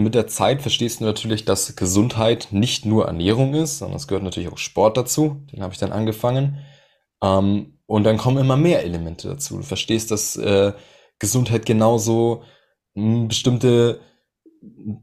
mit 0.00 0.14
der 0.14 0.26
Zeit 0.26 0.62
verstehst 0.62 1.00
du 1.00 1.04
natürlich, 1.04 1.44
dass 1.44 1.76
Gesundheit 1.76 2.48
nicht 2.50 2.86
nur 2.86 3.06
Ernährung 3.06 3.54
ist, 3.54 3.78
sondern 3.78 3.96
es 3.96 4.08
gehört 4.08 4.24
natürlich 4.24 4.50
auch 4.50 4.58
Sport 4.58 4.96
dazu. 4.96 5.42
Den 5.52 5.62
habe 5.62 5.72
ich 5.72 5.78
dann 5.78 5.92
angefangen. 5.92 6.58
Ähm, 7.22 7.78
und 7.86 8.04
dann 8.04 8.18
kommen 8.18 8.38
immer 8.38 8.56
mehr 8.56 8.84
Elemente 8.84 9.28
dazu. 9.28 9.58
Du 9.58 9.62
verstehst, 9.62 10.10
dass 10.10 10.36
äh, 10.36 10.72
Gesundheit 11.18 11.66
genauso 11.66 12.42
hm, 12.94 13.28
bestimmte 13.28 14.00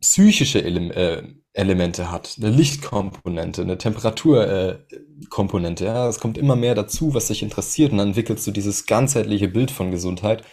psychische 0.01 0.59
Ele 0.59 0.93
äh, 0.93 1.23
Elemente 1.53 2.11
hat, 2.11 2.35
eine 2.37 2.51
Lichtkomponente, 2.51 3.63
eine 3.63 3.79
Temperaturkomponente. 3.79 5.83
Äh, 5.83 5.87
ja, 5.87 6.07
es 6.07 6.19
kommt 6.19 6.37
immer 6.37 6.55
mehr 6.55 6.75
dazu, 6.75 7.15
was 7.15 7.27
dich 7.27 7.41
interessiert, 7.41 7.91
und 7.91 7.97
dann 7.97 8.09
entwickelst 8.09 8.45
du 8.45 8.51
dieses 8.51 8.85
ganzheitliche 8.85 9.47
Bild 9.47 9.71
von 9.71 9.89
Gesundheit, 9.89 10.43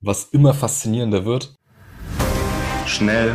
was 0.00 0.26
immer 0.26 0.54
faszinierender 0.54 1.24
wird. 1.24 1.56
Schnell, 2.86 3.34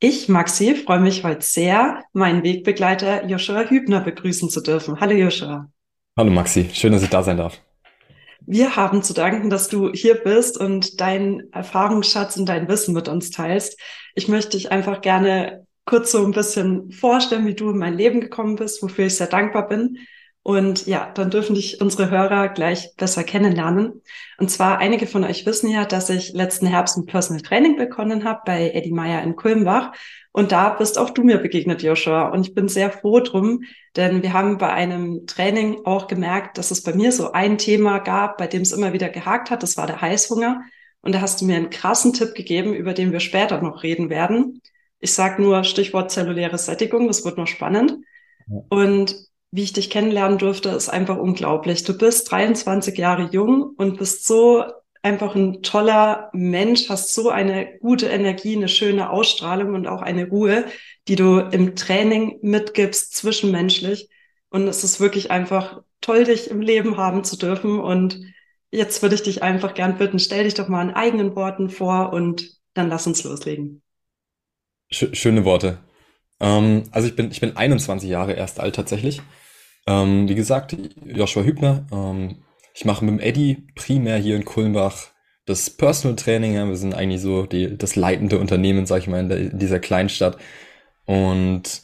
Ich, 0.00 0.28
Maxi, 0.28 0.76
freue 0.76 1.00
mich 1.00 1.24
heute 1.24 1.44
sehr, 1.44 2.04
meinen 2.12 2.44
Wegbegleiter 2.44 3.26
Joshua 3.26 3.64
Hübner 3.64 4.00
begrüßen 4.00 4.48
zu 4.48 4.60
dürfen. 4.60 5.00
Hallo 5.00 5.12
Joshua. 5.12 5.68
Hallo 6.16 6.30
Maxi, 6.30 6.70
schön, 6.72 6.92
dass 6.92 7.02
ich 7.02 7.08
da 7.08 7.24
sein 7.24 7.38
darf. 7.38 7.60
Wir 8.46 8.76
haben 8.76 9.02
zu 9.02 9.12
danken, 9.12 9.50
dass 9.50 9.68
du 9.68 9.90
hier 9.90 10.14
bist 10.14 10.56
und 10.56 11.00
deinen 11.00 11.52
Erfahrungsschatz 11.52 12.36
und 12.36 12.48
dein 12.48 12.68
Wissen 12.68 12.94
mit 12.94 13.08
uns 13.08 13.32
teilst. 13.32 13.76
Ich 14.14 14.28
möchte 14.28 14.56
dich 14.56 14.70
einfach 14.70 15.00
gerne 15.00 15.66
kurz 15.84 16.12
so 16.12 16.24
ein 16.24 16.30
bisschen 16.30 16.92
vorstellen, 16.92 17.48
wie 17.48 17.54
du 17.54 17.70
in 17.70 17.78
mein 17.78 17.94
Leben 17.94 18.20
gekommen 18.20 18.54
bist, 18.54 18.80
wofür 18.84 19.06
ich 19.06 19.16
sehr 19.16 19.26
dankbar 19.26 19.66
bin 19.66 19.98
und 20.42 20.86
ja, 20.86 21.10
dann 21.14 21.30
dürfen 21.30 21.54
dich 21.54 21.80
unsere 21.80 22.10
Hörer 22.10 22.48
gleich 22.48 22.94
besser 22.96 23.22
kennenlernen. 23.22 24.02
Und 24.38 24.50
zwar, 24.50 24.78
einige 24.78 25.06
von 25.06 25.24
euch 25.24 25.44
wissen 25.44 25.68
ja, 25.68 25.84
dass 25.84 26.08
ich 26.08 26.32
letzten 26.32 26.66
Herbst 26.66 26.96
ein 26.96 27.04
Personal 27.04 27.42
Training 27.42 27.76
begonnen 27.76 28.24
habe 28.24 28.40
bei 28.46 28.70
Eddie 28.70 28.92
Meyer 28.92 29.22
in 29.22 29.36
Kulmbach. 29.36 29.92
Und 30.32 30.52
da 30.52 30.70
bist 30.70 30.96
auch 30.96 31.10
du 31.10 31.22
mir 31.22 31.38
begegnet, 31.38 31.82
Joshua. 31.82 32.28
Und 32.28 32.46
ich 32.46 32.54
bin 32.54 32.68
sehr 32.68 32.90
froh 32.90 33.20
drum, 33.20 33.62
denn 33.96 34.22
wir 34.22 34.32
haben 34.32 34.56
bei 34.56 34.72
einem 34.72 35.26
Training 35.26 35.84
auch 35.84 36.06
gemerkt, 36.06 36.56
dass 36.56 36.70
es 36.70 36.82
bei 36.82 36.94
mir 36.94 37.12
so 37.12 37.32
ein 37.32 37.58
Thema 37.58 37.98
gab, 37.98 38.38
bei 38.38 38.46
dem 38.46 38.62
es 38.62 38.72
immer 38.72 38.92
wieder 38.92 39.10
gehakt 39.10 39.50
hat. 39.50 39.62
Das 39.62 39.76
war 39.76 39.86
der 39.86 40.00
Heißhunger. 40.00 40.62
Und 41.02 41.14
da 41.14 41.20
hast 41.20 41.40
du 41.40 41.44
mir 41.44 41.56
einen 41.56 41.70
krassen 41.70 42.14
Tipp 42.14 42.34
gegeben, 42.34 42.72
über 42.72 42.94
den 42.94 43.12
wir 43.12 43.20
später 43.20 43.60
noch 43.60 43.82
reden 43.82 44.08
werden. 44.08 44.62
Ich 45.00 45.12
sage 45.12 45.42
nur 45.42 45.62
Stichwort 45.64 46.10
zelluläre 46.10 46.56
Sättigung, 46.56 47.06
das 47.06 47.24
wird 47.24 47.36
noch 47.36 47.46
spannend. 47.46 47.98
Und 48.68 49.27
wie 49.50 49.62
ich 49.62 49.72
dich 49.72 49.90
kennenlernen 49.90 50.38
durfte, 50.38 50.70
ist 50.70 50.88
einfach 50.88 51.16
unglaublich. 51.16 51.84
Du 51.84 51.96
bist 51.96 52.30
23 52.30 52.96
Jahre 52.98 53.28
jung 53.32 53.62
und 53.76 53.98
bist 53.98 54.26
so 54.26 54.64
einfach 55.02 55.34
ein 55.34 55.62
toller 55.62 56.30
Mensch, 56.32 56.88
hast 56.88 57.14
so 57.14 57.30
eine 57.30 57.78
gute 57.78 58.06
Energie, 58.06 58.56
eine 58.56 58.68
schöne 58.68 59.10
Ausstrahlung 59.10 59.74
und 59.74 59.86
auch 59.86 60.02
eine 60.02 60.28
Ruhe, 60.28 60.66
die 61.06 61.16
du 61.16 61.38
im 61.38 61.76
Training 61.76 62.38
mitgibst, 62.42 63.14
zwischenmenschlich. 63.14 64.10
Und 64.50 64.66
es 64.66 64.84
ist 64.84 65.00
wirklich 65.00 65.30
einfach 65.30 65.82
toll, 66.00 66.24
dich 66.24 66.50
im 66.50 66.60
Leben 66.60 66.96
haben 66.96 67.24
zu 67.24 67.36
dürfen. 67.36 67.80
Und 67.80 68.20
jetzt 68.70 69.02
würde 69.02 69.14
ich 69.14 69.22
dich 69.22 69.42
einfach 69.42 69.74
gern 69.74 69.98
bitten, 69.98 70.18
stell 70.18 70.44
dich 70.44 70.54
doch 70.54 70.68
mal 70.68 70.82
in 70.82 70.94
eigenen 70.94 71.34
Worten 71.36 71.70
vor 71.70 72.12
und 72.12 72.58
dann 72.74 72.88
lass 72.88 73.06
uns 73.06 73.24
loslegen. 73.24 73.82
Schöne 74.90 75.44
Worte. 75.44 75.78
Ähm, 76.40 76.84
also 76.90 77.08
ich 77.08 77.16
bin, 77.16 77.30
ich 77.30 77.40
bin 77.40 77.56
21 77.56 78.08
Jahre 78.08 78.32
erst 78.32 78.60
alt 78.60 78.76
tatsächlich. 78.76 79.22
Ähm, 79.86 80.28
wie 80.28 80.34
gesagt, 80.34 80.76
Joshua 81.04 81.42
Hübner. 81.42 81.86
Ähm, 81.92 82.36
ich 82.74 82.84
mache 82.84 83.04
mit 83.04 83.14
dem 83.14 83.20
Eddie 83.20 83.66
primär 83.74 84.18
hier 84.18 84.36
in 84.36 84.44
Kulmbach 84.44 85.08
das 85.46 85.70
Personal 85.70 86.16
Training. 86.16 86.54
Ja. 86.54 86.68
Wir 86.68 86.76
sind 86.76 86.94
eigentlich 86.94 87.22
so 87.22 87.46
die, 87.46 87.76
das 87.76 87.96
leitende 87.96 88.38
Unternehmen, 88.38 88.86
sag 88.86 88.98
ich 88.98 89.08
mal, 89.08 89.20
in, 89.20 89.28
der, 89.28 89.38
in 89.38 89.58
dieser 89.58 89.80
Kleinstadt. 89.80 90.36
Und 91.06 91.82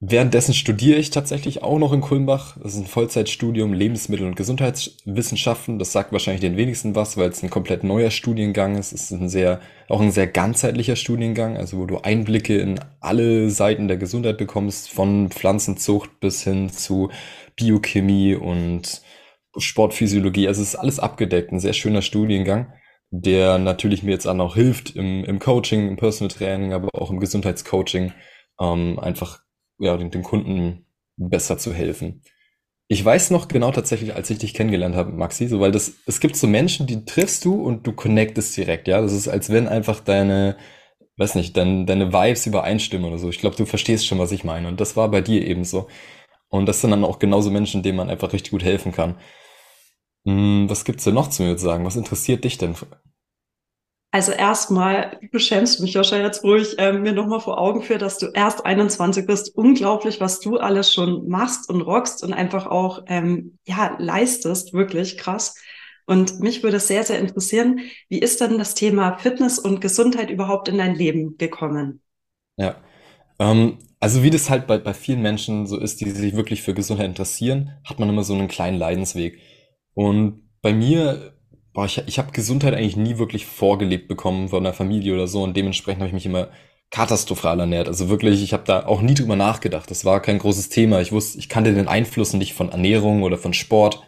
Währenddessen 0.00 0.52
studiere 0.52 0.98
ich 0.98 1.08
tatsächlich 1.08 1.62
auch 1.62 1.78
noch 1.78 1.94
in 1.94 2.02
Kulmbach. 2.02 2.58
Das 2.62 2.74
ist 2.74 2.80
ein 2.80 2.86
Vollzeitstudium 2.86 3.72
Lebensmittel- 3.72 4.26
und 4.26 4.36
Gesundheitswissenschaften. 4.36 5.78
Das 5.78 5.92
sagt 5.92 6.12
wahrscheinlich 6.12 6.42
den 6.42 6.58
wenigsten 6.58 6.94
was, 6.94 7.16
weil 7.16 7.30
es 7.30 7.42
ein 7.42 7.48
komplett 7.48 7.82
neuer 7.82 8.10
Studiengang 8.10 8.76
ist. 8.76 8.92
Es 8.92 9.10
ist 9.10 9.12
ein 9.12 9.30
sehr, 9.30 9.60
auch 9.88 10.02
ein 10.02 10.10
sehr 10.10 10.26
ganzheitlicher 10.26 10.96
Studiengang, 10.96 11.56
also 11.56 11.78
wo 11.78 11.86
du 11.86 11.98
Einblicke 11.98 12.58
in 12.58 12.78
alle 13.00 13.48
Seiten 13.48 13.88
der 13.88 13.96
Gesundheit 13.96 14.36
bekommst, 14.36 14.90
von 14.90 15.30
Pflanzenzucht 15.30 16.20
bis 16.20 16.44
hin 16.44 16.68
zu 16.68 17.10
Biochemie 17.56 18.34
und 18.34 19.00
Sportphysiologie. 19.56 20.46
Also 20.46 20.60
es 20.60 20.74
ist 20.74 20.76
alles 20.76 21.00
abgedeckt. 21.00 21.52
Ein 21.52 21.60
sehr 21.60 21.72
schöner 21.72 22.02
Studiengang, 22.02 22.70
der 23.10 23.56
natürlich 23.56 24.02
mir 24.02 24.10
jetzt 24.10 24.26
auch 24.26 24.34
noch 24.34 24.56
hilft 24.56 24.94
im, 24.94 25.24
im 25.24 25.38
Coaching, 25.38 25.88
im 25.88 25.96
Personal 25.96 26.36
Training, 26.36 26.74
aber 26.74 26.90
auch 26.92 27.10
im 27.10 27.18
Gesundheitscoaching, 27.18 28.12
ähm, 28.60 28.98
einfach 28.98 29.45
ja, 29.78 29.96
den, 29.96 30.10
den 30.10 30.22
Kunden 30.22 30.86
besser 31.16 31.58
zu 31.58 31.72
helfen. 31.72 32.22
Ich 32.88 33.04
weiß 33.04 33.30
noch 33.30 33.48
genau 33.48 33.72
tatsächlich, 33.72 34.14
als 34.14 34.30
ich 34.30 34.38
dich 34.38 34.54
kennengelernt 34.54 34.94
habe, 34.96 35.12
Maxi, 35.12 35.48
so 35.48 35.60
weil 35.60 35.72
das, 35.72 35.94
es 36.06 36.20
gibt 36.20 36.36
so 36.36 36.46
Menschen, 36.46 36.86
die 36.86 37.04
triffst 37.04 37.44
du 37.44 37.54
und 37.62 37.86
du 37.86 37.92
connectest 37.92 38.56
direkt, 38.56 38.88
ja. 38.88 39.00
Das 39.00 39.12
ist, 39.12 39.28
als 39.28 39.50
wenn 39.50 39.68
einfach 39.68 40.00
deine, 40.00 40.56
weiß 41.16 41.34
nicht, 41.36 41.56
dein, 41.56 41.86
deine 41.86 42.12
Vibes 42.12 42.46
übereinstimmen 42.46 43.06
oder 43.08 43.18
so. 43.18 43.28
Ich 43.30 43.40
glaube, 43.40 43.56
du 43.56 43.66
verstehst 43.66 44.06
schon, 44.06 44.18
was 44.18 44.32
ich 44.32 44.44
meine. 44.44 44.68
Und 44.68 44.80
das 44.80 44.96
war 44.96 45.10
bei 45.10 45.20
dir 45.20 45.46
ebenso. 45.46 45.88
Und 46.48 46.66
das 46.66 46.80
sind 46.80 46.90
dann 46.92 47.04
auch 47.04 47.18
genauso 47.20 47.50
Menschen, 47.50 47.82
denen 47.82 47.98
man 47.98 48.10
einfach 48.10 48.32
richtig 48.32 48.52
gut 48.52 48.64
helfen 48.64 48.92
kann. 48.92 49.16
Hm, 50.26 50.68
was 50.68 50.84
gibt's 50.84 51.04
denn 51.04 51.14
noch 51.14 51.30
zu 51.30 51.42
mir 51.42 51.56
zu 51.56 51.64
sagen? 51.64 51.84
Was 51.86 51.96
interessiert 51.96 52.44
dich 52.44 52.58
denn? 52.58 52.74
Also 54.16 54.32
erstmal, 54.32 55.20
du 55.30 55.38
schämst 55.38 55.78
mich, 55.80 55.92
Joscha, 55.92 56.16
jetzt 56.16 56.42
wo 56.42 56.54
ich 56.54 56.78
äh, 56.78 56.94
mir 56.94 57.12
nochmal 57.12 57.38
vor 57.38 57.58
Augen 57.58 57.82
führe, 57.82 57.98
dass 57.98 58.16
du 58.16 58.28
erst 58.28 58.64
21 58.64 59.26
bist. 59.26 59.54
Unglaublich, 59.54 60.22
was 60.22 60.40
du 60.40 60.56
alles 60.56 60.90
schon 60.90 61.28
machst 61.28 61.68
und 61.68 61.82
rockst 61.82 62.24
und 62.24 62.32
einfach 62.32 62.66
auch 62.66 63.02
ähm, 63.08 63.58
ja 63.66 63.94
leistest. 63.98 64.72
Wirklich 64.72 65.18
krass. 65.18 65.54
Und 66.06 66.40
mich 66.40 66.62
würde 66.62 66.80
sehr, 66.80 67.04
sehr 67.04 67.18
interessieren, 67.18 67.80
wie 68.08 68.18
ist 68.18 68.40
denn 68.40 68.56
das 68.56 68.74
Thema 68.74 69.18
Fitness 69.18 69.58
und 69.58 69.82
Gesundheit 69.82 70.30
überhaupt 70.30 70.68
in 70.68 70.78
dein 70.78 70.94
Leben 70.94 71.36
gekommen? 71.36 72.00
Ja, 72.56 72.76
ähm, 73.38 73.76
also 74.00 74.22
wie 74.22 74.30
das 74.30 74.48
halt 74.48 74.66
bei, 74.66 74.78
bei 74.78 74.94
vielen 74.94 75.20
Menschen 75.20 75.66
so 75.66 75.78
ist, 75.78 76.00
die 76.00 76.08
sich 76.08 76.34
wirklich 76.34 76.62
für 76.62 76.72
Gesundheit 76.72 77.08
interessieren, 77.08 77.72
hat 77.84 77.98
man 77.98 78.08
immer 78.08 78.24
so 78.24 78.32
einen 78.32 78.48
kleinen 78.48 78.78
Leidensweg. 78.78 79.40
Und 79.92 80.48
bei 80.62 80.72
mir 80.72 81.35
boah, 81.76 81.84
ich, 81.84 82.02
ich 82.06 82.18
habe 82.18 82.32
Gesundheit 82.32 82.72
eigentlich 82.72 82.96
nie 82.96 83.18
wirklich 83.18 83.44
vorgelebt 83.44 84.08
bekommen 84.08 84.48
von 84.48 84.64
der 84.64 84.72
Familie 84.72 85.12
oder 85.12 85.26
so 85.26 85.42
und 85.42 85.54
dementsprechend 85.54 86.00
habe 86.00 86.08
ich 86.08 86.14
mich 86.14 86.24
immer 86.24 86.48
katastrophal 86.90 87.60
ernährt. 87.60 87.86
Also 87.86 88.08
wirklich, 88.08 88.42
ich 88.42 88.54
habe 88.54 88.64
da 88.64 88.86
auch 88.86 89.02
nie 89.02 89.12
drüber 89.12 89.36
nachgedacht. 89.36 89.90
Das 89.90 90.06
war 90.06 90.22
kein 90.22 90.38
großes 90.38 90.70
Thema. 90.70 91.02
Ich 91.02 91.12
wusste, 91.12 91.38
ich 91.38 91.50
kannte 91.50 91.74
den 91.74 91.86
Einfluss 91.86 92.32
nicht 92.32 92.54
von 92.54 92.70
Ernährung 92.70 93.22
oder 93.24 93.36
von 93.36 93.52
Sport. 93.52 94.02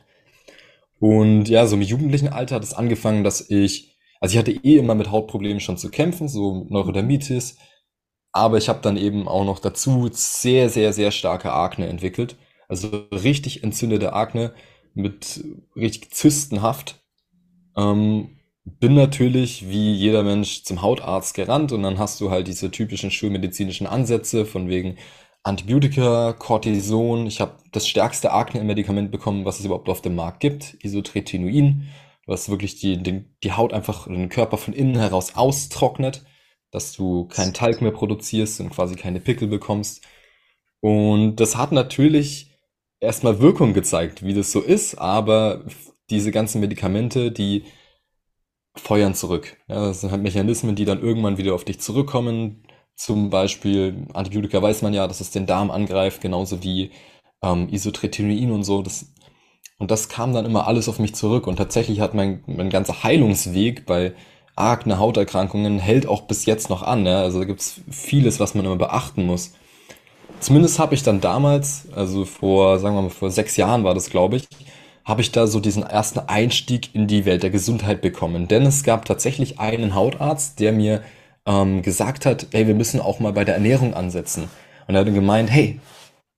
Und 0.99 1.51
ja, 1.51 1.67
so 1.67 1.77
im 1.77 1.83
jugendlichen 1.83 2.29
Alter 2.29 2.55
hat 2.55 2.63
es 2.65 2.73
angefangen, 2.73 3.23
dass 3.23 3.51
ich, 3.51 3.99
also 4.19 4.33
ich 4.33 4.39
hatte 4.39 4.53
eh 4.53 4.79
immer 4.79 4.95
mit 4.95 5.11
Hautproblemen 5.11 5.61
schon 5.61 5.77
zu 5.77 5.91
kämpfen, 5.91 6.29
so 6.29 6.67
Neurodermitis. 6.71 7.59
Aber 8.33 8.57
ich 8.57 8.71
habe 8.71 8.81
dann 8.81 8.97
eben 8.97 9.29
auch 9.29 9.45
noch 9.45 9.59
dazu 9.59 10.09
sehr, 10.11 10.71
sehr, 10.71 10.95
sehr 10.95 11.11
starke 11.11 11.53
Akne 11.53 11.87
entwickelt. 11.89 12.37
Also 12.67 12.89
richtig 13.13 13.63
entzündete 13.63 14.15
Akne 14.15 14.55
mit 14.95 15.45
richtig 15.77 16.13
zystenhaft. 16.13 16.98
Ähm, 17.79 18.39
bin 18.65 18.95
natürlich 18.95 19.69
wie 19.69 19.95
jeder 19.95 20.23
Mensch 20.23 20.65
zum 20.65 20.83
Hautarzt 20.83 21.35
gerannt 21.35 21.73
und 21.73 21.83
dann 21.83 21.99
hast 21.99 22.21
du 22.21 22.31
halt 22.31 22.49
diese 22.49 22.71
typischen 22.71 23.11
schulmedizinischen 23.11 23.87
Ansätze 23.87 24.45
von 24.45 24.69
wegen 24.69 24.97
Antibiotika, 25.43 26.35
Cortison. 26.35 27.27
Ich 27.27 27.41
habe 27.41 27.55
das 27.73 27.89
stärkste 27.89 28.33
Akne-Medikament 28.33 29.11
bekommen, 29.11 29.45
was 29.45 29.61
es 29.61 29.65
überhaupt 29.65 29.89
auf 29.89 30.03
dem 30.03 30.17
Markt 30.17 30.41
gibt, 30.41 30.77
Isotretinoin, 30.83 31.89
was 32.27 32.51
wirklich 32.51 32.77
die, 32.81 33.03
den, 33.03 33.35
die 33.43 33.53
Haut 33.53 33.73
einfach, 33.73 34.07
den 34.07 34.29
Körper 34.29 34.59
von 34.59 34.75
innen 34.75 34.97
heraus 34.97 35.37
austrocknet, 35.37 36.25
dass 36.71 36.93
du 36.93 37.27
keinen 37.29 37.55
Talg 37.55 37.81
mehr 37.81 37.93
produzierst 37.93 38.61
und 38.61 38.71
quasi 38.71 38.97
keine 38.97 39.21
Pickel 39.21 39.49
bekommst. 39.49 40.05
Und 40.81 41.37
das 41.37 41.57
hat 41.57 41.73
natürlich 41.73 42.51
erstmal 43.01 43.41
Wirkung 43.41 43.73
gezeigt, 43.73 44.23
wie 44.23 44.35
das 44.35 44.53
so 44.53 44.61
ist, 44.61 44.97
aber 44.97 45.65
diese 46.11 46.31
ganzen 46.31 46.61
Medikamente, 46.61 47.31
die 47.31 47.65
feuern 48.77 49.15
zurück. 49.15 49.57
Ja, 49.69 49.87
das 49.87 50.01
sind 50.01 50.11
halt 50.11 50.23
Mechanismen, 50.23 50.77
die 50.77 50.85
dann 50.85 51.03
irgendwann 51.03 51.39
wieder 51.39 51.55
auf 51.55 51.65
dich 51.65 51.81
zurückkommen. 51.81 52.65
Zum 52.97 53.31
Beispiel 53.31 54.07
Antibiotika 54.15 54.61
weiß 54.63 54.83
man 54.83 54.95
ja, 54.95 55.07
dass 55.07 55.21
es 55.21 55.31
den 55.31 55.47
Darm 55.47 55.71
angreift, 55.71 56.21
genauso 56.21 56.63
wie 56.63 56.91
ähm, 57.43 57.69
Isotretinoin 57.71 58.51
und 58.51 58.65
so. 58.65 58.83
Das, 58.83 59.13
und 59.79 59.91
das 59.91 60.09
kam 60.09 60.33
dann 60.33 60.47
immer 60.47 60.67
alles 60.67 60.89
auf 60.89 60.99
mich 60.99 61.15
zurück. 61.15 61.47
Und 61.47 61.57
tatsächlich 61.57 62.01
hat 62.01 62.15
mein, 62.15 62.43
mein 62.47 62.71
ganzer 62.71 63.03
Heilungsweg 63.03 63.87
bei 63.87 64.15
Akne, 64.57 64.99
Hauterkrankungen 64.99 65.79
hält 65.79 66.07
auch 66.07 66.23
bis 66.23 66.47
jetzt 66.47 66.71
noch 66.71 66.83
an. 66.83 67.07
Ja? 67.07 67.21
Also 67.21 67.41
da 67.41 67.45
gibt's 67.45 67.81
vieles, 67.91 68.41
was 68.41 68.55
man 68.55 68.65
immer 68.65 68.77
beachten 68.77 69.27
muss. 69.27 69.53
Zumindest 70.41 70.79
habe 70.79 70.95
ich 70.95 71.03
dann 71.03 71.21
damals, 71.21 71.89
also 71.95 72.25
vor, 72.25 72.79
sagen 72.79 72.97
wir 72.97 73.03
mal, 73.03 73.11
vor 73.11 73.31
sechs 73.31 73.57
Jahren 73.57 73.85
war 73.85 73.95
das, 73.95 74.11
glaube 74.11 74.37
ich, 74.37 74.49
habe 75.09 75.23
ich 75.23 75.33
da 75.33 75.47
so 75.47 75.59
diesen 75.59 75.83
ersten 75.83 76.19
Einstieg 76.19 76.95
in 76.95 77.07
die 77.07 77.25
Welt 77.25 77.43
der 77.43 77.49
Gesundheit 77.49 78.03
bekommen. 78.03 78.47
Denn 78.47 78.67
es 78.67 78.85
gab 78.85 79.07
tatsächlich 79.07 79.59
einen 79.59 79.95
Hautarzt, 79.95 80.61
der 80.61 80.73
mir 80.73 81.03
ähm, 81.47 81.81
gesagt 81.81 82.27
hat, 82.27 82.49
hey, 82.53 82.67
wir 82.67 82.75
müssen 82.75 83.01
auch 83.01 83.19
mal 83.19 83.33
bei 83.33 83.47
der 83.47 83.55
Ernährung 83.55 83.95
ansetzen. 83.95 84.51
Und 84.87 84.95
er 84.95 85.01
hat 85.01 85.07
dann 85.07 85.15
gemeint, 85.15 85.51
hey, 85.51 85.81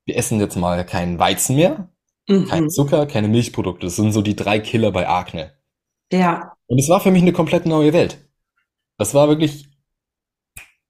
wir 0.07 0.17
essen 0.17 0.39
jetzt 0.39 0.57
mal 0.57 0.87
keinen 0.87 1.19
Weizen 1.19 1.57
mehr, 1.57 1.89
mhm. 2.29 2.47
kein 2.47 2.71
Zucker, 2.71 3.07
keine 3.07 3.27
Milchprodukte. 3.27 3.87
Das 3.87 3.97
sind 3.97 4.13
so 4.13 4.23
die 4.23 4.37
drei 4.37 4.61
Killer 4.61 4.93
bei 4.93 5.09
Akne. 5.09 5.53
Ja. 6.13 6.53
Und 6.69 6.79
es 6.79 6.89
war 6.89 7.01
für 7.01 7.11
mich 7.11 7.23
eine 7.23 7.33
komplett 7.33 7.67
neue 7.67 7.93
Welt. 7.93 8.19
Das 8.99 9.15
war 9.15 9.29
wirklich, 9.29 9.69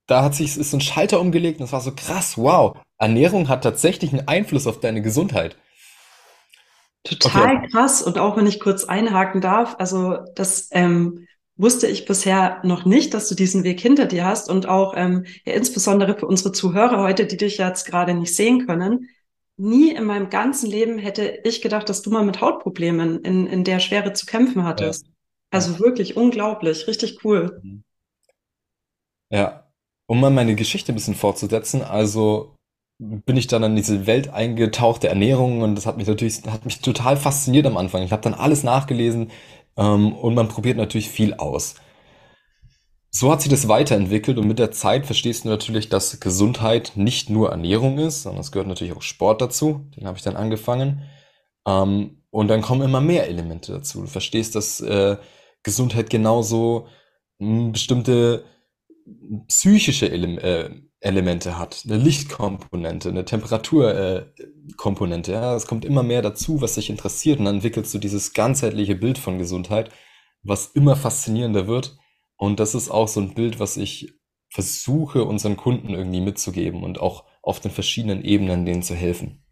da 0.06 0.22
hat 0.22 0.34
sich 0.34 0.58
ist 0.58 0.70
so 0.70 0.76
ein 0.76 0.82
Schalter 0.82 1.18
umgelegt 1.18 1.60
und 1.60 1.64
es 1.64 1.72
war 1.72 1.80
so 1.80 1.92
krass, 1.92 2.36
wow, 2.36 2.76
Ernährung 2.98 3.48
hat 3.48 3.64
tatsächlich 3.64 4.12
einen 4.12 4.28
Einfluss 4.28 4.66
auf 4.66 4.80
deine 4.80 5.00
Gesundheit. 5.00 5.56
Total 7.04 7.56
okay. 7.56 7.68
krass. 7.70 8.02
Und 8.02 8.18
auch 8.18 8.36
wenn 8.36 8.46
ich 8.46 8.60
kurz 8.60 8.84
einhaken 8.84 9.40
darf, 9.40 9.76
also 9.78 10.18
das 10.34 10.68
ähm, 10.72 11.26
wusste 11.56 11.86
ich 11.86 12.06
bisher 12.06 12.60
noch 12.64 12.84
nicht, 12.84 13.14
dass 13.14 13.28
du 13.28 13.34
diesen 13.34 13.64
Weg 13.64 13.80
hinter 13.80 14.06
dir 14.06 14.24
hast 14.24 14.50
und 14.50 14.66
auch 14.66 14.94
ähm, 14.96 15.26
ja, 15.44 15.54
insbesondere 15.54 16.18
für 16.18 16.26
unsere 16.26 16.52
Zuhörer 16.52 16.98
heute, 16.98 17.26
die 17.26 17.36
dich 17.36 17.58
jetzt 17.58 17.84
gerade 17.84 18.14
nicht 18.14 18.34
sehen 18.34 18.66
können. 18.66 19.08
Nie 19.56 19.94
in 19.94 20.04
meinem 20.04 20.30
ganzen 20.30 20.70
Leben 20.70 20.98
hätte 20.98 21.40
ich 21.44 21.60
gedacht, 21.60 21.88
dass 21.88 22.00
du 22.00 22.10
mal 22.10 22.24
mit 22.24 22.40
Hautproblemen 22.40 23.20
in, 23.20 23.46
in 23.46 23.64
der 23.64 23.78
Schwere 23.78 24.14
zu 24.14 24.24
kämpfen 24.24 24.64
hattest. 24.64 25.06
Ja. 25.06 25.12
Also 25.50 25.78
wirklich 25.78 26.16
unglaublich, 26.16 26.86
richtig 26.86 27.24
cool. 27.24 27.60
Mhm. 27.62 27.82
Ja, 29.30 29.70
um 30.06 30.20
mal 30.20 30.30
meine 30.30 30.54
Geschichte 30.54 30.92
ein 30.92 30.96
bisschen 30.96 31.14
fortzusetzen, 31.14 31.82
also 31.82 32.56
bin 33.00 33.36
ich 33.38 33.46
dann 33.46 33.62
in 33.62 33.76
diese 33.76 34.06
Welt 34.06 34.28
eingetaucht 34.28 35.02
der 35.02 35.10
Ernährung 35.10 35.62
und 35.62 35.74
das 35.74 35.86
hat 35.86 35.96
mich 35.96 36.06
natürlich, 36.06 36.42
hat 36.46 36.66
mich 36.66 36.80
total 36.80 37.16
fasziniert 37.16 37.66
am 37.66 37.78
Anfang. 37.78 38.02
Ich 38.02 38.12
habe 38.12 38.22
dann 38.22 38.34
alles 38.34 38.62
nachgelesen 38.62 39.30
ähm, 39.78 40.12
und 40.12 40.34
man 40.34 40.48
probiert 40.48 40.76
natürlich 40.76 41.08
viel 41.08 41.34
aus. 41.34 41.76
So 43.10 43.32
hat 43.32 43.40
sich 43.40 43.50
das 43.50 43.68
weiterentwickelt 43.68 44.36
und 44.38 44.46
mit 44.46 44.58
der 44.58 44.70
Zeit 44.70 45.06
verstehst 45.06 45.44
du 45.44 45.48
natürlich, 45.48 45.88
dass 45.88 46.20
Gesundheit 46.20 46.92
nicht 46.94 47.30
nur 47.30 47.50
Ernährung 47.50 47.98
ist, 47.98 48.22
sondern 48.22 48.42
es 48.42 48.52
gehört 48.52 48.68
natürlich 48.68 48.94
auch 48.94 49.02
Sport 49.02 49.40
dazu. 49.40 49.86
Den 49.96 50.06
habe 50.06 50.18
ich 50.18 50.22
dann 50.22 50.36
angefangen. 50.36 51.02
Ähm, 51.66 52.22
und 52.30 52.48
dann 52.48 52.60
kommen 52.60 52.82
immer 52.82 53.00
mehr 53.00 53.28
Elemente 53.28 53.72
dazu. 53.72 54.02
Du 54.02 54.06
verstehst, 54.06 54.54
dass 54.54 54.80
äh, 54.80 55.16
Gesundheit 55.62 56.10
genauso 56.10 56.86
hm, 57.40 57.72
bestimmte 57.72 58.44
psychische 59.48 60.06
Ele 60.06 60.40
äh, 60.40 60.70
Elemente 61.00 61.58
hat, 61.58 61.84
eine 61.86 61.96
Lichtkomponente, 61.96 63.08
eine 63.08 63.24
Temperaturkomponente. 63.24 65.32
Äh, 65.32 65.34
ja, 65.34 65.56
es 65.56 65.66
kommt 65.66 65.84
immer 65.84 66.02
mehr 66.02 66.22
dazu, 66.22 66.60
was 66.60 66.74
dich 66.74 66.90
interessiert, 66.90 67.38
und 67.38 67.46
dann 67.46 67.56
entwickelst 67.56 67.92
du 67.94 67.98
dieses 67.98 68.34
ganzheitliche 68.34 68.94
Bild 68.94 69.18
von 69.18 69.38
Gesundheit, 69.38 69.90
was 70.42 70.66
immer 70.66 70.96
faszinierender 70.96 71.66
wird. 71.66 71.96
Und 72.36 72.60
das 72.60 72.74
ist 72.74 72.90
auch 72.90 73.08
so 73.08 73.20
ein 73.20 73.34
Bild, 73.34 73.60
was 73.60 73.76
ich 73.76 74.14
versuche, 74.50 75.24
unseren 75.24 75.56
Kunden 75.56 75.90
irgendwie 75.90 76.20
mitzugeben 76.20 76.82
und 76.82 77.00
auch 77.00 77.24
auf 77.42 77.60
den 77.60 77.70
verschiedenen 77.70 78.22
Ebenen 78.22 78.66
denen 78.66 78.82
zu 78.82 78.94
helfen. 78.94 79.44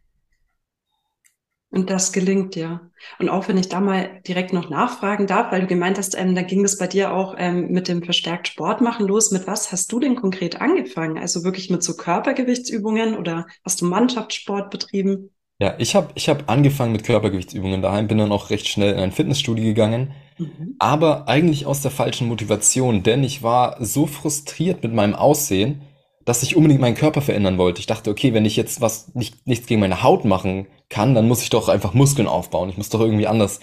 Und 1.70 1.90
das 1.90 2.12
gelingt 2.12 2.56
ja. 2.56 2.80
Und 3.18 3.28
auch 3.28 3.46
wenn 3.48 3.58
ich 3.58 3.68
da 3.68 3.80
mal 3.80 4.22
direkt 4.26 4.54
noch 4.54 4.70
nachfragen 4.70 5.26
darf, 5.26 5.52
weil 5.52 5.60
du 5.60 5.66
gemeint 5.66 5.98
hast, 5.98 6.18
ähm, 6.18 6.34
da 6.34 6.42
ging 6.42 6.64
es 6.64 6.78
bei 6.78 6.86
dir 6.86 7.12
auch 7.12 7.34
ähm, 7.36 7.68
mit 7.70 7.88
dem 7.88 8.02
verstärkt 8.02 8.48
Sport 8.48 8.80
machen 8.80 9.06
los. 9.06 9.32
Mit 9.32 9.46
was 9.46 9.70
hast 9.70 9.92
du 9.92 10.00
denn 10.00 10.16
konkret 10.16 10.60
angefangen? 10.62 11.18
Also 11.18 11.44
wirklich 11.44 11.68
mit 11.68 11.82
so 11.82 11.94
Körpergewichtsübungen 11.94 13.18
oder 13.18 13.46
hast 13.64 13.82
du 13.82 13.84
Mannschaftssport 13.84 14.70
betrieben? 14.70 15.30
Ja, 15.60 15.74
ich 15.78 15.94
habe 15.94 16.08
ich 16.14 16.28
hab 16.28 16.48
angefangen 16.48 16.92
mit 16.92 17.04
Körpergewichtsübungen 17.04 17.82
daheim, 17.82 18.06
bin 18.06 18.18
dann 18.18 18.30
auch 18.30 18.50
recht 18.50 18.68
schnell 18.68 18.94
in 18.94 19.00
ein 19.00 19.12
Fitnessstudio 19.12 19.64
gegangen, 19.64 20.12
mhm. 20.38 20.76
aber 20.78 21.26
eigentlich 21.26 21.66
aus 21.66 21.82
der 21.82 21.90
falschen 21.90 22.28
Motivation, 22.28 23.02
denn 23.02 23.24
ich 23.24 23.42
war 23.42 23.76
so 23.84 24.06
frustriert 24.06 24.84
mit 24.84 24.94
meinem 24.94 25.16
Aussehen, 25.16 25.82
dass 26.28 26.42
ich 26.42 26.56
unbedingt 26.56 26.82
meinen 26.82 26.94
Körper 26.94 27.22
verändern 27.22 27.56
wollte. 27.56 27.80
Ich 27.80 27.86
dachte, 27.86 28.10
okay, 28.10 28.34
wenn 28.34 28.44
ich 28.44 28.54
jetzt 28.54 28.82
was 28.82 29.14
nicht, 29.14 29.46
nichts 29.46 29.66
gegen 29.66 29.80
meine 29.80 30.02
Haut 30.02 30.26
machen 30.26 30.66
kann, 30.90 31.14
dann 31.14 31.26
muss 31.26 31.42
ich 31.42 31.48
doch 31.48 31.70
einfach 31.70 31.94
Muskeln 31.94 32.28
aufbauen. 32.28 32.68
Ich 32.68 32.76
muss 32.76 32.90
doch 32.90 33.00
irgendwie 33.00 33.26
anders 33.26 33.60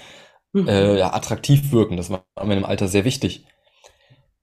mhm. 0.51 0.67
äh, 0.67 0.97
ja, 0.97 1.13
attraktiv 1.13 1.71
wirken. 1.71 1.95
Das 1.95 2.09
war 2.09 2.25
in 2.41 2.47
meinem 2.47 2.65
Alter 2.65 2.87
sehr 2.87 3.05
wichtig. 3.05 3.45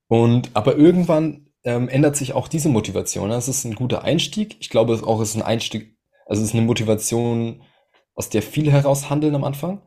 Und 0.06 0.50
aber 0.54 0.76
irgendwann 0.76 1.48
ähm, 1.64 1.88
ändert 1.88 2.14
sich 2.14 2.32
auch 2.32 2.46
diese 2.46 2.68
Motivation. 2.68 3.30
Das 3.30 3.48
ist 3.48 3.64
ein 3.64 3.74
guter 3.74 4.04
Einstieg. 4.04 4.56
Ich 4.60 4.70
glaube 4.70 4.94
es 4.94 5.02
auch 5.02 5.20
ist 5.20 5.34
ein 5.34 5.42
Einstieg, 5.42 5.96
also 6.24 6.42
es 6.42 6.50
ist 6.50 6.54
eine 6.54 6.64
Motivation, 6.64 7.64
aus 8.14 8.28
der 8.28 8.42
viele 8.42 8.70
heraus 8.70 9.10
handeln 9.10 9.34
am 9.34 9.42
Anfang. 9.42 9.82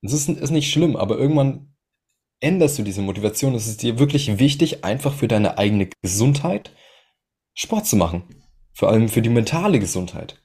Es 0.00 0.14
ist, 0.14 0.30
ist 0.30 0.50
nicht 0.50 0.72
schlimm, 0.72 0.96
aber 0.96 1.18
irgendwann 1.18 1.74
änderst 2.40 2.78
du 2.78 2.82
diese 2.82 3.02
Motivation. 3.02 3.54
Es 3.54 3.66
ist 3.66 3.82
dir 3.82 3.98
wirklich 3.98 4.38
wichtig, 4.38 4.82
einfach 4.82 5.12
für 5.12 5.28
deine 5.28 5.58
eigene 5.58 5.90
Gesundheit 6.00 6.70
Sport 7.56 7.86
zu 7.86 7.96
machen. 7.96 8.22
Vor 8.74 8.90
allem 8.90 9.08
für 9.08 9.22
die 9.22 9.30
mentale 9.30 9.80
Gesundheit. 9.80 10.42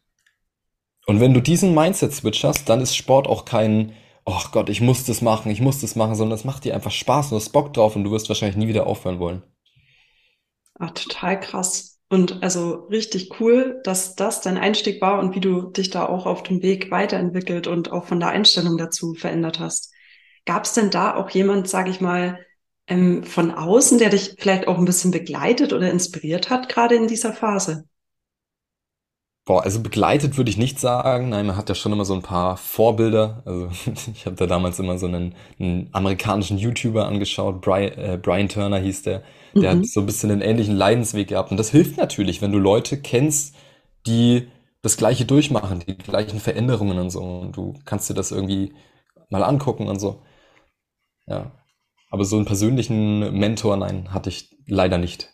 Und 1.05 1.19
wenn 1.19 1.33
du 1.33 1.41
diesen 1.41 1.75
Mindset-Switch 1.75 2.43
hast, 2.45 2.69
dann 2.69 2.79
ist 2.79 2.95
Sport 2.95 3.27
auch 3.27 3.43
kein, 3.43 3.93
ach 4.23 4.47
oh 4.47 4.49
Gott, 4.53 4.69
ich 4.69 4.79
muss 4.79 5.03
das 5.03 5.21
machen, 5.21 5.51
ich 5.51 5.59
muss 5.59 5.81
das 5.81 5.97
machen, 5.97 6.15
sondern 6.15 6.39
es 6.39 6.45
macht 6.45 6.63
dir 6.63 6.73
einfach 6.73 6.91
Spaß 6.91 7.25
und 7.25 7.31
du 7.31 7.35
hast 7.35 7.49
Bock 7.49 7.73
drauf 7.73 7.97
und 7.97 8.05
du 8.05 8.11
wirst 8.11 8.29
wahrscheinlich 8.29 8.55
nie 8.55 8.69
wieder 8.69 8.87
aufhören 8.87 9.19
wollen. 9.19 9.43
Ach, 10.79 10.91
total 10.91 11.39
krass. 11.39 11.99
Und 12.07 12.41
also 12.43 12.85
richtig 12.89 13.39
cool, 13.41 13.81
dass 13.83 14.15
das 14.15 14.39
dein 14.39 14.57
Einstieg 14.57 15.01
war 15.01 15.19
und 15.19 15.35
wie 15.35 15.41
du 15.41 15.69
dich 15.69 15.89
da 15.89 16.05
auch 16.05 16.25
auf 16.25 16.43
dem 16.43 16.61
Weg 16.61 16.91
weiterentwickelt 16.91 17.67
und 17.67 17.91
auch 17.91 18.05
von 18.05 18.21
der 18.21 18.29
Einstellung 18.29 18.77
dazu 18.77 19.13
verändert 19.15 19.59
hast. 19.59 19.93
Gab 20.45 20.63
es 20.63 20.73
denn 20.73 20.89
da 20.89 21.15
auch 21.15 21.29
jemand, 21.29 21.67
sage 21.67 21.89
ich 21.89 21.99
mal, 21.99 22.39
ähm, 22.91 23.23
von 23.23 23.51
außen, 23.51 23.99
der 23.99 24.09
dich 24.09 24.35
vielleicht 24.37 24.67
auch 24.67 24.77
ein 24.77 24.85
bisschen 24.85 25.11
begleitet 25.11 25.71
oder 25.71 25.89
inspiriert 25.89 26.49
hat, 26.49 26.67
gerade 26.67 26.95
in 26.95 27.07
dieser 27.07 27.31
Phase? 27.33 27.85
Boah, 29.45 29.63
also 29.63 29.81
begleitet 29.81 30.37
würde 30.37 30.51
ich 30.51 30.57
nicht 30.57 30.79
sagen. 30.79 31.29
Nein, 31.29 31.47
man 31.47 31.55
hat 31.55 31.69
ja 31.69 31.75
schon 31.75 31.93
immer 31.93 32.05
so 32.05 32.13
ein 32.13 32.21
paar 32.21 32.57
Vorbilder. 32.57 33.41
Also 33.45 33.69
ich 34.13 34.25
habe 34.25 34.35
da 34.35 34.45
damals 34.45 34.77
immer 34.79 34.97
so 34.97 35.07
einen, 35.07 35.35
einen 35.57 35.89
amerikanischen 35.93 36.57
YouTuber 36.57 37.07
angeschaut, 37.07 37.61
Brian, 37.61 37.93
äh, 37.97 38.19
Brian 38.21 38.49
Turner 38.49 38.77
hieß 38.77 39.03
der. 39.03 39.23
Der 39.55 39.73
mhm. 39.73 39.79
hat 39.79 39.87
so 39.87 40.01
ein 40.01 40.05
bisschen 40.05 40.31
einen 40.31 40.41
ähnlichen 40.41 40.75
Leidensweg 40.75 41.29
gehabt. 41.29 41.51
Und 41.51 41.57
das 41.57 41.71
hilft 41.71 41.97
natürlich, 41.97 42.41
wenn 42.41 42.51
du 42.51 42.59
Leute 42.59 43.01
kennst, 43.01 43.55
die 44.05 44.47
das 44.81 44.97
Gleiche 44.97 45.25
durchmachen, 45.25 45.79
die 45.87 45.97
gleichen 45.97 46.39
Veränderungen 46.39 46.99
und 46.99 47.09
so. 47.09 47.21
Und 47.21 47.55
du 47.55 47.73
kannst 47.85 48.09
dir 48.09 48.13
das 48.13 48.31
irgendwie 48.31 48.73
mal 49.29 49.43
angucken 49.43 49.87
und 49.87 49.99
so. 49.99 50.21
Ja. 51.27 51.51
Aber 52.11 52.25
so 52.25 52.35
einen 52.35 52.45
persönlichen 52.45 53.33
Mentor, 53.39 53.77
nein, 53.77 54.13
hatte 54.13 54.29
ich 54.29 54.55
leider 54.67 54.97
nicht. 54.97 55.33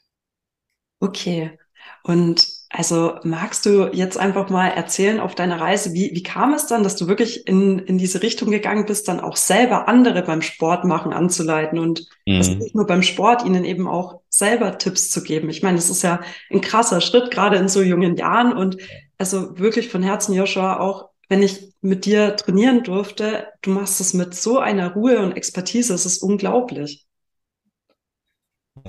Okay. 0.99 1.57
Und 2.03 2.47
also 2.69 3.15
magst 3.23 3.65
du 3.65 3.89
jetzt 3.93 4.17
einfach 4.17 4.49
mal 4.49 4.67
erzählen 4.67 5.19
auf 5.19 5.35
deiner 5.35 5.59
Reise, 5.59 5.93
wie, 5.93 6.11
wie 6.13 6.23
kam 6.23 6.53
es 6.53 6.67
dann, 6.67 6.83
dass 6.83 6.95
du 6.95 7.07
wirklich 7.07 7.47
in, 7.47 7.79
in 7.79 7.97
diese 7.97 8.21
Richtung 8.21 8.51
gegangen 8.51 8.85
bist, 8.85 9.07
dann 9.07 9.19
auch 9.19 9.37
selber 9.37 9.87
andere 9.87 10.21
beim 10.21 10.41
Sport 10.41 10.83
machen 10.83 11.13
anzuleiten 11.13 11.79
und 11.79 12.05
mhm. 12.25 12.37
also 12.37 12.53
nicht 12.55 12.75
nur 12.75 12.85
beim 12.85 13.03
Sport, 13.03 13.45
ihnen 13.45 13.65
eben 13.65 13.87
auch 13.87 14.21
selber 14.29 14.77
Tipps 14.77 15.09
zu 15.09 15.23
geben. 15.23 15.49
Ich 15.49 15.63
meine, 15.63 15.77
das 15.77 15.89
ist 15.89 16.03
ja 16.03 16.21
ein 16.51 16.61
krasser 16.61 17.01
Schritt, 17.01 17.31
gerade 17.31 17.57
in 17.57 17.69
so 17.69 17.81
jungen 17.81 18.17
Jahren 18.17 18.53
und 18.55 18.77
also 19.17 19.57
wirklich 19.57 19.89
von 19.89 20.03
Herzen, 20.03 20.33
Joshua, 20.33 20.79
auch 20.79 21.09
wenn 21.29 21.43
ich 21.43 21.73
mit 21.81 22.05
dir 22.05 22.35
trainieren 22.35 22.83
durfte, 22.83 23.47
du 23.61 23.71
machst 23.71 23.99
es 23.99 24.13
mit 24.13 24.33
so 24.33 24.59
einer 24.59 24.93
Ruhe 24.93 25.19
und 25.19 25.33
Expertise, 25.33 25.93
es 25.93 26.05
ist 26.05 26.23
unglaublich. 26.23 27.05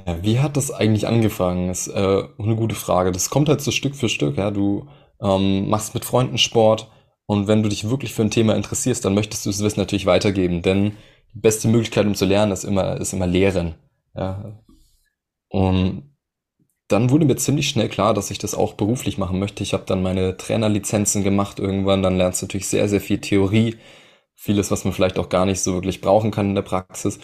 Ja, 0.06 0.22
wie 0.22 0.38
hat 0.38 0.56
das 0.56 0.70
eigentlich 0.70 1.06
angefangen? 1.06 1.68
Das 1.68 1.86
ist 1.86 1.94
äh, 1.94 2.22
eine 2.38 2.56
gute 2.56 2.74
Frage. 2.74 3.10
Das 3.10 3.30
kommt 3.30 3.48
halt 3.48 3.60
so 3.60 3.70
Stück 3.70 3.96
für 3.96 4.08
Stück. 4.08 4.36
Ja? 4.36 4.50
Du 4.50 4.88
ähm, 5.20 5.68
machst 5.68 5.94
mit 5.94 6.04
Freunden 6.04 6.38
Sport 6.38 6.90
und 7.26 7.48
wenn 7.48 7.62
du 7.62 7.68
dich 7.68 7.88
wirklich 7.88 8.14
für 8.14 8.22
ein 8.22 8.30
Thema 8.30 8.54
interessierst, 8.54 9.04
dann 9.04 9.14
möchtest 9.14 9.44
du 9.44 9.50
das 9.50 9.62
Wissen 9.62 9.80
natürlich 9.80 10.06
weitergeben, 10.06 10.62
denn 10.62 10.92
die 11.34 11.40
beste 11.40 11.68
Möglichkeit, 11.68 12.06
um 12.06 12.14
zu 12.14 12.24
lernen, 12.24 12.52
ist 12.52 12.64
immer, 12.64 12.98
ist 12.98 13.12
immer 13.12 13.26
Lehren. 13.26 13.74
Ja? 14.14 14.60
Und 15.48 16.14
dann 16.88 17.10
wurde 17.10 17.26
mir 17.26 17.36
ziemlich 17.36 17.68
schnell 17.68 17.88
klar, 17.88 18.14
dass 18.14 18.30
ich 18.30 18.38
das 18.38 18.54
auch 18.54 18.74
beruflich 18.74 19.18
machen 19.18 19.38
möchte. 19.38 19.62
Ich 19.62 19.72
habe 19.74 19.84
dann 19.86 20.02
meine 20.02 20.36
Trainerlizenzen 20.36 21.22
gemacht 21.22 21.58
irgendwann. 21.58 22.02
Dann 22.02 22.16
lernst 22.16 22.42
du 22.42 22.46
natürlich 22.46 22.68
sehr, 22.68 22.88
sehr 22.88 23.00
viel 23.00 23.20
Theorie. 23.20 23.76
Vieles, 24.34 24.70
was 24.70 24.84
man 24.84 24.94
vielleicht 24.94 25.18
auch 25.18 25.28
gar 25.28 25.46
nicht 25.46 25.60
so 25.60 25.74
wirklich 25.74 26.00
brauchen 26.00 26.30
kann 26.30 26.50
in 26.50 26.54
der 26.54 26.62
Praxis. 26.62 27.18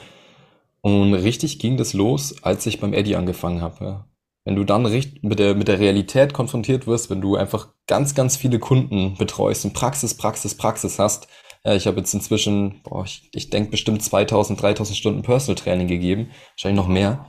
Und 0.82 1.14
richtig 1.14 1.58
ging 1.58 1.76
das 1.76 1.94
los, 1.94 2.42
als 2.42 2.66
ich 2.66 2.80
beim 2.80 2.92
Eddie 2.94 3.16
angefangen 3.16 3.62
habe. 3.62 3.84
Ja. 3.84 4.06
wenn 4.44 4.56
du 4.56 4.64
dann 4.64 4.82
mit 4.84 5.38
der, 5.38 5.54
mit 5.54 5.68
der 5.68 5.80
Realität 5.80 6.34
konfrontiert 6.34 6.86
wirst, 6.86 7.10
wenn 7.10 7.20
du 7.22 7.36
einfach 7.36 7.68
ganz, 7.86 8.14
ganz 8.14 8.36
viele 8.36 8.58
Kunden 8.58 9.16
betreust 9.16 9.64
und 9.64 9.72
Praxis, 9.74 10.14
Praxis, 10.16 10.56
Praxis 10.56 10.98
hast. 10.98 11.28
Ja, 11.64 11.74
ich 11.74 11.86
habe 11.86 11.98
jetzt 11.98 12.14
inzwischen, 12.14 12.82
boah, 12.82 13.04
ich, 13.04 13.30
ich 13.34 13.50
denke 13.50 13.70
bestimmt 13.72 14.02
2000, 14.02 14.60
3000 14.60 14.96
Stunden 14.98 15.22
Personal 15.22 15.56
Training 15.56 15.88
gegeben, 15.88 16.30
wahrscheinlich 16.56 16.76
noch 16.76 16.88
mehr. 16.88 17.26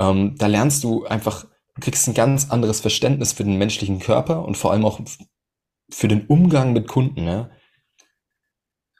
Ähm, 0.00 0.36
da 0.38 0.46
lernst 0.46 0.84
du 0.84 1.04
einfach, 1.06 1.46
du 1.80 1.84
kriegst 1.84 2.06
ein 2.06 2.14
ganz 2.14 2.50
anderes 2.50 2.80
Verständnis 2.80 3.32
für 3.32 3.44
den 3.44 3.56
menschlichen 3.56 4.00
Körper 4.00 4.44
und 4.44 4.56
vor 4.56 4.72
allem 4.72 4.84
auch 4.84 5.00
für 5.90 6.08
den 6.08 6.26
Umgang 6.26 6.72
mit 6.72 6.86
Kunden. 6.86 7.26
Ja? 7.26 7.50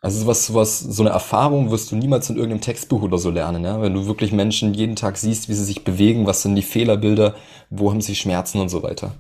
Also 0.01 0.21
sowas, 0.21 0.47
sowas, 0.47 0.81
so 0.81 1.03
eine 1.03 1.11
Erfahrung 1.11 1.71
wirst 1.71 1.93
du 1.93 1.97
niemals 1.97 2.31
in 2.31 2.37
irgendeinem 2.37 2.63
Textbuch 2.63 3.03
oder 3.03 3.19
so 3.19 3.31
lernen, 3.31 3.65
ja? 3.65 3.83
Wenn 3.83 3.93
du 3.93 4.07
wirklich 4.07 4.33
Menschen 4.33 4.73
jeden 4.73 4.97
Tag 4.97 5.19
siehst, 5.19 5.51
wie 5.51 5.55
sie 5.55 5.65
sich 5.65 5.85
bewegen, 5.85 6.27
was 6.27 6.41
sind 6.41 6.57
die 6.57 6.63
Fehlerbilder, 6.63 7.37
wo 7.69 7.91
haben 7.91 8.01
sie 8.01 8.15
Schmerzen 8.15 8.61
und 8.61 8.71
so 8.71 8.83
weiter. 8.83 9.15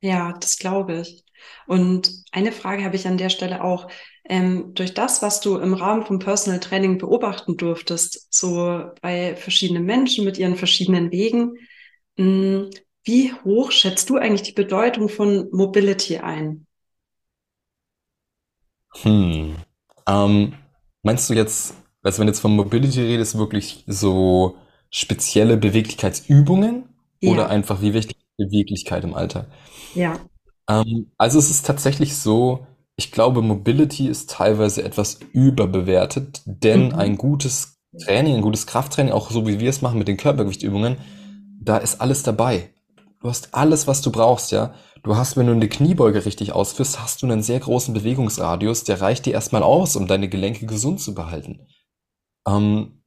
Ja, 0.00 0.32
das 0.40 0.58
glaube 0.58 1.02
ich. 1.02 1.24
Und 1.68 2.10
eine 2.32 2.50
Frage 2.50 2.84
habe 2.84 2.96
ich 2.96 3.06
an 3.06 3.16
der 3.16 3.28
Stelle 3.28 3.62
auch. 3.62 3.88
Ähm, 4.28 4.72
durch 4.74 4.94
das, 4.94 5.22
was 5.22 5.40
du 5.40 5.58
im 5.58 5.74
Rahmen 5.74 6.04
vom 6.04 6.18
Personal 6.18 6.58
Training 6.58 6.98
beobachten 6.98 7.56
durftest, 7.56 8.26
so 8.32 8.84
bei 9.02 9.36
verschiedenen 9.36 9.84
Menschen 9.84 10.24
mit 10.24 10.36
ihren 10.36 10.56
verschiedenen 10.56 11.12
Wegen, 11.12 11.54
wie 12.16 13.32
hoch 13.44 13.70
schätzt 13.70 14.10
du 14.10 14.16
eigentlich 14.16 14.42
die 14.42 14.52
Bedeutung 14.52 15.08
von 15.08 15.48
Mobility 15.50 16.18
ein? 16.18 16.66
Hm. 19.02 19.56
Ähm, 20.06 20.54
meinst 21.02 21.30
du 21.30 21.34
jetzt, 21.34 21.74
also 22.02 22.18
wenn 22.18 22.26
du 22.26 22.32
jetzt 22.32 22.40
von 22.40 22.54
Mobility 22.54 23.00
redest, 23.00 23.38
wirklich 23.38 23.84
so 23.86 24.56
spezielle 24.90 25.56
Beweglichkeitsübungen 25.56 26.84
ja. 27.20 27.30
oder 27.30 27.48
einfach 27.48 27.80
wie 27.80 27.94
wichtig 27.94 28.16
Beweglichkeit 28.36 29.04
im 29.04 29.14
Alltag? 29.14 29.46
Ja. 29.94 30.18
Ähm, 30.68 31.10
also 31.16 31.38
es 31.38 31.50
ist 31.50 31.66
tatsächlich 31.66 32.16
so, 32.16 32.66
ich 32.96 33.10
glaube, 33.10 33.42
Mobility 33.42 34.08
ist 34.08 34.30
teilweise 34.30 34.84
etwas 34.84 35.20
überbewertet, 35.32 36.42
denn 36.44 36.88
mhm. 36.88 36.94
ein 36.94 37.16
gutes 37.16 37.78
Training, 38.04 38.36
ein 38.36 38.42
gutes 38.42 38.66
Krafttraining, 38.66 39.12
auch 39.12 39.30
so 39.30 39.46
wie 39.46 39.60
wir 39.60 39.70
es 39.70 39.82
machen 39.82 39.98
mit 39.98 40.08
den 40.08 40.16
Körpergewichtübungen, 40.16 40.96
da 41.64 41.76
ist 41.76 42.00
alles 42.00 42.22
dabei. 42.22 42.70
Du 43.20 43.28
hast 43.28 43.54
alles, 43.54 43.86
was 43.86 44.00
du 44.02 44.10
brauchst, 44.10 44.50
ja. 44.52 44.74
Du 45.02 45.16
hast, 45.16 45.36
wenn 45.36 45.46
du 45.46 45.52
eine 45.52 45.68
Kniebeuge 45.68 46.24
richtig 46.24 46.52
ausführst, 46.52 47.00
hast 47.00 47.22
du 47.22 47.26
einen 47.26 47.42
sehr 47.42 47.60
großen 47.60 47.94
Bewegungsradius, 47.94 48.84
der 48.84 49.00
reicht 49.00 49.26
dir 49.26 49.32
erstmal 49.32 49.62
aus, 49.62 49.96
um 49.96 50.06
deine 50.06 50.28
Gelenke 50.28 50.66
gesund 50.66 51.00
zu 51.00 51.14
behalten. 51.14 51.66
Ähm, 52.46 53.02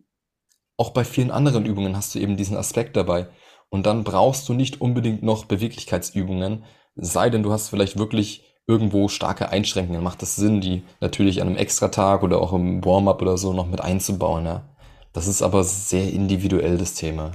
auch 0.77 0.91
bei 0.91 1.05
vielen 1.05 1.31
anderen 1.31 1.65
Übungen 1.65 1.95
hast 1.95 2.15
du 2.15 2.19
eben 2.19 2.37
diesen 2.37 2.57
Aspekt 2.57 2.97
dabei. 2.97 3.27
Und 3.69 3.85
dann 3.85 4.03
brauchst 4.03 4.47
du 4.47 4.53
nicht 4.53 4.81
unbedingt 4.81 5.23
noch 5.23 5.45
Beweglichkeitsübungen, 5.45 6.63
sei 6.95 7.29
denn 7.29 7.43
du 7.43 7.51
hast 7.51 7.69
vielleicht 7.69 7.97
wirklich 7.97 8.43
irgendwo 8.67 9.07
starke 9.07 9.49
Einschränkungen. 9.49 10.03
Macht 10.03 10.23
es 10.23 10.35
Sinn, 10.35 10.61
die 10.61 10.83
natürlich 11.01 11.41
an 11.41 11.47
einem 11.47 11.57
Extratag 11.57 12.23
oder 12.23 12.41
auch 12.41 12.53
im 12.53 12.83
Warm-up 12.83 13.21
oder 13.21 13.37
so 13.37 13.53
noch 13.53 13.67
mit 13.67 13.81
einzubauen. 13.81 14.45
Ja? 14.45 14.75
Das 15.13 15.27
ist 15.27 15.41
aber 15.41 15.63
sehr 15.63 16.11
individuell 16.11 16.77
das 16.77 16.93
Thema. 16.93 17.31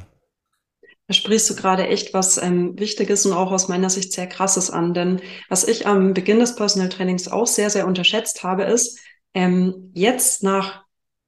Da 1.10 1.14
sprichst 1.14 1.50
du 1.50 1.56
gerade 1.56 1.88
echt 1.88 2.14
was 2.14 2.40
ähm, 2.40 2.78
Wichtiges 2.78 3.26
und 3.26 3.32
auch 3.32 3.50
aus 3.50 3.66
meiner 3.66 3.90
Sicht 3.90 4.12
sehr 4.12 4.28
Krasses 4.28 4.70
an. 4.70 4.94
Denn 4.94 5.20
was 5.48 5.66
ich 5.66 5.84
am 5.84 6.14
Beginn 6.14 6.38
des 6.38 6.54
Personal 6.54 6.88
Trainings 6.88 7.26
auch 7.26 7.48
sehr, 7.48 7.68
sehr 7.68 7.88
unterschätzt 7.88 8.44
habe, 8.44 8.62
ist, 8.62 9.00
ähm, 9.34 9.90
jetzt 9.92 10.44
nach 10.44 10.84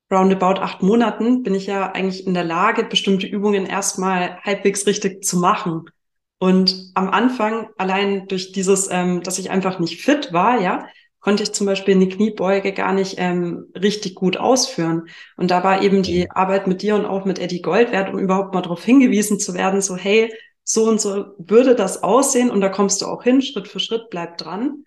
roundabout 0.09 0.61
acht 0.61 0.85
Monaten 0.85 1.43
bin 1.43 1.57
ich 1.57 1.67
ja 1.67 1.91
eigentlich 1.91 2.29
in 2.29 2.33
der 2.33 2.45
Lage, 2.45 2.85
bestimmte 2.85 3.27
Übungen 3.27 3.67
erstmal 3.67 4.39
halbwegs 4.45 4.87
richtig 4.87 5.25
zu 5.25 5.37
machen. 5.37 5.91
Und 6.39 6.93
am 6.95 7.11
Anfang, 7.11 7.67
allein 7.77 8.29
durch 8.29 8.53
dieses, 8.53 8.89
ähm, 8.89 9.25
dass 9.25 9.41
ich 9.41 9.51
einfach 9.51 9.81
nicht 9.81 10.01
fit 10.01 10.33
war, 10.33 10.61
ja, 10.61 10.87
konnte 11.23 11.45
ich 11.45 11.53
zum 11.53 11.67
Beispiel 11.67 11.95
eine 11.95 12.09
Kniebeuge 12.09 12.73
gar 12.73 12.93
nicht 12.93 13.15
ähm, 13.17 13.67
richtig 13.75 14.17
gut 14.17 14.37
ausführen. 14.37 15.09
Und 15.37 15.51
da 15.51 15.65
war 15.65 15.83
eben 15.83 16.03
die 16.03 16.31
Arbeit 16.31 16.67
mit 16.67 16.83
dir 16.83 16.97
und 16.97 17.07
auch 17.07 17.25
mit 17.25 17.39
Eddie 17.39 17.63
Gold 17.63 17.93
wert, 17.93 18.13
um 18.13 18.19
überhaupt 18.19 18.53
mal 18.53 18.61
darauf 18.61 18.85
hingewiesen 18.85 19.39
zu 19.39 19.55
werden, 19.55 19.81
so 19.81 19.97
hey, 19.97 20.35
so 20.65 20.89
und 20.89 21.01
so 21.01 21.27
würde 21.39 21.75
das 21.75 22.03
aussehen 22.03 22.51
und 22.51 22.61
da 22.61 22.69
kommst 22.69 23.03
du 23.03 23.07
auch 23.07 23.23
hin, 23.23 23.41
Schritt 23.41 23.69
für 23.69 23.81
Schritt, 23.81 24.11
bleib 24.11 24.37
dran. 24.37 24.85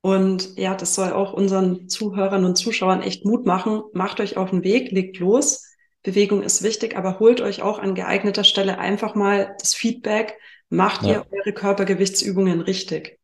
Und 0.00 0.56
ja, 0.56 0.74
das 0.74 0.94
soll 0.94 1.12
auch 1.12 1.32
unseren 1.32 1.88
Zuhörern 1.88 2.44
und 2.44 2.56
Zuschauern 2.56 3.02
echt 3.02 3.24
Mut 3.24 3.46
machen. 3.46 3.82
Macht 3.92 4.20
euch 4.20 4.36
auf 4.36 4.50
den 4.50 4.62
Weg, 4.62 4.92
legt 4.92 5.18
los. 5.18 5.64
Bewegung 6.02 6.42
ist 6.42 6.62
wichtig, 6.62 6.96
aber 6.96 7.18
holt 7.18 7.40
euch 7.40 7.62
auch 7.62 7.78
an 7.78 7.94
geeigneter 7.94 8.44
Stelle 8.44 8.78
einfach 8.78 9.14
mal 9.14 9.56
das 9.60 9.74
Feedback. 9.74 10.38
Macht 10.70 11.02
ja. 11.02 11.08
ihr 11.08 11.26
eure 11.30 11.52
Körpergewichtsübungen 11.52 12.60
richtig? 12.60 13.17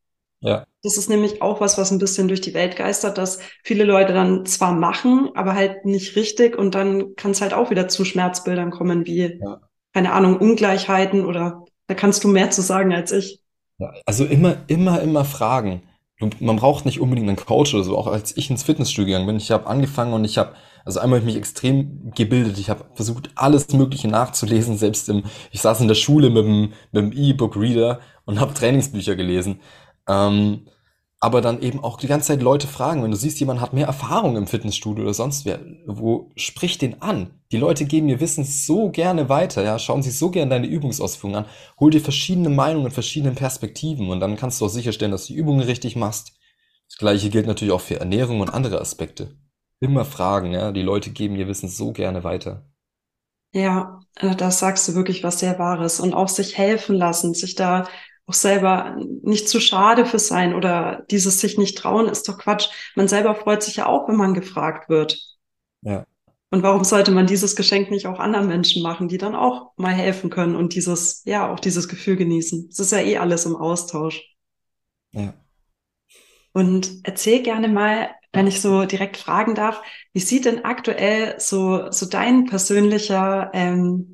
Ja. 0.45 0.67
Das 0.83 0.99
ist 0.99 1.09
nämlich 1.09 1.41
auch 1.41 1.63
was, 1.63 1.79
was 1.79 1.91
ein 1.91 1.99
bisschen 1.99 2.29
durch 2.29 2.43
die 2.43 2.53
Welt 2.53 2.77
geistert, 2.77 3.17
dass 3.17 3.39
viele 3.63 3.85
Leute 3.85 4.13
dann 4.13 4.45
zwar 4.45 4.75
machen, 4.75 5.31
aber 5.35 5.55
halt 5.55 5.87
nicht 5.87 6.17
richtig 6.17 6.59
und 6.59 6.75
dann 6.75 7.17
kann 7.17 7.31
es 7.31 7.41
halt 7.41 7.55
auch 7.55 7.71
wieder 7.71 7.89
zu 7.89 8.05
Schmerzbildern 8.05 8.71
kommen, 8.71 9.07
wie, 9.07 9.39
ja. 9.41 9.61
keine 9.95 10.13
Ahnung, 10.13 10.37
Ungleichheiten 10.37 11.25
oder 11.25 11.65
da 11.87 11.95
kannst 11.95 12.25
du 12.25 12.29
mehr 12.29 12.51
zu 12.51 12.61
sagen 12.61 12.93
als 12.93 13.11
ich. 13.11 13.41
Ja, 13.79 13.95
also 14.05 14.27
immer, 14.27 14.57
immer, 14.67 15.01
immer 15.01 15.25
fragen. 15.25 15.83
Man 16.41 16.57
braucht 16.57 16.85
nicht 16.85 17.01
unbedingt 17.01 17.29
einen 17.29 17.37
Coach 17.39 17.75
oder 17.75 17.83
so. 17.83 17.97
Auch 17.97 18.07
als 18.07 18.37
ich 18.37 18.49
ins 18.51 18.63
Fitnessstudio 18.63 19.07
gegangen 19.07 19.27
bin, 19.27 19.37
ich 19.37 19.51
habe 19.51 19.67
angefangen 19.67 20.13
und 20.13 20.25
ich 20.25 20.39
habe, 20.39 20.55
also 20.85 21.01
einmal 21.01 21.19
habe 21.19 21.29
ich 21.29 21.35
mich 21.35 21.43
extrem 21.43 22.13
gebildet. 22.15 22.59
Ich 22.59 22.71
habe 22.71 22.85
versucht, 22.95 23.31
alles 23.35 23.73
Mögliche 23.73 24.09
nachzulesen. 24.09 24.77
Selbst 24.77 25.09
im, 25.09 25.25
ich 25.51 25.61
saß 25.61 25.81
in 25.81 25.89
der 25.89 25.95
Schule 25.95 26.31
mit 26.31 26.45
dem, 26.45 26.73
mit 26.93 27.03
dem 27.03 27.13
E-Book-Reader 27.13 28.01
und 28.27 28.41
habe 28.41 28.55
Trainingsbücher 28.55 29.17
gelesen. 29.17 29.61
Ähm, 30.09 30.67
aber 31.25 31.41
dann 31.41 31.63
eben 31.63 31.83
auch 31.83 31.97
die 31.97 32.07
ganze 32.07 32.29
Zeit 32.29 32.43
Leute 32.43 32.67
fragen, 32.67 33.03
wenn 33.03 33.11
du 33.11 33.17
siehst, 33.17 33.41
jemand 33.41 33.63
hat 33.63 33.73
mehr 33.73 33.87
Erfahrung 33.87 34.37
im 34.37 34.47
Fitnessstudio 34.47 35.05
oder 35.05 35.15
sonst 35.15 35.47
wer, 35.47 35.59
wo 35.87 36.31
sprich 36.37 36.77
den 36.77 37.01
an? 37.01 37.31
Die 37.51 37.57
Leute 37.57 37.87
geben 37.87 38.11
ihr 38.11 38.21
Wissen 38.21 38.45
so 38.45 38.91
gerne 38.91 39.31
weiter, 39.31 39.65
ja, 39.65 39.79
schauen 39.79 40.03
sich 40.03 40.19
so 40.19 40.31
gerne 40.31 40.51
deine 40.51 40.67
Übungsausführungen 40.67 41.45
an, 41.45 41.51
hol 41.81 41.91
dir 41.91 42.03
verschiedene 42.03 42.51
Meinungen, 42.51 42.91
verschiedene 42.91 43.33
Perspektiven 43.35 44.11
und 44.11 44.21
dann 44.21 44.37
kannst 44.37 44.61
du 44.61 44.67
auch 44.67 44.69
sicherstellen, 44.69 45.13
dass 45.13 45.27
du 45.27 45.33
die 45.33 45.39
Übungen 45.39 45.63
richtig 45.63 45.97
machst. 45.97 46.33
Das 46.91 46.99
gleiche 46.99 47.31
gilt 47.31 47.47
natürlich 47.47 47.73
auch 47.73 47.81
für 47.81 48.01
Ernährung 48.01 48.41
und 48.41 48.51
andere 48.51 48.79
Aspekte. 48.79 49.35
Immer 49.81 50.05
fragen, 50.05 50.53
ja, 50.53 50.73
die 50.73 50.83
Leute 50.83 51.09
geben 51.09 51.37
ihr 51.37 51.49
Wissen 51.49 51.71
so 51.71 51.93
gerne 51.93 52.23
weiter. 52.23 52.67
Ja, 53.53 54.01
äh, 54.17 54.35
da 54.35 54.51
sagst 54.51 54.89
du 54.89 54.95
wirklich 54.95 55.25
was 55.25 55.39
sehr 55.39 55.59
Wahres 55.59 56.01
und 56.01 56.13
auch 56.13 56.29
sich 56.29 56.59
helfen 56.59 56.97
lassen, 56.97 57.35
sich 57.35 57.55
da 57.55 57.87
auch 58.27 58.35
selber 58.35 58.97
nicht 59.23 59.49
zu 59.49 59.61
schade 59.61 60.07
für 60.07 60.19
sein 60.19 60.55
oder 60.55 61.05
dieses 61.11 61.41
sich 61.41 61.59
nicht 61.59 61.77
trauen 61.77 62.09
ist 62.09 62.29
doch 62.29 62.39
Quatsch. 62.39 62.69
Man 62.95 63.09
selber 63.09 63.35
freut 63.35 63.63
sich 63.63 63.77
ja 63.77 63.87
auch, 63.87 64.09
wenn 64.09 64.17
man 64.17 64.35
gefragt 64.35 64.89
wird. 64.89 65.19
Ja. 65.83 66.07
Und 66.51 66.63
warum 66.63 66.85
sollte 66.85 67.11
man 67.11 67.27
dieses 67.27 67.57
Geschenk 67.57 67.91
nicht 67.91 68.07
auch 68.07 68.21
anderen 68.21 68.47
Menschen 68.47 68.83
machen, 68.83 69.09
die 69.09 69.19
dann 69.19 69.35
auch 69.35 69.73
mal 69.77 69.93
helfen 69.93 70.31
können 70.31 70.55
und 70.55 70.75
dieses, 70.75 71.23
ja, 71.25 71.53
auch 71.53 71.61
dieses 71.61 71.89
Gefühl 71.89 72.17
genießen? 72.17 72.69
Es 72.71 72.79
ist 72.79 72.93
ja 72.93 73.01
eh 73.01 73.19
alles 73.19 73.45
im 73.45 73.57
Austausch. 73.57 74.23
Ja. 75.13 75.35
Und 76.53 77.01
erzähl 77.03 77.43
gerne 77.43 77.69
mal, 77.69 78.11
wenn 78.33 78.47
ich 78.47 78.61
so 78.61 78.85
direkt 78.85 79.17
fragen 79.17 79.55
darf, 79.55 79.83
wie 80.13 80.21
sieht 80.21 80.45
denn 80.45 80.65
aktuell 80.65 81.35
so, 81.39 81.91
so 81.91 82.07
dein 82.07 82.47
persönlicher 82.47 83.51
ähm, 83.53 84.14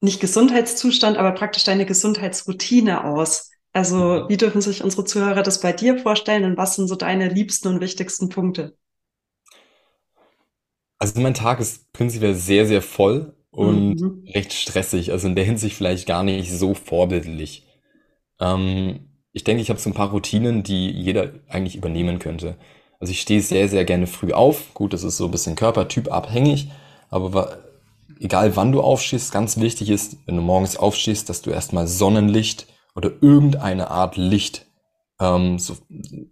nicht 0.00 0.20
Gesundheitszustand, 0.20 1.16
aber 1.16 1.32
praktisch 1.32 1.64
deine 1.64 1.86
Gesundheitsroutine 1.86 3.04
aus? 3.04 3.50
Also 3.72 4.28
wie 4.28 4.36
dürfen 4.36 4.60
sich 4.60 4.82
unsere 4.82 5.04
Zuhörer 5.04 5.42
das 5.42 5.60
bei 5.60 5.72
dir 5.72 5.98
vorstellen 5.98 6.44
und 6.44 6.56
was 6.56 6.76
sind 6.76 6.88
so 6.88 6.96
deine 6.96 7.28
liebsten 7.28 7.68
und 7.68 7.80
wichtigsten 7.80 8.28
Punkte? 8.28 8.76
Also 10.98 11.20
mein 11.20 11.34
Tag 11.34 11.60
ist 11.60 11.92
prinzipiell 11.92 12.34
sehr, 12.34 12.66
sehr 12.66 12.82
voll 12.82 13.34
und 13.50 14.00
mhm. 14.00 14.24
recht 14.34 14.52
stressig. 14.52 15.12
Also 15.12 15.28
in 15.28 15.36
der 15.36 15.44
Hinsicht 15.44 15.76
vielleicht 15.76 16.06
gar 16.06 16.22
nicht 16.24 16.52
so 16.52 16.74
vorbildlich. 16.74 17.66
Ähm, 18.40 19.10
ich 19.32 19.44
denke, 19.44 19.62
ich 19.62 19.70
habe 19.70 19.80
so 19.80 19.88
ein 19.90 19.94
paar 19.94 20.10
Routinen, 20.10 20.62
die 20.62 20.90
jeder 20.90 21.32
eigentlich 21.48 21.76
übernehmen 21.76 22.18
könnte. 22.18 22.56
Also 22.98 23.12
ich 23.12 23.20
stehe 23.20 23.40
sehr, 23.40 23.68
sehr 23.68 23.84
gerne 23.84 24.06
früh 24.06 24.32
auf. 24.32 24.74
Gut, 24.74 24.92
das 24.92 25.04
ist 25.04 25.16
so 25.16 25.26
ein 25.26 25.30
bisschen 25.30 25.56
Körpertyp 25.56 26.12
abhängig, 26.12 26.70
aber 27.08 27.69
egal 28.20 28.54
wann 28.54 28.70
du 28.70 28.80
aufstehst, 28.80 29.32
ganz 29.32 29.58
wichtig 29.58 29.90
ist, 29.90 30.16
wenn 30.26 30.36
du 30.36 30.42
morgens 30.42 30.76
aufstehst, 30.76 31.28
dass 31.28 31.42
du 31.42 31.50
erstmal 31.50 31.86
Sonnenlicht 31.86 32.66
oder 32.94 33.10
irgendeine 33.20 33.90
Art 33.90 34.16
Licht 34.16 34.66
ähm, 35.18 35.58
so, 35.58 35.76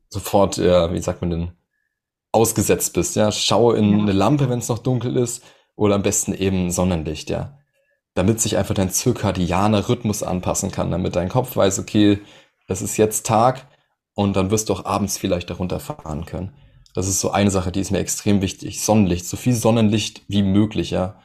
sofort, 0.09 0.59
äh, 0.59 0.93
wie 0.93 1.01
sagt 1.01 1.21
man 1.21 1.31
denn, 1.31 1.53
ausgesetzt 2.31 2.93
bist. 2.93 3.17
Ja, 3.17 3.33
schaue 3.33 3.77
in 3.77 3.91
ja. 3.91 3.99
eine 3.99 4.13
Lampe, 4.13 4.49
wenn 4.49 4.59
es 4.59 4.69
noch 4.69 4.79
dunkel 4.79 5.17
ist, 5.17 5.43
oder 5.77 5.95
am 5.95 6.03
besten 6.03 6.35
eben 6.35 6.71
Sonnenlicht. 6.71 7.31
Ja, 7.31 7.59
damit 8.15 8.41
sich 8.41 8.57
einfach 8.57 8.75
dein 8.75 8.91
zirkadianer 8.91 9.89
Rhythmus 9.89 10.23
anpassen 10.23 10.71
kann, 10.71 10.91
damit 10.91 11.17
dein 11.17 11.29
Kopf 11.29 11.57
weiß, 11.57 11.79
okay, 11.79 12.21
es 12.67 12.83
ist 12.83 12.97
jetzt 12.99 13.27
Tag 13.27 13.67
und 14.15 14.37
dann 14.37 14.51
wirst 14.51 14.69
du 14.69 14.75
auch 14.75 14.85
abends 14.85 15.17
vielleicht 15.17 15.49
darunter 15.49 15.81
fahren 15.81 16.27
können. 16.27 16.53
Das 16.95 17.07
ist 17.07 17.21
so 17.21 17.31
eine 17.31 17.51
Sache, 17.51 17.73
die 17.73 17.81
ist 17.81 17.93
mir 17.93 17.99
extrem 17.99 18.43
wichtig. 18.43 18.83
Sonnenlicht, 18.83 19.27
so 19.27 19.37
viel 19.37 19.55
Sonnenlicht 19.55 20.23
wie 20.29 20.43
möglich, 20.43 20.91
ja. 20.91 21.21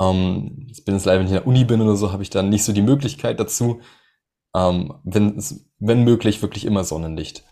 Ähm, 0.00 0.66
ich 0.70 0.84
bin 0.84 0.94
jetzt 0.94 1.04
leider, 1.04 1.20
wenn 1.20 1.26
ich 1.26 1.32
in 1.32 1.38
der 1.38 1.46
Uni 1.46 1.64
bin 1.64 1.80
oder 1.80 1.96
so, 1.96 2.12
habe 2.12 2.22
ich 2.22 2.30
dann 2.30 2.48
nicht 2.50 2.64
so 2.64 2.72
die 2.72 2.82
Möglichkeit 2.82 3.40
dazu. 3.40 3.80
Ähm, 4.54 4.94
wenn, 5.04 5.42
wenn 5.78 6.04
möglich, 6.04 6.42
wirklich 6.42 6.64
immer 6.64 6.84
Sonnenlicht. 6.84 7.44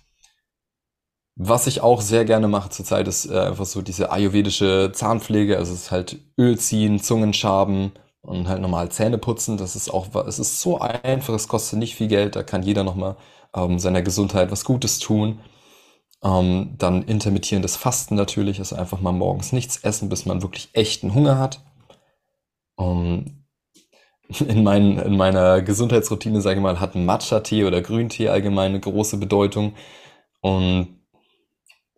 Was 1.39 1.67
ich 1.67 1.83
auch 1.83 2.01
sehr 2.01 2.25
gerne 2.25 2.49
mache 2.49 2.71
zurzeit, 2.71 3.07
ist 3.09 3.27
äh, 3.27 3.39
einfach 3.39 3.67
so 3.67 3.83
diese 3.83 4.11
ayurvedische 4.11 4.91
Zahnpflege. 4.95 5.59
Also 5.59 5.75
es 5.75 5.83
ist 5.85 5.91
halt 5.91 6.19
Öl 6.39 6.59
ziehen, 6.59 6.99
Zungenschaben 6.99 7.93
und 8.23 8.49
halt 8.49 8.63
normal 8.63 8.91
Zähne 8.91 9.19
putzen. 9.19 9.59
Das 9.59 9.77
ist 9.77 9.91
auch, 9.93 10.15
es 10.27 10.39
ist 10.39 10.61
so 10.63 10.79
einfach, 10.81 11.35
es 11.35 11.49
kostet 11.49 11.79
nicht 11.79 11.95
viel 11.95 12.09
Geld. 12.09 12.37
Da 12.37 12.43
kann 12.43 12.63
jeder 12.63 12.85
nochmal 12.85 13.17
ähm, 13.55 13.79
seiner 13.79 14.03
Gesundheit 14.03 14.51
was 14.51 14.65
Gutes 14.65 14.99
tun. 14.99 15.41
Ähm, 16.25 16.75
dann 16.79 17.03
intermittierendes 17.03 17.77
Fasten 17.77 18.15
natürlich, 18.15 18.59
also 18.59 18.77
einfach 18.77 19.01
mal 19.01 19.13
morgens 19.13 19.53
nichts 19.53 19.77
essen, 19.79 20.09
bis 20.09 20.25
man 20.25 20.43
wirklich 20.43 20.71
echten 20.73 21.13
Hunger 21.15 21.39
hat. 21.39 21.66
Um, 22.77 23.25
ähm, 23.27 23.47
in, 24.49 24.65
mein, 24.65 24.99
in 24.99 25.17
meiner 25.17 25.63
Gesundheitsroutine, 25.63 26.41
sage 26.41 26.57
ich 26.57 26.63
mal, 26.63 26.81
hat 26.81 26.95
Matcha-Tee 26.95 27.65
oder 27.65 27.81
Grüntee 27.83 28.29
allgemein 28.29 28.73
eine 28.73 28.81
große 28.81 29.19
Bedeutung. 29.19 29.75
Und 30.41 31.01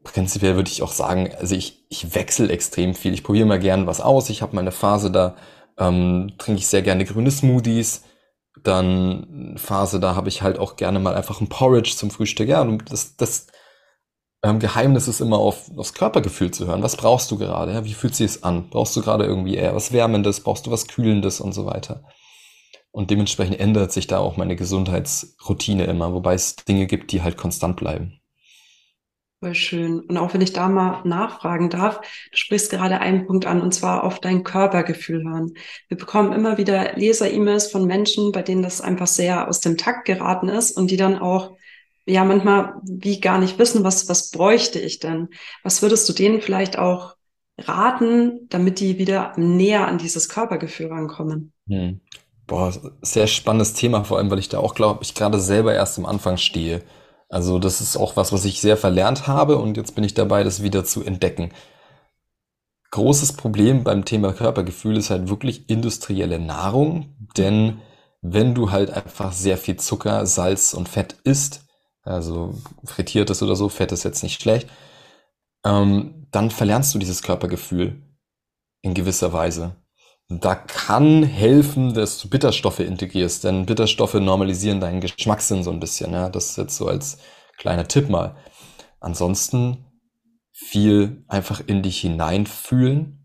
prinzipiell 0.05 0.57
würde 0.57 0.71
ich 0.71 0.83
auch 0.83 0.93
sagen, 0.93 1.31
also 1.39 1.55
ich, 1.55 1.87
ich 1.91 2.15
wechsle 2.15 2.51
extrem 2.51 2.95
viel. 2.95 3.15
Ich 3.15 3.25
probiere 3.25 3.47
mal 3.47 3.59
gern 3.59 3.87
was 3.87 4.01
aus. 4.01 4.31
Ich 4.31 4.43
habe 4.43 4.57
meine 4.57 4.73
Phase, 4.73 5.11
da 5.11 5.37
ähm, 5.79 6.35
trinke 6.39 6.61
ich 6.61 6.67
sehr 6.67 6.83
gerne 6.83 7.05
grüne 7.05 7.31
Smoothies. 7.31 8.05
Dann 8.65 9.55
Phase, 9.57 10.01
da 10.01 10.15
habe 10.15 10.29
ich 10.29 10.43
halt 10.43 10.59
auch 10.59 10.77
gerne 10.77 10.99
mal 10.99 11.15
einfach 11.15 11.41
ein 11.41 11.49
Porridge 11.49 11.95
zum 11.97 12.11
Frühstück. 12.11 12.49
Ja, 12.49 12.65
das, 12.65 13.17
das 13.17 13.47
ähm, 14.43 14.59
Geheimnis 14.59 15.09
ist 15.09 15.21
immer 15.21 15.39
auf, 15.39 15.71
aufs 15.77 15.95
Körpergefühl 15.95 16.51
zu 16.51 16.67
hören. 16.67 16.83
Was 16.83 16.97
brauchst 16.97 17.31
du 17.31 17.39
gerade? 17.39 17.73
Ja? 17.73 17.85
Wie 17.85 17.95
fühlt 17.95 18.15
sich 18.15 18.27
es 18.27 18.43
an? 18.43 18.71
Brauchst 18.71 18.95
du 18.97 19.03
gerade 19.03 19.25
irgendwie 19.25 19.57
eher 19.57 19.75
was 19.75 19.93
Wärmendes? 19.93 20.41
Brauchst 20.41 20.67
du 20.67 20.71
was 20.71 20.87
Kühlendes 20.87 21.41
und 21.41 21.53
so 21.53 21.67
weiter? 21.67 22.05
Und 22.91 23.11
dementsprechend 23.11 23.61
ändert 23.61 23.93
sich 23.93 24.07
da 24.07 24.19
auch 24.19 24.37
meine 24.37 24.57
Gesundheitsroutine 24.57 25.85
immer, 25.85 26.13
wobei 26.15 26.35
es 26.35 26.57
Dinge 26.57 26.87
gibt, 26.87 27.13
die 27.13 27.23
halt 27.23 27.37
konstant 27.37 27.77
bleiben. 27.77 28.21
Voll 29.41 29.55
schön. 29.55 30.01
Und 30.01 30.17
auch 30.17 30.35
wenn 30.35 30.41
ich 30.41 30.53
da 30.53 30.69
mal 30.69 31.03
nachfragen 31.05 31.71
darf, 31.71 32.01
du 32.01 32.37
sprichst 32.37 32.71
gerade 32.71 33.01
einen 33.01 33.27
Punkt 33.27 33.47
an, 33.47 33.61
und 33.61 33.73
zwar 33.73 34.03
auf 34.03 34.19
dein 34.19 34.43
Körpergefühl 34.43 35.23
hören. 35.23 35.55
Wir 35.87 35.97
bekommen 35.97 36.33
immer 36.33 36.59
wieder 36.59 36.97
Leser-E-Mails 36.97 37.71
von 37.71 37.87
Menschen, 37.87 38.33
bei 38.33 38.43
denen 38.43 38.63
das 38.63 38.81
einfach 38.81 39.07
sehr 39.07 39.47
aus 39.47 39.61
dem 39.61 39.77
Takt 39.77 40.07
geraten 40.07 40.49
ist 40.49 40.77
und 40.77 40.91
die 40.91 40.97
dann 40.97 41.19
auch 41.19 41.57
ja 42.09 42.25
manchmal 42.25 42.75
wie 42.83 43.21
gar 43.21 43.39
nicht 43.39 43.59
wissen, 43.59 43.85
was, 43.85 44.09
was 44.09 44.31
bräuchte 44.31 44.79
ich 44.79 44.99
denn? 44.99 45.29
Was 45.63 45.83
würdest 45.83 46.09
du 46.09 46.13
denen 46.13 46.41
vielleicht 46.41 46.79
auch 46.79 47.15
raten, 47.59 48.47
damit 48.49 48.81
die 48.81 48.99
wieder 48.99 49.33
näher 49.37 49.87
an 49.87 49.99
dieses 49.99 50.29
Körpergefühl 50.29 50.89
rankommen? 50.89 51.53
Hm. 51.69 52.01
Boah, 52.47 52.73
sehr 53.03 53.27
spannendes 53.27 53.75
Thema, 53.75 54.05
vor 54.05 54.17
allem, 54.19 54.31
weil 54.31 54.39
ich 54.39 54.49
da 54.49 54.59
auch 54.59 54.75
glaube, 54.75 55.01
ich 55.03 55.15
gerade 55.15 55.39
selber 55.39 55.75
erst 55.75 55.99
am 55.99 56.07
Anfang 56.07 56.39
stehe. 56.39 56.83
Also 57.29 57.59
das 57.59 57.83
ist 57.83 57.97
auch 57.99 58.17
was, 58.17 58.33
was 58.33 58.47
ich 58.47 58.63
sehr 58.63 58.79
verlernt 58.79 59.27
habe 59.27 59.59
und 59.59 59.77
jetzt 59.77 59.95
bin 59.95 60.05
ich 60.05 60.15
dabei, 60.15 60.45
das 60.45 60.63
wieder 60.63 60.85
zu 60.85 61.05
entdecken. 61.05 61.51
Großes 62.91 63.35
Problem 63.35 63.85
beim 63.85 64.07
Thema 64.07 64.33
Körpergefühl 64.33 64.97
ist 64.97 65.11
halt 65.11 65.29
wirklich 65.29 65.69
industrielle 65.69 66.39
Nahrung, 66.39 67.15
denn 67.37 67.83
wenn 68.23 68.55
du 68.55 68.71
halt 68.71 68.91
einfach 68.91 69.33
sehr 69.33 69.59
viel 69.59 69.77
Zucker, 69.77 70.25
Salz 70.25 70.73
und 70.73 70.89
Fett 70.89 71.17
isst, 71.25 71.68
also 72.09 72.55
frittiertes 72.85 73.43
oder 73.43 73.57
so, 73.57 73.69
Fett 73.69 73.93
ist 73.93 74.05
jetzt 74.05 74.23
nicht 74.23 74.41
schlecht, 74.41 74.69
ähm, 75.65 76.27
dann 76.31 76.51
verlernst 76.51 76.95
du 76.95 76.99
dieses 76.99 77.23
Körpergefühl 77.23 78.03
in 78.83 78.95
gewisser 78.95 79.33
Weise. 79.33 79.77
Da 80.29 80.55
kann 80.55 81.23
helfen, 81.23 81.95
dass 81.95 82.21
du 82.21 82.29
Bitterstoffe 82.29 82.81
integrierst, 82.81 83.45
denn 83.45 83.65
Bitterstoffe 83.65 84.15
normalisieren 84.15 84.81
deinen 84.81 85.01
Geschmackssinn 85.01 85.65
so 85.65 85.71
ein 85.71 85.81
bisschen. 85.81 86.13
Ja? 86.13 86.29
Das 86.29 86.51
ist 86.51 86.59
jetzt 86.59 86.77
so 86.77 86.87
als 86.87 87.19
kleiner 87.57 87.89
Tipp 87.89 88.11
mal. 88.11 88.37
Ansonsten 89.01 89.87
viel 90.53 91.25
einfach 91.29 91.63
in 91.67 91.83
dich 91.83 92.01
hineinfühlen 92.01 93.18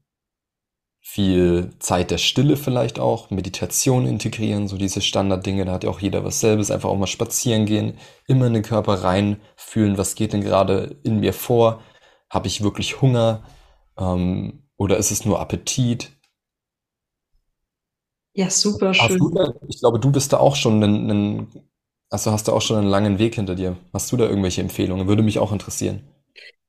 viel 1.05 1.71
Zeit 1.79 2.11
der 2.11 2.17
Stille 2.17 2.55
vielleicht 2.55 2.97
auch, 2.97 3.29
Meditation 3.29 4.07
integrieren, 4.07 4.69
so 4.69 4.77
diese 4.77 5.01
Standarddinge, 5.01 5.65
da 5.65 5.73
hat 5.73 5.83
ja 5.83 5.89
auch 5.89 5.99
jeder 5.99 6.23
was 6.23 6.39
selbes, 6.39 6.71
einfach 6.71 6.89
auch 6.89 6.97
mal 6.97 7.07
spazieren 7.07 7.65
gehen, 7.65 7.97
immer 8.25 8.47
in 8.47 8.53
den 8.53 8.63
Körper 8.63 9.03
reinfühlen, 9.03 9.97
was 9.97 10.15
geht 10.15 10.31
denn 10.31 10.41
gerade 10.41 10.95
in 11.03 11.19
mir 11.19 11.33
vor, 11.33 11.81
habe 12.29 12.47
ich 12.47 12.63
wirklich 12.63 13.01
Hunger 13.01 13.43
ähm, 13.99 14.63
oder 14.77 14.97
ist 14.97 15.11
es 15.11 15.25
nur 15.25 15.41
Appetit? 15.41 16.11
Ja, 18.33 18.49
super 18.49 18.93
schön. 18.93 19.19
Da, 19.35 19.53
ich 19.67 19.79
glaube, 19.79 19.99
du 19.99 20.09
bist 20.09 20.31
da 20.31 20.37
auch 20.37 20.55
schon 20.55 20.81
einen, 20.81 21.11
einen, 21.11 21.69
also 22.09 22.31
hast 22.31 22.47
du 22.47 22.53
auch 22.53 22.61
schon 22.61 22.77
einen 22.77 22.87
langen 22.87 23.19
Weg 23.19 23.35
hinter 23.35 23.55
dir. 23.55 23.77
Hast 23.91 24.11
du 24.11 24.17
da 24.17 24.23
irgendwelche 24.23 24.61
Empfehlungen? 24.61 25.07
Würde 25.07 25.21
mich 25.21 25.37
auch 25.37 25.51
interessieren. 25.51 26.12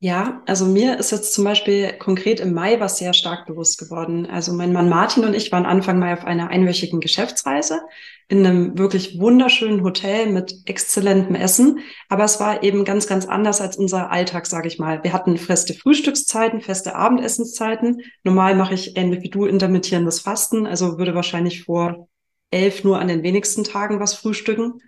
Ja, 0.01 0.43
also 0.45 0.67
mir 0.67 0.99
ist 0.99 1.13
jetzt 1.13 1.33
zum 1.33 1.45
Beispiel 1.45 1.95
konkret 1.95 2.39
im 2.39 2.53
Mai 2.53 2.79
was 2.79 2.99
sehr 2.99 3.15
stark 3.15 3.47
bewusst 3.47 3.79
geworden. 3.79 4.27
Also 4.27 4.53
mein 4.53 4.71
Mann 4.71 4.91
Martin 4.91 5.25
und 5.25 5.35
ich 5.35 5.51
waren 5.51 5.65
Anfang 5.65 5.99
Mai 5.99 6.13
auf 6.13 6.25
einer 6.27 6.49
einwöchigen 6.49 7.01
Geschäftsreise 7.01 7.81
in 8.29 8.45
einem 8.45 8.77
wirklich 8.77 9.19
wunderschönen 9.19 9.83
Hotel 9.83 10.31
mit 10.31 10.55
exzellentem 10.67 11.35
Essen. 11.37 11.81
Aber 12.11 12.25
es 12.25 12.39
war 12.39 12.63
eben 12.63 12.85
ganz, 12.85 13.07
ganz 13.07 13.25
anders 13.25 13.63
als 13.63 13.79
unser 13.79 14.11
Alltag, 14.11 14.45
sage 14.45 14.69
ich 14.69 14.79
mal. 14.79 15.03
Wir 15.05 15.15
hatten 15.15 15.39
feste 15.39 15.73
Frühstückszeiten, 15.73 16.61
feste 16.61 16.95
Abendessenszeiten. 16.97 18.03
Normal 18.25 18.57
mache 18.57 18.75
ich 18.75 18.99
ähnlich 18.99 19.23
wie 19.23 19.31
du 19.31 19.47
intermittierendes 19.47 20.21
Fasten, 20.21 20.67
also 20.67 20.99
würde 20.99 21.15
wahrscheinlich 21.15 21.65
vor 21.65 22.09
elf 22.51 22.85
nur 22.85 22.99
an 22.99 23.09
den 23.09 23.23
wenigsten 23.23 23.65
Tagen 23.65 24.01
was 24.01 24.13
frühstücken. 24.13 24.81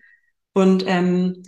Und 0.53 0.85
ähm, 0.87 1.43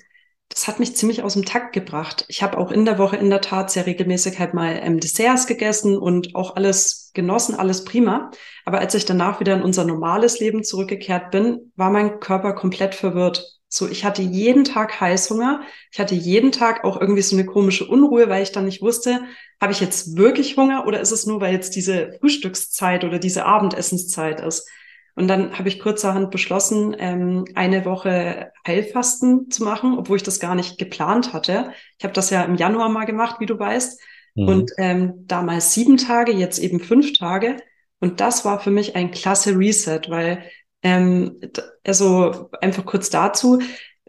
das 0.48 0.66
hat 0.66 0.80
mich 0.80 0.96
ziemlich 0.96 1.22
aus 1.22 1.34
dem 1.34 1.44
Takt 1.44 1.74
gebracht. 1.74 2.24
Ich 2.28 2.42
habe 2.42 2.56
auch 2.56 2.70
in 2.70 2.84
der 2.84 2.98
Woche 2.98 3.16
in 3.16 3.30
der 3.30 3.40
Tat 3.40 3.70
sehr 3.70 3.86
regelmäßig 3.86 4.38
halt 4.38 4.54
mal 4.54 4.80
ähm, 4.82 4.98
Desserts 4.98 5.46
gegessen 5.46 5.98
und 5.98 6.34
auch 6.34 6.56
alles 6.56 7.10
genossen, 7.14 7.54
alles 7.54 7.84
prima. 7.84 8.30
Aber 8.64 8.78
als 8.78 8.94
ich 8.94 9.04
danach 9.04 9.40
wieder 9.40 9.54
in 9.54 9.62
unser 9.62 9.84
normales 9.84 10.40
Leben 10.40 10.64
zurückgekehrt 10.64 11.30
bin, 11.30 11.72
war 11.76 11.90
mein 11.90 12.20
Körper 12.20 12.54
komplett 12.54 12.94
verwirrt. 12.94 13.58
So, 13.68 13.86
ich 13.86 14.04
hatte 14.04 14.22
jeden 14.22 14.64
Tag 14.64 14.98
Heißhunger. 14.98 15.60
Ich 15.92 16.00
hatte 16.00 16.14
jeden 16.14 16.52
Tag 16.52 16.84
auch 16.84 16.98
irgendwie 16.98 17.22
so 17.22 17.36
eine 17.36 17.44
komische 17.44 17.86
Unruhe, 17.86 18.30
weil 18.30 18.42
ich 18.42 18.52
dann 18.52 18.64
nicht 18.64 18.80
wusste, 18.80 19.20
habe 19.60 19.72
ich 19.72 19.80
jetzt 19.80 20.16
wirklich 20.16 20.56
Hunger 20.56 20.86
oder 20.86 21.00
ist 21.00 21.10
es 21.10 21.26
nur, 21.26 21.40
weil 21.42 21.52
jetzt 21.52 21.76
diese 21.76 22.12
Frühstückszeit 22.20 23.04
oder 23.04 23.18
diese 23.18 23.44
Abendessenszeit 23.44 24.40
ist? 24.40 24.66
Und 25.18 25.26
dann 25.26 25.58
habe 25.58 25.68
ich 25.68 25.80
kurzerhand 25.80 26.30
beschlossen, 26.30 26.94
ähm, 26.96 27.44
eine 27.56 27.84
Woche 27.84 28.52
Heilfasten 28.64 29.50
zu 29.50 29.64
machen, 29.64 29.98
obwohl 29.98 30.16
ich 30.16 30.22
das 30.22 30.38
gar 30.38 30.54
nicht 30.54 30.78
geplant 30.78 31.32
hatte. 31.32 31.72
Ich 31.98 32.04
habe 32.04 32.14
das 32.14 32.30
ja 32.30 32.44
im 32.44 32.54
Januar 32.54 32.88
mal 32.88 33.04
gemacht, 33.04 33.40
wie 33.40 33.46
du 33.46 33.58
weißt. 33.58 34.00
Mhm. 34.36 34.48
Und 34.48 34.70
ähm, 34.78 35.24
damals 35.26 35.74
sieben 35.74 35.96
Tage, 35.96 36.30
jetzt 36.30 36.60
eben 36.60 36.78
fünf 36.78 37.14
Tage. 37.14 37.56
Und 37.98 38.20
das 38.20 38.44
war 38.44 38.60
für 38.60 38.70
mich 38.70 38.94
ein 38.94 39.10
klasse 39.10 39.58
Reset, 39.58 40.02
weil, 40.08 40.44
ähm, 40.84 41.40
also 41.84 42.50
einfach 42.60 42.86
kurz 42.86 43.10
dazu, 43.10 43.58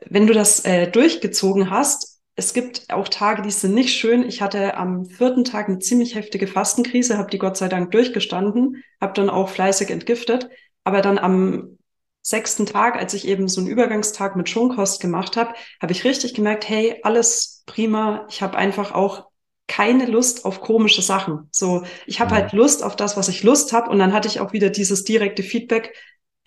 wenn 0.05 0.27
du 0.27 0.33
das 0.33 0.63
äh, 0.63 0.91
durchgezogen 0.91 1.71
hast, 1.71 2.19
es 2.35 2.53
gibt 2.53 2.85
auch 2.89 3.07
Tage, 3.07 3.41
die 3.41 3.51
sind 3.51 3.73
nicht 3.73 3.97
schön. 3.97 4.23
Ich 4.23 4.43
hatte 4.43 4.77
am 4.77 5.05
vierten 5.05 5.43
Tag 5.43 5.67
eine 5.67 5.79
ziemlich 5.79 6.13
heftige 6.13 6.45
Fastenkrise, 6.45 7.17
habe 7.17 7.31
die 7.31 7.39
Gott 7.39 7.57
sei 7.57 7.67
Dank 7.67 7.89
durchgestanden, 7.91 8.83
habe 9.01 9.13
dann 9.13 9.29
auch 9.31 9.49
fleißig 9.49 9.89
entgiftet. 9.89 10.49
Aber 10.89 11.03
dann 11.03 11.19
am 11.19 11.77
sechsten 12.23 12.65
Tag, 12.65 12.95
als 12.95 13.13
ich 13.13 13.27
eben 13.27 13.47
so 13.47 13.61
einen 13.61 13.69
Übergangstag 13.69 14.35
mit 14.35 14.49
Schonkost 14.49 14.99
gemacht 14.99 15.37
habe, 15.37 15.53
habe 15.79 15.91
ich 15.91 16.03
richtig 16.03 16.33
gemerkt, 16.33 16.67
hey, 16.67 16.99
alles 17.03 17.61
prima. 17.67 18.25
Ich 18.31 18.41
habe 18.41 18.57
einfach 18.57 18.91
auch 18.91 19.27
keine 19.67 20.07
Lust 20.07 20.45
auf 20.45 20.61
komische 20.61 21.03
Sachen. 21.03 21.47
So, 21.51 21.83
ich 22.07 22.19
habe 22.19 22.31
ja. 22.31 22.41
halt 22.41 22.53
Lust 22.53 22.83
auf 22.83 22.95
das, 22.95 23.17
was 23.17 23.27
ich 23.27 23.43
Lust 23.43 23.71
habe. 23.71 23.91
Und 23.91 23.99
dann 23.99 24.13
hatte 24.13 24.27
ich 24.27 24.39
auch 24.39 24.51
wieder 24.51 24.71
dieses 24.71 25.03
direkte 25.03 25.43
Feedback, 25.43 25.93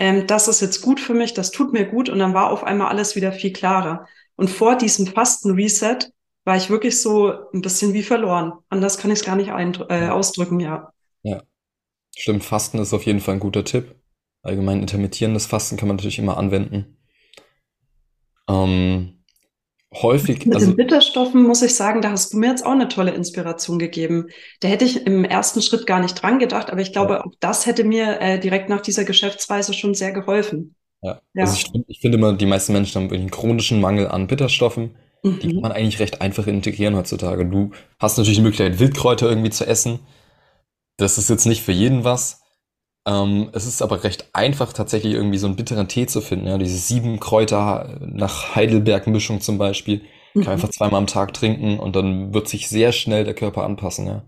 ähm, 0.01 0.27
das 0.27 0.49
ist 0.49 0.61
jetzt 0.61 0.81
gut 0.81 0.99
für 0.99 1.15
mich, 1.15 1.35
das 1.35 1.53
tut 1.53 1.73
mir 1.73 1.87
gut. 1.87 2.09
Und 2.09 2.19
dann 2.19 2.35
war 2.35 2.51
auf 2.51 2.65
einmal 2.65 2.89
alles 2.89 3.15
wieder 3.15 3.31
viel 3.31 3.53
klarer. 3.53 4.09
Und 4.35 4.51
vor 4.51 4.75
diesem 4.75 5.07
Fasten-Reset 5.07 6.11
war 6.45 6.57
ich 6.57 6.69
wirklich 6.69 7.01
so 7.01 7.33
ein 7.55 7.61
bisschen 7.61 7.93
wie 7.93 8.03
verloren. 8.03 8.55
Anders 8.71 8.99
kann 8.99 9.13
ich 9.13 9.21
es 9.21 9.25
gar 9.25 9.37
nicht 9.37 9.51
äh, 9.51 10.09
ausdrücken, 10.09 10.59
ja. 10.59 10.93
Ja, 11.23 11.45
stimmt. 12.17 12.43
Fasten 12.43 12.81
ist 12.81 12.93
auf 12.93 13.07
jeden 13.07 13.21
Fall 13.21 13.35
ein 13.35 13.41
guter 13.41 13.65
Tipp. 13.65 14.02
Allgemein 14.43 14.81
intermittierendes 14.81 15.47
Fasten 15.47 15.77
kann 15.77 15.89
man 15.89 15.97
natürlich 15.97 16.19
immer 16.19 16.37
anwenden. 16.37 16.97
Ähm, 18.49 19.23
häufig. 19.95 20.45
Mit 20.47 20.55
also, 20.55 20.67
den 20.69 20.77
Bitterstoffen 20.77 21.43
muss 21.43 21.63
ich 21.63 21.75
sagen, 21.75 22.03
da 22.03 22.11
hast 22.11 22.33
du 22.33 22.39
mir 22.39 22.49
jetzt 22.49 22.67
auch 22.67 22.73
eine 22.73 22.89
tolle 22.89 23.13
Inspiration 23.13 23.79
gegeben. 23.79 24.29
Da 24.61 24.69
hätte 24.69 24.85
ich 24.85 25.07
im 25.07 25.25
ersten 25.25 25.63
Schritt 25.63 25.87
gar 25.87 26.01
nicht 26.01 26.15
dran 26.15 26.39
gedacht, 26.39 26.71
aber 26.71 26.81
ich 26.81 26.93
glaube, 26.93 27.15
ja. 27.15 27.25
auch 27.25 27.33
das 27.41 27.67
hätte 27.67 27.85
mir 27.85 28.21
äh, 28.21 28.41
direkt 28.41 28.69
nach 28.69 28.81
dieser 28.81 29.05
Geschäftsweise 29.05 29.75
schon 29.75 29.95
sehr 29.95 30.13
geholfen. 30.13 30.75
Ja, 31.03 31.21
ja. 31.35 31.43
Also 31.43 31.57
ich, 31.57 31.85
ich 31.87 32.01
finde 32.01 32.19
immer, 32.19 32.33
die 32.33 32.47
meisten 32.47 32.73
Menschen 32.73 33.03
haben 33.03 33.13
einen 33.13 33.31
chronischen 33.31 33.81
Mangel 33.81 34.09
an 34.09 34.27
Bitterstoffen. 34.27 34.97
Mhm. 35.23 35.39
Die 35.39 35.53
kann 35.53 35.63
man 35.63 35.73
eigentlich 35.73 36.01
recht 36.01 36.21
einfach 36.21 36.49
integrieren 36.49 36.97
heutzutage. 36.97 37.47
Du 37.47 37.71
hast 38.01 38.19
natürlich 38.19 38.39
die 38.39 38.43
Möglichkeit, 38.43 38.81
Wildkräuter 38.81 39.29
irgendwie 39.29 39.51
zu 39.51 39.67
essen. 39.67 40.01
Das 40.97 41.19
ist 41.19 41.31
jetzt 41.31 41.47
nicht 41.47 41.63
für 41.63 41.73
jeden 41.73 42.05
was. 42.05 42.42
Ähm, 43.07 43.51
es 43.53 43.67
ist 43.67 43.83
aber 43.83 44.05
recht 44.05 44.29
einfach, 44.33 44.73
tatsächlich 44.73 45.15
irgendwie 45.15 45.39
so 45.39 45.47
einen 45.47 45.57
bitteren 45.57 45.89
Tee 45.89 46.07
zu 46.07 46.21
finden. 46.21 46.47
Ja, 46.47 46.59
diese 46.59 46.77
sieben 46.79 47.19
Kräuter 47.21 47.99
nach 48.01 48.55
Heidelberg-Mischung 48.57 49.41
zum 49.41 49.59
Beispiel. 49.59 50.01
Kann 50.01 50.07
man 50.47 50.53
Mhm. 50.55 50.55
einfach 50.55 50.71
zweimal 50.71 50.99
am 50.99 51.07
Tag 51.07 51.33
trinken 51.35 51.79
und 51.81 51.97
dann 51.97 52.33
wird 52.35 52.49
sich 52.49 52.69
sehr 52.69 52.93
schnell 52.93 53.25
der 53.25 53.35
Körper 53.35 53.65
anpassen, 53.65 54.07
ja. 54.07 54.25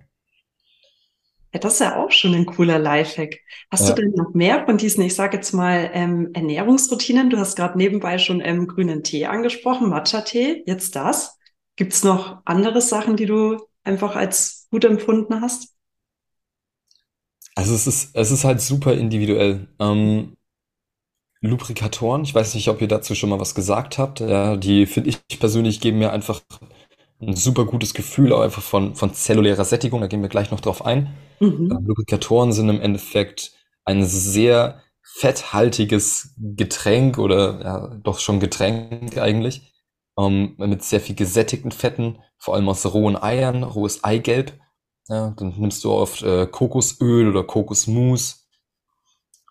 Ja, 1.53 1.61
das 1.61 1.75
ist 1.75 1.81
ja 1.81 1.97
auch 2.03 2.11
schon 2.11 2.35
ein 2.35 2.47
cooler 2.47 2.79
Lifehack. 2.81 3.37
Hast 3.71 3.89
du 3.89 3.93
Ja. 3.93 3.95
denn 3.95 4.11
noch 4.17 4.35
mehr 4.35 4.65
von 4.67 4.77
diesen, 4.77 5.03
ich 5.05 5.15
sage 5.15 5.37
jetzt 5.37 5.53
mal, 5.53 5.91
ähm, 5.95 6.31
Ernährungsroutinen? 6.35 7.31
Du 7.31 7.39
hast 7.39 7.55
gerade 7.57 7.79
nebenbei 7.79 8.19
schon 8.19 8.41
ähm, 8.41 8.67
grünen 8.67 9.05
Tee 9.05 9.27
angesprochen, 9.27 9.89
Matcha-Tee, 9.89 10.65
jetzt 10.67 10.97
das. 10.97 11.39
Gibt's 11.77 12.03
noch 12.03 12.41
andere 12.45 12.81
Sachen, 12.81 13.17
die 13.17 13.27
du 13.27 13.59
einfach 13.85 14.17
als 14.17 14.67
gut 14.71 14.85
empfunden 14.85 15.41
hast? 15.41 15.74
Also 17.55 17.75
es 17.75 17.87
ist, 17.87 18.17
es 18.17 18.31
ist 18.31 18.45
halt 18.45 18.61
super 18.61 18.95
individuell. 18.95 19.69
Ähm, 19.79 20.37
Lubrikatoren, 21.41 22.23
ich 22.25 22.35
weiß 22.35 22.55
nicht, 22.55 22.69
ob 22.69 22.81
ihr 22.81 22.89
dazu 22.89 23.15
schon 23.15 23.31
mal 23.31 23.39
was 23.39 23.55
gesagt 23.55 23.99
habt. 23.99 24.21
Ja, 24.21 24.57
die 24.57 24.87
finde 24.87 25.11
ich 25.11 25.39
persönlich 25.39 25.81
geben 25.81 25.99
mir 25.99 26.13
einfach 26.13 26.41
ein 27.21 27.37
super 27.37 27.65
gutes 27.65 27.95
Gefühl, 27.95 28.33
auch 28.33 28.41
einfach 28.41 28.63
von, 28.63 28.95
von 28.95 29.13
zellulärer 29.15 29.65
Sättigung, 29.65 30.01
da 30.01 30.07
gehen 30.07 30.23
wir 30.23 30.29
gleich 30.29 30.51
noch 30.51 30.61
drauf 30.61 30.85
ein. 30.85 31.15
Mhm. 31.41 31.71
Ähm, 31.71 31.87
Lubrikatoren 31.87 32.53
sind 32.53 32.69
im 32.69 32.81
Endeffekt 32.81 33.53
ein 33.85 34.05
sehr 34.05 34.83
fetthaltiges 35.03 36.35
Getränk 36.39 37.19
oder 37.19 37.61
ja, 37.63 38.01
doch 38.03 38.19
schon 38.19 38.41
Getränk 38.41 39.17
eigentlich, 39.19 39.73
ähm, 40.19 40.55
mit 40.59 40.83
sehr 40.83 41.01
viel 41.01 41.15
gesättigten 41.15 41.73
Fetten, 41.73 42.19
vor 42.39 42.55
allem 42.55 42.69
aus 42.69 42.85
rohen 42.93 43.17
Eiern, 43.17 43.63
rohes 43.63 44.03
Eigelb. 44.03 44.53
Ja, 45.09 45.35
dann 45.37 45.55
nimmst 45.59 45.85
du 45.85 45.93
oft 45.93 46.23
äh, 46.23 46.47
Kokosöl 46.47 47.29
oder 47.29 47.45
Kokosmus, 47.45 48.49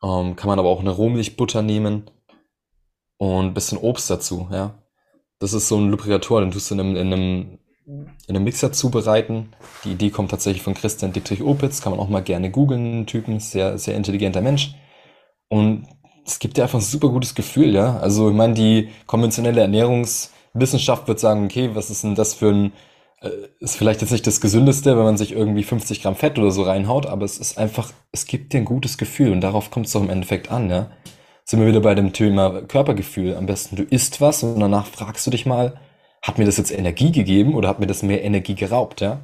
ähm, 0.01 0.35
kann 0.35 0.47
man 0.47 0.59
aber 0.59 0.69
auch 0.69 0.79
eine 0.79 0.89
Rohmilchbutter 0.89 1.61
nehmen 1.61 2.09
und 3.17 3.45
ein 3.47 3.53
bisschen 3.53 3.77
Obst 3.77 4.09
dazu, 4.09 4.47
ja. 4.51 4.83
Das 5.39 5.53
ist 5.53 5.67
so 5.67 5.77
ein 5.77 5.89
Lubrikator, 5.89 6.41
den 6.41 6.51
tust 6.51 6.71
du 6.71 6.75
in 6.75 6.79
einem, 6.79 6.95
in 6.95 7.13
einem, 7.13 7.59
in 7.85 8.35
einem 8.35 8.43
Mixer 8.45 8.71
zubereiten. 8.71 9.53
Die 9.83 9.91
Idee 9.91 10.09
kommt 10.09 10.31
tatsächlich 10.31 10.63
von 10.63 10.73
Christian 10.73 11.11
Dietrich 11.11 11.43
Opitz, 11.43 11.81
kann 11.81 11.91
man 11.91 11.99
auch 11.99 12.07
mal 12.07 12.23
gerne 12.23 12.49
googeln, 12.49 13.05
Typen, 13.05 13.39
sehr, 13.39 13.77
sehr 13.77 13.95
intelligenter 13.95 14.41
Mensch. 14.41 14.75
Und 15.49 15.87
es 16.25 16.39
gibt 16.39 16.55
dir 16.55 16.63
einfach 16.63 16.79
ein 16.79 16.81
super 16.81 17.09
gutes 17.09 17.35
Gefühl, 17.35 17.73
ja. 17.73 17.97
Also 17.97 18.29
ich 18.29 18.35
meine, 18.35 18.53
die 18.53 18.89
konventionelle 19.05 19.61
Ernährungswissenschaft 19.61 21.07
wird 21.07 21.19
sagen, 21.19 21.45
okay, 21.45 21.71
was 21.73 21.89
ist 21.89 22.03
denn 22.03 22.15
das 22.15 22.33
für 22.33 22.49
ein, 22.49 22.73
ist 23.59 23.77
vielleicht 23.77 24.01
jetzt 24.01 24.11
nicht 24.11 24.27
das 24.27 24.41
Gesündeste, 24.41 24.97
wenn 24.97 25.03
man 25.03 25.17
sich 25.17 25.31
irgendwie 25.31 25.63
50 25.63 26.01
Gramm 26.01 26.15
Fett 26.15 26.37
oder 26.37 26.51
so 26.51 26.63
reinhaut, 26.63 27.05
aber 27.05 27.23
es 27.25 27.37
ist 27.37 27.57
einfach, 27.57 27.93
es 28.11 28.25
gibt 28.25 28.53
dir 28.53 28.57
ein 28.57 28.65
gutes 28.65 28.97
Gefühl 28.97 29.31
und 29.31 29.41
darauf 29.41 29.71
kommt 29.71 29.85
es 29.85 29.93
doch 29.93 30.01
im 30.01 30.09
Endeffekt 30.09 30.51
an, 30.51 30.69
ja. 30.69 30.91
Sind 31.45 31.59
wir 31.59 31.67
wieder 31.67 31.81
bei 31.81 31.93
dem 31.93 32.13
Thema 32.13 32.61
Körpergefühl. 32.61 33.35
Am 33.35 33.45
besten 33.45 33.75
du 33.75 33.83
isst 33.83 34.21
was 34.21 34.43
und 34.43 34.59
danach 34.59 34.85
fragst 34.87 35.27
du 35.27 35.31
dich 35.31 35.45
mal, 35.45 35.79
hat 36.21 36.37
mir 36.37 36.45
das 36.45 36.57
jetzt 36.57 36.71
Energie 36.71 37.11
gegeben 37.11 37.53
oder 37.53 37.67
hat 37.67 37.79
mir 37.79 37.87
das 37.87 38.01
mehr 38.01 38.23
Energie 38.23 38.55
geraubt, 38.55 39.01
ja? 39.01 39.19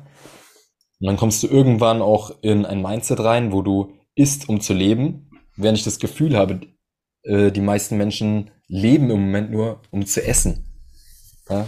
Und 0.99 1.07
dann 1.07 1.17
kommst 1.17 1.41
du 1.43 1.47
irgendwann 1.47 2.01
auch 2.01 2.31
in 2.41 2.65
ein 2.65 2.81
Mindset 2.81 3.21
rein, 3.21 3.53
wo 3.53 3.61
du 3.61 3.93
isst, 4.15 4.49
um 4.49 4.59
zu 4.59 4.73
leben, 4.73 5.29
während 5.55 5.77
ich 5.77 5.85
das 5.85 5.99
Gefühl 5.99 6.35
habe, 6.35 6.59
äh, 7.23 7.51
die 7.51 7.61
meisten 7.61 7.97
Menschen 7.97 8.51
leben 8.67 9.09
im 9.09 9.21
Moment 9.21 9.51
nur, 9.51 9.81
um 9.91 10.05
zu 10.05 10.25
essen. 10.25 10.65
Ja? 11.49 11.65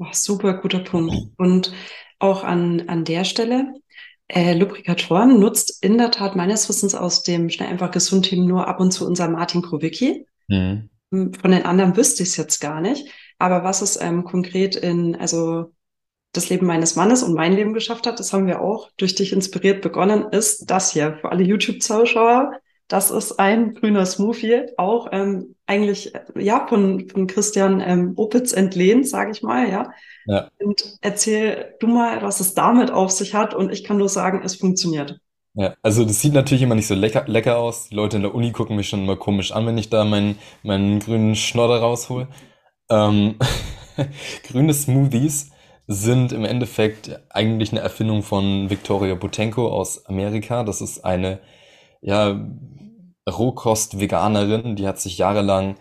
Ach, 0.00 0.14
super 0.14 0.54
guter 0.54 0.80
Punkt. 0.80 1.14
Und 1.36 1.72
auch 2.18 2.44
an, 2.44 2.88
an 2.88 3.04
der 3.04 3.24
Stelle, 3.24 3.74
äh, 4.28 4.54
Lubrikatoren 4.54 5.38
nutzt 5.38 5.82
in 5.84 5.98
der 5.98 6.10
Tat 6.10 6.34
meines 6.36 6.68
Wissens 6.68 6.94
aus 6.94 7.22
dem 7.22 7.48
Schnell 7.48 7.68
einfach 7.68 7.90
gesund 7.90 8.26
Team 8.26 8.44
nur 8.46 8.66
ab 8.66 8.80
und 8.80 8.90
zu 8.90 9.06
unser 9.06 9.28
Martin 9.28 9.62
Krowicki. 9.62 10.26
Mhm. 10.48 10.90
Hm, 11.12 11.34
Von 11.34 11.50
den 11.52 11.64
anderen 11.64 11.96
wüsste 11.96 12.22
ich 12.22 12.30
es 12.30 12.36
jetzt 12.36 12.60
gar 12.60 12.80
nicht. 12.80 13.08
Aber 13.38 13.64
was 13.64 13.82
es 13.82 14.00
ähm, 14.00 14.24
konkret 14.24 14.76
in, 14.76 15.14
also 15.14 15.72
das 16.32 16.48
Leben 16.48 16.66
meines 16.66 16.96
Mannes 16.96 17.22
und 17.22 17.34
mein 17.34 17.54
Leben 17.54 17.72
geschafft 17.72 18.06
hat, 18.06 18.18
das 18.18 18.32
haben 18.32 18.46
wir 18.46 18.60
auch 18.60 18.90
durch 18.96 19.14
dich 19.14 19.32
inspiriert 19.32 19.82
begonnen, 19.82 20.26
ist 20.32 20.70
das 20.70 20.92
hier 20.92 21.18
für 21.20 21.30
alle 21.30 21.44
YouTube-Zuschauer. 21.44 22.52
Das 22.88 23.10
ist 23.10 23.40
ein 23.40 23.74
grüner 23.74 24.06
Smoothie, 24.06 24.66
auch 24.76 25.08
ähm, 25.10 25.56
eigentlich 25.66 26.12
ja 26.38 26.66
von, 26.68 27.08
von 27.08 27.26
Christian 27.26 27.80
ähm, 27.80 28.12
Opitz 28.16 28.52
entlehnt, 28.52 29.08
sage 29.08 29.32
ich 29.32 29.42
mal, 29.42 29.68
ja. 29.68 29.90
Ja. 30.26 30.50
Und 30.60 30.98
erzähl 31.00 31.74
du 31.80 31.86
mal, 31.86 32.22
was 32.22 32.40
es 32.40 32.54
damit 32.54 32.90
auf 32.90 33.10
sich 33.10 33.34
hat. 33.34 33.54
Und 33.54 33.72
ich 33.72 33.84
kann 33.84 33.96
nur 33.96 34.08
sagen, 34.08 34.42
es 34.44 34.56
funktioniert. 34.56 35.20
Ja, 35.54 35.74
also 35.82 36.04
das 36.04 36.20
sieht 36.20 36.34
natürlich 36.34 36.62
immer 36.62 36.74
nicht 36.74 36.86
so 36.86 36.94
lecker, 36.94 37.24
lecker 37.26 37.58
aus. 37.58 37.88
Die 37.88 37.94
Leute 37.94 38.16
in 38.16 38.22
der 38.22 38.34
Uni 38.34 38.52
gucken 38.52 38.76
mich 38.76 38.88
schon 38.88 39.04
immer 39.04 39.16
komisch 39.16 39.52
an, 39.52 39.66
wenn 39.66 39.78
ich 39.78 39.88
da 39.88 40.04
meinen, 40.04 40.38
meinen 40.62 41.00
grünen 41.00 41.34
Schnodder 41.34 41.78
raushol. 41.78 42.28
Ähm, 42.90 43.36
grüne 44.48 44.74
Smoothies 44.74 45.50
sind 45.86 46.32
im 46.32 46.44
Endeffekt 46.44 47.20
eigentlich 47.30 47.72
eine 47.72 47.80
Erfindung 47.80 48.22
von 48.22 48.68
Victoria 48.68 49.14
Butenko 49.14 49.68
aus 49.68 50.04
Amerika. 50.06 50.62
Das 50.62 50.80
ist 50.80 51.04
eine, 51.04 51.40
ja, 52.00 52.40
Rohkost-Veganerin, 53.28 54.76
die 54.76 54.86
hat 54.86 55.00
sich 55.00 55.18
jahrelang 55.18 55.76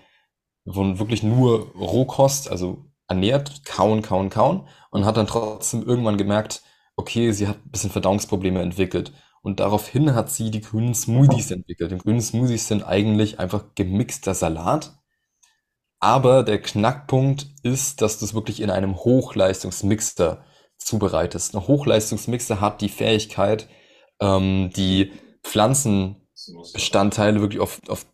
von 0.67 0.99
wirklich 0.99 1.21
nur 1.21 1.71
Rohkost, 1.75 2.49
also 2.49 2.85
ernährt, 3.07 3.63
kauen, 3.65 4.01
kauen, 4.01 4.29
kauen 4.29 4.67
und 4.89 5.05
hat 5.05 5.17
dann 5.17 5.27
trotzdem 5.27 5.83
irgendwann 5.83 6.17
gemerkt, 6.17 6.63
okay, 6.95 7.31
sie 7.31 7.47
hat 7.47 7.57
ein 7.57 7.71
bisschen 7.71 7.91
Verdauungsprobleme 7.91 8.61
entwickelt. 8.61 9.13
Und 9.41 9.59
daraufhin 9.59 10.15
hat 10.15 10.31
sie 10.31 10.49
die 10.49 10.61
grünen 10.61 10.95
Smoothies 10.95 11.51
entwickelt. 11.51 11.91
Und 11.91 12.03
grüne 12.03 12.21
Smoothies 12.21 12.67
sind 12.67 12.83
eigentlich 12.83 13.39
einfach 13.39 13.75
gemixter 13.75 14.33
Salat. 14.33 14.97
Aber 15.99 16.41
der 16.41 16.59
Knackpunkt 16.59 17.47
ist, 17.61 18.01
dass 18.01 18.17
du 18.17 18.25
es 18.25 18.33
wirklich 18.33 18.59
in 18.59 18.71
einem 18.71 18.95
Hochleistungsmixer 18.95 20.43
zubereitest. 20.77 21.55
Ein 21.55 21.67
Hochleistungsmixer 21.67 22.59
hat 22.59 22.81
die 22.81 22.89
Fähigkeit, 22.89 23.67
ähm, 24.19 24.71
die 24.75 25.11
Pflanzenbestandteile 25.45 27.39
wirklich 27.39 27.61
auf, 27.61 27.79
auf 27.87 28.05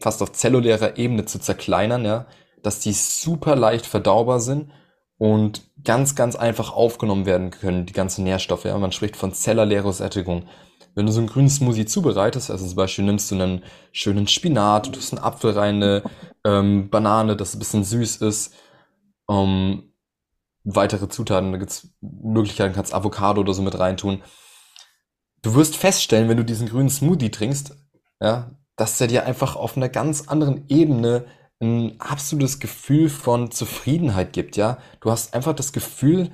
fast 0.00 0.22
auf 0.22 0.32
zellulärer 0.32 0.96
Ebene 0.96 1.26
zu 1.26 1.38
zerkleinern, 1.38 2.04
ja, 2.04 2.26
dass 2.62 2.80
die 2.80 2.92
super 2.92 3.56
leicht 3.56 3.86
verdaubar 3.86 4.40
sind 4.40 4.70
und 5.18 5.70
ganz, 5.84 6.14
ganz 6.14 6.34
einfach 6.36 6.72
aufgenommen 6.72 7.26
werden 7.26 7.50
können, 7.50 7.86
die 7.86 7.92
ganzen 7.92 8.24
Nährstoffe. 8.24 8.64
Ja. 8.64 8.78
Man 8.78 8.92
spricht 8.92 9.16
von 9.16 9.32
zellulärer 9.32 9.92
Sättigung. 9.92 10.48
Wenn 10.94 11.06
du 11.06 11.12
so 11.12 11.20
einen 11.20 11.28
grünen 11.28 11.50
Smoothie 11.50 11.86
zubereitest, 11.86 12.50
also 12.50 12.66
zum 12.66 12.76
Beispiel 12.76 13.04
nimmst 13.04 13.30
du 13.30 13.36
einen 13.36 13.62
schönen 13.92 14.26
Spinat, 14.26 14.86
du 14.86 14.90
tust 14.92 15.12
einen 15.12 15.22
Apfel 15.22 15.52
rein, 15.52 15.76
eine 15.76 16.02
ähm, 16.44 16.90
Banane, 16.90 17.36
das 17.36 17.54
ein 17.54 17.58
bisschen 17.58 17.84
süß 17.84 18.16
ist, 18.16 18.54
ähm, 19.30 19.92
weitere 20.64 21.08
Zutaten, 21.08 21.52
da 21.52 21.58
gibt's 21.58 21.88
Möglichkeiten, 22.00 22.74
kannst 22.74 22.94
Avocado 22.94 23.42
oder 23.42 23.54
so 23.54 23.62
mit 23.62 23.78
reintun. 23.78 24.22
Du 25.42 25.54
wirst 25.54 25.76
feststellen, 25.76 26.28
wenn 26.28 26.36
du 26.36 26.44
diesen 26.44 26.68
grünen 26.68 26.90
Smoothie 26.90 27.30
trinkst, 27.30 27.76
ja, 28.20 28.50
dass 28.76 28.98
der 28.98 29.06
dir 29.06 29.26
einfach 29.26 29.56
auf 29.56 29.76
einer 29.76 29.88
ganz 29.88 30.28
anderen 30.28 30.64
Ebene 30.68 31.26
ein 31.60 32.00
absolutes 32.00 32.60
Gefühl 32.60 33.08
von 33.08 33.50
Zufriedenheit 33.50 34.32
gibt, 34.32 34.56
ja. 34.56 34.78
Du 35.00 35.10
hast 35.10 35.34
einfach 35.34 35.54
das 35.54 35.72
Gefühl, 35.72 36.30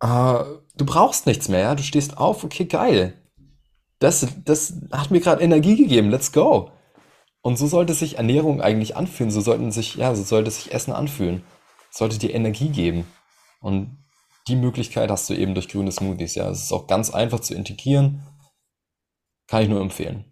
äh, 0.00 0.44
du 0.76 0.86
brauchst 0.86 1.26
nichts 1.26 1.48
mehr, 1.48 1.60
ja. 1.60 1.74
Du 1.74 1.82
stehst 1.82 2.18
auf, 2.18 2.44
okay, 2.44 2.64
geil. 2.64 3.14
Das, 3.98 4.26
das 4.44 4.74
hat 4.92 5.10
mir 5.10 5.20
gerade 5.20 5.42
Energie 5.42 5.76
gegeben, 5.76 6.10
let's 6.10 6.32
go. 6.32 6.70
Und 7.42 7.56
so 7.56 7.66
sollte 7.66 7.94
sich 7.94 8.18
Ernährung 8.18 8.60
eigentlich 8.60 8.96
anfühlen, 8.96 9.30
so 9.30 9.40
sollten 9.40 9.72
sich, 9.72 9.96
ja, 9.96 10.14
so 10.14 10.22
sollte 10.22 10.50
sich 10.50 10.72
Essen 10.72 10.92
anfühlen. 10.92 11.42
Sollte 11.90 12.18
dir 12.18 12.34
Energie 12.34 12.68
geben. 12.68 13.06
Und 13.60 13.96
die 14.48 14.56
Möglichkeit 14.56 15.10
hast 15.10 15.28
du 15.30 15.34
eben 15.34 15.54
durch 15.54 15.68
grüne 15.68 15.92
Smoothies, 15.92 16.34
ja. 16.34 16.48
Es 16.50 16.62
ist 16.62 16.72
auch 16.72 16.86
ganz 16.86 17.10
einfach 17.10 17.40
zu 17.40 17.54
integrieren. 17.54 18.22
Kann 19.46 19.62
ich 19.62 19.68
nur 19.68 19.80
empfehlen. 19.80 20.24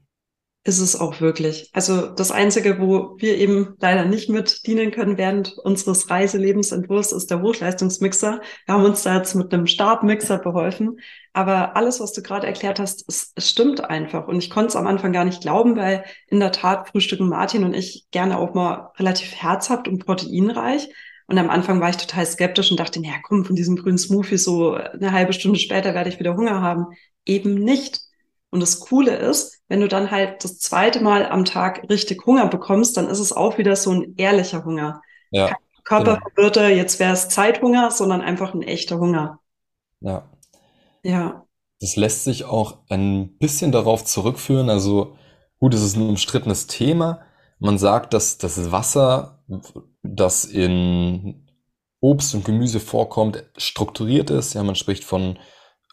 Ist 0.67 0.81
es 0.81 0.99
auch 0.99 1.21
wirklich. 1.21 1.71
Also 1.75 2.09
das 2.09 2.33
Einzige, 2.33 2.81
wo 2.81 3.15
wir 3.19 3.39
eben 3.39 3.77
leider 3.79 4.05
nicht 4.05 4.29
mit 4.29 4.67
dienen 4.67 4.91
können 4.91 5.17
während 5.17 5.57
unseres 5.59 6.11
Reiselebensentwurfs, 6.11 7.13
ist 7.13 7.31
der 7.31 7.41
Hochleistungsmixer. 7.41 8.41
Wir 8.65 8.75
haben 8.75 8.85
uns 8.85 9.05
da 9.05 9.17
jetzt 9.17 9.37
mit 9.37 9.55
einem 9.55 9.69
Stabmixer 9.69 10.39
beholfen. 10.39 10.99
Aber 11.33 11.77
alles, 11.77 12.01
was 12.01 12.15
du 12.15 12.21
gerade 12.21 12.49
erklärt 12.49 12.81
hast, 12.81 13.05
es, 13.07 13.31
es 13.37 13.49
stimmt 13.49 13.85
einfach. 13.85 14.27
Und 14.27 14.39
ich 14.39 14.51
konnte 14.51 14.69
es 14.69 14.77
am 14.77 14.89
Anfang 14.89 15.13
gar 15.13 15.25
nicht 15.25 15.41
glauben, 15.41 15.77
weil 15.77 16.05
in 16.27 16.41
der 16.41 16.51
Tat 16.51 16.89
frühstücken 16.89 17.29
Martin 17.29 17.63
und 17.63 17.73
ich 17.73 18.07
gerne 18.11 18.37
auch 18.37 18.53
mal 18.53 18.91
relativ 18.99 19.37
herzhaft 19.37 19.87
und 19.87 20.05
proteinreich. 20.05 20.89
Und 21.29 21.39
am 21.39 21.51
Anfang 21.51 21.81
war 21.81 21.91
ich 21.91 21.97
total 21.97 22.25
skeptisch 22.25 22.71
und 22.71 22.79
dachte, 22.79 23.01
naja, 23.01 23.17
komm, 23.23 23.45
von 23.45 23.57
diesem 23.57 23.77
grünen 23.77 23.99
Smoothie 23.99 24.39
so 24.39 24.75
eine 24.75 25.13
halbe 25.13 25.33
Stunde 25.33 25.59
später 25.59 25.95
werde 25.95 26.09
ich 26.09 26.21
wieder 26.21 26.37
Hunger 26.37 26.61
haben. 26.61 26.87
Eben 27.25 27.55
nicht. 27.55 28.01
Und 28.51 28.61
das 28.61 28.79
Coole 28.81 29.17
ist, 29.17 29.61
wenn 29.69 29.81
du 29.81 29.89
dann 29.89 30.11
halt 30.11 30.45
das 30.45 30.59
zweite 30.59 31.01
Mal 31.01 31.27
am 31.27 31.45
Tag 31.45 31.89
richtig 31.91 32.25
Hunger 32.27 32.47
bekommst, 32.47 32.97
dann 32.97 33.09
ist 33.09 33.19
es 33.19 33.33
auch 33.33 33.59
wieder 33.59 33.75
so 33.75 33.91
ein 33.91 34.15
ehrlicher 34.17 34.65
Hunger. 34.65 35.03
Ja, 35.31 35.49
Kein 35.49 35.57
genau. 35.57 35.83
Körperverwirrter, 35.85 36.69
jetzt 36.69 37.01
wäre 37.01 37.13
es 37.13 37.29
Zeithunger, 37.29 37.91
sondern 37.91 38.21
einfach 38.21 38.55
ein 38.55 38.63
echter 38.63 38.99
Hunger. 38.99 39.41
Ja. 40.01 40.31
Ja. 41.03 41.45
Das 41.81 41.97
lässt 41.97 42.25
sich 42.25 42.45
auch 42.45 42.79
ein 42.89 43.37
bisschen 43.39 43.73
darauf 43.73 44.05
zurückführen. 44.05 44.71
Also 44.71 45.17
gut, 45.59 45.75
es 45.75 45.83
ist 45.83 45.97
ein 45.97 46.09
umstrittenes 46.09 46.69
Thema. 46.69 47.21
Man 47.59 47.79
sagt, 47.79 48.13
dass 48.15 48.39
das 48.39 48.71
Wasser, 48.71 49.43
das 50.03 50.45
in 50.45 51.47
Obst 52.01 52.35
und 52.35 52.45
Gemüse 52.45 52.81
vorkommt, 52.81 53.45
strukturiert 53.57 54.31
ist. 54.31 54.55
Ja, 54.55 54.63
man 54.63 54.75
spricht 54.75 55.05
von 55.05 55.39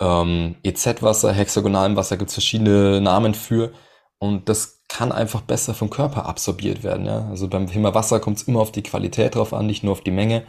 ähm, 0.01 0.57
EZ-Wasser, 0.63 1.31
hexagonalem 1.31 1.95
Wasser, 1.95 2.17
gibt 2.17 2.29
es 2.29 2.35
verschiedene 2.35 2.99
Namen 2.99 3.33
für. 3.33 3.71
Und 4.19 4.49
das 4.49 4.83
kann 4.89 5.11
einfach 5.11 5.41
besser 5.41 5.73
vom 5.73 5.89
Körper 5.89 6.25
absorbiert 6.25 6.83
werden. 6.83 7.05
Ja? 7.05 7.27
Also 7.29 7.47
beim 7.47 7.67
Thema 7.67 7.93
Wasser 7.95 8.19
kommt 8.19 8.37
es 8.37 8.43
immer 8.43 8.59
auf 8.59 8.71
die 8.71 8.83
Qualität 8.83 9.35
drauf 9.35 9.53
an, 9.53 9.65
nicht 9.65 9.83
nur 9.83 9.93
auf 9.93 10.01
die 10.01 10.11
Menge. 10.11 10.45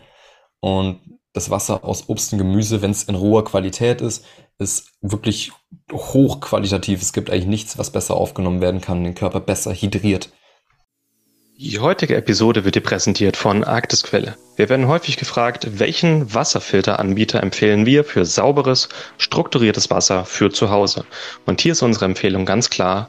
Und 0.60 1.00
das 1.32 1.50
Wasser 1.50 1.84
aus 1.84 2.08
Obst 2.08 2.32
und 2.32 2.38
Gemüse, 2.38 2.82
wenn 2.82 2.90
es 2.90 3.04
in 3.04 3.14
roher 3.14 3.44
Qualität 3.44 4.00
ist, 4.00 4.24
ist 4.58 4.92
wirklich 5.00 5.52
hochqualitativ. 5.92 7.02
Es 7.02 7.12
gibt 7.12 7.30
eigentlich 7.30 7.46
nichts, 7.46 7.76
was 7.76 7.90
besser 7.90 8.14
aufgenommen 8.14 8.60
werden 8.60 8.80
kann, 8.80 9.02
den 9.02 9.14
Körper 9.14 9.40
besser 9.40 9.72
hydriert. 9.72 10.30
Die 11.56 11.78
heutige 11.78 12.16
Episode 12.16 12.64
wird 12.64 12.74
dir 12.74 12.80
präsentiert 12.80 13.36
von 13.36 13.62
Arktisquelle. 13.62 14.36
Wir 14.56 14.68
werden 14.68 14.88
häufig 14.88 15.16
gefragt, 15.16 15.78
welchen 15.78 16.34
Wasserfilteranbieter 16.34 17.40
empfehlen 17.40 17.86
wir 17.86 18.02
für 18.02 18.24
sauberes, 18.24 18.88
strukturiertes 19.18 19.88
Wasser 19.88 20.24
für 20.24 20.50
zu 20.50 20.70
Hause. 20.70 21.04
Und 21.46 21.60
hier 21.60 21.70
ist 21.72 21.82
unsere 21.82 22.06
Empfehlung 22.06 22.44
ganz 22.44 22.70
klar 22.70 23.08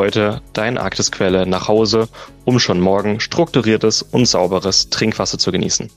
dein 0.53 0.77
Arktisquelle 0.77 1.45
nach 1.45 1.67
Hause, 1.67 2.07
um 2.45 2.59
schon 2.59 2.79
morgen 2.79 3.19
strukturiertes 3.19 4.01
und 4.01 4.25
sauberes 4.25 4.89
Trinkwasser 4.89 5.37
zu 5.37 5.51
genießen. 5.51 5.91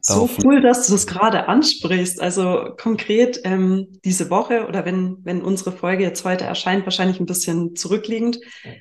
So 0.00 0.28
cool, 0.44 0.60
dass 0.60 0.86
du 0.86 0.92
das 0.92 1.06
gerade 1.06 1.48
ansprichst. 1.48 2.20
Also 2.20 2.70
konkret 2.80 3.40
ähm, 3.44 3.88
diese 4.04 4.30
Woche 4.30 4.66
oder 4.66 4.84
wenn, 4.84 5.18
wenn 5.22 5.42
unsere 5.42 5.72
Folge 5.72 6.02
jetzt 6.02 6.24
heute 6.24 6.44
erscheint, 6.44 6.84
wahrscheinlich 6.84 7.20
ein 7.20 7.26
bisschen 7.26 7.76
zurückliegend, 7.76 8.40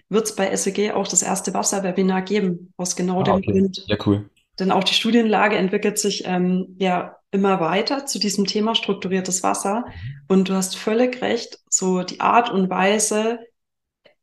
wird 0.09 0.25
es 0.25 0.35
bei 0.35 0.55
SEG 0.55 0.93
auch 0.93 1.07
das 1.07 1.21
erste 1.21 1.53
Wasserwebinar 1.53 2.21
geben, 2.21 2.73
aus 2.77 2.95
genau 2.95 3.21
ah, 3.21 3.23
dem 3.23 3.35
okay. 3.35 3.51
Grund. 3.51 3.83
Ja, 3.87 3.97
cool. 4.05 4.29
Denn 4.59 4.71
auch 4.71 4.83
die 4.83 4.93
Studienlage 4.93 5.55
entwickelt 5.55 5.99
sich 5.99 6.23
ähm, 6.25 6.75
ja 6.79 7.17
immer 7.31 7.59
weiter 7.59 8.05
zu 8.05 8.19
diesem 8.19 8.45
Thema 8.45 8.73
strukturiertes 8.73 9.43
Wasser. 9.43 9.85
Und 10.27 10.49
du 10.49 10.53
hast 10.53 10.77
völlig 10.77 11.21
recht, 11.21 11.59
so 11.69 12.03
die 12.03 12.21
Art 12.21 12.49
und 12.49 12.69
Weise, 12.69 13.39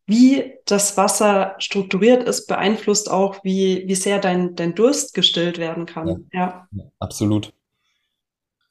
wie 0.07 0.55
das 0.67 0.97
Wasser 0.97 1.55
strukturiert 1.59 2.29
ist, 2.29 2.47
beeinflusst 2.47 3.11
auch, 3.11 3.43
wie, 3.43 3.85
wie 3.87 3.95
sehr 3.95 4.19
dein, 4.19 4.55
dein 4.55 4.75
Durst 4.75 5.15
gestillt 5.15 5.59
werden 5.59 5.87
kann. 5.87 6.27
Ja. 6.33 6.69
ja. 6.71 6.85
Absolut. 6.99 7.53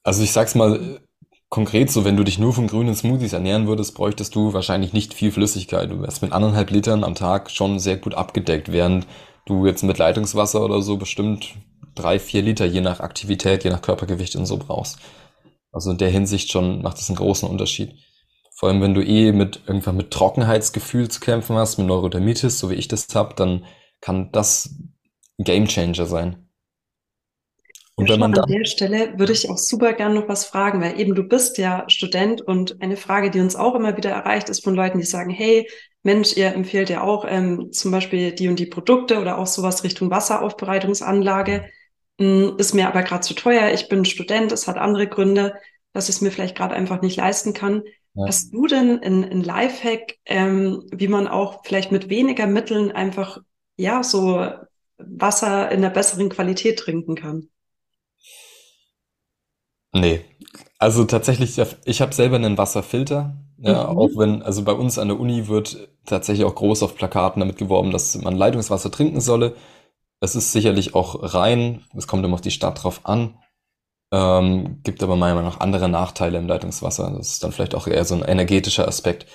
Also 0.03 0.23
ich 0.23 0.31
sag's 0.31 0.53
mal 0.53 0.99
konkret 1.49 1.91
so, 1.91 2.03
wenn 2.03 2.17
du 2.17 2.23
dich 2.23 2.39
nur 2.39 2.53
von 2.53 2.67
grünen 2.67 2.95
Smoothies 2.95 3.33
ernähren 3.33 3.67
würdest, 3.67 3.95
bräuchtest 3.95 4.35
du 4.35 4.53
wahrscheinlich 4.53 4.93
nicht 4.93 5.13
viel 5.13 5.31
Flüssigkeit. 5.31 5.89
Du 5.89 6.01
wärst 6.01 6.21
mit 6.21 6.33
anderthalb 6.33 6.71
Litern 6.71 7.03
am 7.03 7.15
Tag 7.15 7.51
schon 7.51 7.79
sehr 7.79 7.97
gut 7.97 8.15
abgedeckt, 8.15 8.71
während 8.71 9.07
du 9.45 9.65
jetzt 9.65 9.83
mit 9.83 9.97
Leitungswasser 9.97 10.63
oder 10.63 10.81
so 10.81 10.97
bestimmt 10.97 11.55
drei, 11.95 12.19
vier 12.19 12.41
Liter 12.41 12.65
je 12.65 12.81
nach 12.81 12.99
Aktivität, 12.99 13.63
je 13.63 13.69
nach 13.69 13.81
Körpergewicht 13.81 14.35
und 14.35 14.45
so 14.45 14.57
brauchst. 14.57 14.97
Also 15.71 15.91
in 15.91 15.97
der 15.97 16.09
Hinsicht 16.09 16.51
schon 16.51 16.81
macht 16.81 16.97
es 16.97 17.09
einen 17.09 17.17
großen 17.17 17.47
Unterschied. 17.49 17.93
Vor 18.63 18.69
allem, 18.69 18.81
wenn 18.81 18.93
du 18.93 19.05
eh 19.05 19.33
mit 19.33 19.59
irgendwann 19.67 19.97
mit 19.97 20.11
Trockenheitsgefühl 20.11 21.09
zu 21.09 21.19
kämpfen 21.19 21.57
hast, 21.57 21.77
mit 21.79 21.87
Neurodermitis, 21.87 22.59
so 22.59 22.69
wie 22.69 22.75
ich 22.75 22.87
das 22.87 23.13
hab, 23.13 23.35
dann 23.35 23.65
kann 23.99 24.31
das 24.31 24.73
ein 25.37 25.43
Gamechanger 25.43 26.05
sein. 26.05 26.47
Und 27.95 28.07
wenn 28.07 28.21
man 28.21 28.33
an 28.33 28.49
der 28.49 28.63
Stelle 28.63 29.19
würde 29.19 29.33
ich 29.33 29.49
auch 29.49 29.57
super 29.57 29.91
gern 29.91 30.13
noch 30.13 30.29
was 30.29 30.45
fragen, 30.45 30.79
weil 30.79 30.97
eben 30.97 31.13
du 31.13 31.23
bist 31.23 31.57
ja 31.57 31.83
Student 31.89 32.39
und 32.39 32.81
eine 32.81 32.95
Frage, 32.95 33.31
die 33.31 33.41
uns 33.41 33.57
auch 33.57 33.75
immer 33.75 33.97
wieder 33.97 34.11
erreicht, 34.11 34.47
ist 34.47 34.63
von 34.63 34.75
Leuten, 34.75 34.97
die 34.97 35.03
sagen, 35.03 35.31
hey, 35.31 35.67
Mensch, 36.01 36.37
ihr 36.37 36.53
empfehlt 36.53 36.89
ja 36.89 37.03
auch 37.03 37.25
ähm, 37.27 37.73
zum 37.73 37.91
Beispiel 37.91 38.31
die 38.31 38.47
und 38.47 38.59
die 38.59 38.65
Produkte 38.65 39.19
oder 39.19 39.39
auch 39.39 39.47
sowas 39.47 39.83
Richtung 39.83 40.09
Wasseraufbereitungsanlage. 40.09 41.65
Hm, 42.17 42.55
ist 42.57 42.73
mir 42.73 42.87
aber 42.87 43.03
gerade 43.03 43.23
zu 43.23 43.33
teuer. 43.33 43.73
Ich 43.73 43.89
bin 43.89 44.05
Student, 44.05 44.53
es 44.53 44.69
hat 44.69 44.77
andere 44.77 45.07
Gründe, 45.07 45.53
dass 45.91 46.07
ich 46.07 46.15
es 46.15 46.21
mir 46.21 46.31
vielleicht 46.31 46.55
gerade 46.55 46.75
einfach 46.75 47.01
nicht 47.01 47.17
leisten 47.17 47.53
kann. 47.53 47.83
Ja. 48.15 48.27
Hast 48.27 48.53
du 48.53 48.67
denn 48.67 49.01
ein, 49.01 49.41
Lifehack, 49.41 50.17
ähm, 50.25 50.83
wie 50.91 51.07
man 51.07 51.27
auch 51.27 51.63
vielleicht 51.63 51.91
mit 51.91 52.09
weniger 52.09 52.45
Mitteln 52.45 52.91
einfach 52.91 53.39
ja 53.75 54.03
so 54.03 54.45
Wasser 54.97 55.71
in 55.71 55.79
einer 55.79 55.89
besseren 55.89 56.29
Qualität 56.29 56.79
trinken 56.79 57.15
kann? 57.15 57.49
Nee, 59.93 60.21
also 60.77 61.05
tatsächlich, 61.05 61.59
ich 61.85 62.01
habe 62.01 62.13
selber 62.13 62.35
einen 62.35 62.57
Wasserfilter. 62.57 63.37
Ja, 63.57 63.91
mhm. 63.91 63.97
Auch 63.97 64.09
wenn, 64.17 64.41
also 64.41 64.63
bei 64.63 64.73
uns 64.73 64.99
an 64.99 65.07
der 65.07 65.19
Uni 65.19 65.47
wird 65.47 65.89
tatsächlich 66.05 66.45
auch 66.45 66.55
groß 66.55 66.83
auf 66.83 66.95
Plakaten 66.95 67.39
damit 67.39 67.57
geworben, 67.57 67.91
dass 67.91 68.15
man 68.21 68.35
Leitungswasser 68.35 68.91
trinken 68.91 69.21
solle. 69.21 69.55
Es 70.19 70.35
ist 70.35 70.51
sicherlich 70.51 70.95
auch 70.95 71.33
rein, 71.33 71.83
es 71.95 72.07
kommt 72.07 72.25
immer 72.25 72.35
auf 72.35 72.41
die 72.41 72.51
Stadt 72.51 72.83
drauf 72.83 73.01
an. 73.03 73.37
Ähm, 74.13 74.79
gibt 74.83 75.01
aber 75.01 75.15
meiner 75.15 75.33
Meinung 75.33 75.49
nach 75.49 75.59
andere 75.59 75.89
Nachteile 75.89 76.37
im 76.37 76.47
Leitungswasser. 76.47 77.11
Das 77.17 77.31
ist 77.31 77.43
dann 77.43 77.51
vielleicht 77.51 77.73
auch 77.73 77.87
eher 77.87 78.05
so 78.05 78.13
ein 78.13 78.21
energetischer 78.21 78.87
Aspekt. 78.87 79.25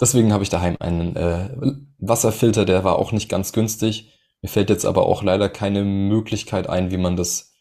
Deswegen 0.00 0.32
habe 0.32 0.44
ich 0.44 0.50
daheim 0.50 0.76
einen 0.78 1.16
äh, 1.16 1.50
Wasserfilter, 1.98 2.64
der 2.64 2.84
war 2.84 2.96
auch 2.96 3.10
nicht 3.10 3.28
ganz 3.28 3.52
günstig. 3.52 4.12
Mir 4.40 4.48
fällt 4.48 4.70
jetzt 4.70 4.84
aber 4.84 5.06
auch 5.06 5.24
leider 5.24 5.48
keine 5.48 5.82
Möglichkeit 5.82 6.68
ein, 6.68 6.92
wie 6.92 6.96
man 6.96 7.16
das 7.16 7.54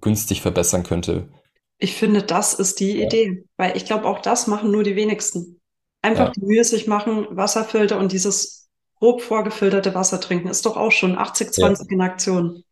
günstig 0.00 0.40
verbessern 0.40 0.82
könnte. 0.82 1.28
Ich 1.76 1.94
finde, 1.94 2.22
das 2.22 2.54
ist 2.54 2.80
die 2.80 2.96
ja. 2.96 3.06
Idee, 3.06 3.44
weil 3.58 3.76
ich 3.76 3.84
glaube, 3.84 4.06
auch 4.06 4.20
das 4.20 4.46
machen 4.46 4.70
nur 4.70 4.82
die 4.82 4.96
wenigsten. 4.96 5.60
Einfach 6.00 6.28
ja. 6.28 6.32
die 6.32 6.46
Mühe 6.46 6.64
sich 6.64 6.86
machen, 6.86 7.26
Wasserfilter 7.30 7.98
und 7.98 8.12
dieses 8.12 8.70
grob 8.98 9.20
vorgefilterte 9.20 9.94
Wasser 9.94 10.22
trinken, 10.22 10.48
ist 10.48 10.64
doch 10.64 10.78
auch 10.78 10.92
schon 10.92 11.18
80-20 11.18 11.60
ja. 11.60 11.74
in 11.90 12.00
Aktion. 12.00 12.64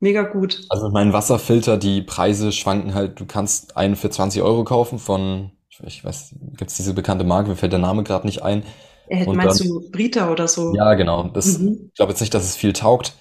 Mega 0.00 0.22
gut. 0.22 0.66
Also 0.68 0.90
mein 0.90 1.12
Wasserfilter, 1.12 1.76
die 1.76 2.02
Preise 2.02 2.52
schwanken 2.52 2.94
halt, 2.94 3.18
du 3.20 3.26
kannst 3.26 3.76
einen 3.76 3.96
für 3.96 4.10
20 4.10 4.42
Euro 4.42 4.64
kaufen 4.64 4.98
von, 4.98 5.52
ich 5.82 6.04
weiß, 6.04 6.34
gibt 6.56 6.70
es 6.70 6.76
diese 6.76 6.94
bekannte 6.94 7.24
Marke, 7.24 7.48
mir 7.48 7.56
fällt 7.56 7.72
der 7.72 7.78
Name 7.78 8.02
gerade 8.02 8.26
nicht 8.26 8.42
ein. 8.42 8.64
Äh, 9.08 9.26
meinst 9.26 9.60
dann, 9.60 9.68
du 9.68 9.90
Brita 9.90 10.30
oder 10.30 10.48
so? 10.48 10.74
Ja, 10.74 10.94
genau. 10.94 11.24
Das, 11.28 11.58
mhm. 11.58 11.88
Ich 11.88 11.94
glaube 11.94 12.12
jetzt 12.12 12.20
nicht, 12.20 12.34
dass 12.34 12.44
es 12.44 12.56
viel 12.56 12.72
taugt. 12.72 13.14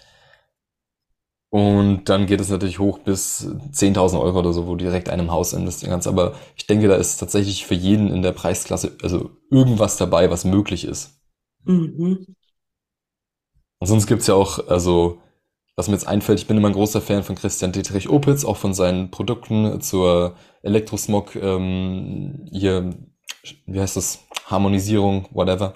Und 1.54 2.06
dann 2.10 2.26
geht 2.26 2.42
es 2.42 2.50
natürlich 2.50 2.80
hoch 2.80 2.98
bis 2.98 3.46
10.000 3.46 4.20
Euro 4.20 4.40
oder 4.40 4.54
so, 4.54 4.66
wo 4.66 4.72
du 4.72 4.86
direkt 4.86 5.08
einem 5.08 5.30
Haus 5.30 5.54
investieren 5.54 5.92
kannst. 5.92 6.08
Aber 6.08 6.34
ich 6.56 6.66
denke, 6.66 6.88
da 6.88 6.96
ist 6.96 7.18
tatsächlich 7.18 7.68
für 7.68 7.76
jeden 7.76 8.10
in 8.10 8.24
der 8.24 8.32
Preisklasse 8.32 8.98
also 9.04 9.30
irgendwas 9.52 9.98
dabei, 9.98 10.32
was 10.32 10.46
möglich 10.46 10.84
ist. 10.84 11.22
Mhm. 11.66 12.26
Und 13.78 13.88
sonst 13.88 14.08
gibt's 14.08 14.26
ja 14.26 14.34
auch, 14.34 14.68
also, 14.68 15.22
was 15.76 15.88
mir 15.88 15.96
jetzt 15.96 16.08
einfällt, 16.08 16.40
ich 16.40 16.48
bin 16.48 16.58
immer 16.58 16.70
ein 16.70 16.74
großer 16.74 17.02
Fan 17.02 17.24
von 17.24 17.36
Christian 17.36 17.72
Dietrich 17.72 18.10
Opitz, 18.10 18.46
auch 18.46 18.58
von 18.58 18.74
seinen 18.74 19.10
Produkten 19.10 19.82
zur 19.82 20.36
Elektrosmog, 20.62 21.36
ähm, 21.36 22.48
hier, 22.52 22.94
wie 23.66 23.80
heißt 23.80 23.98
das, 23.98 24.20
Harmonisierung, 24.46 25.28
whatever. 25.32 25.74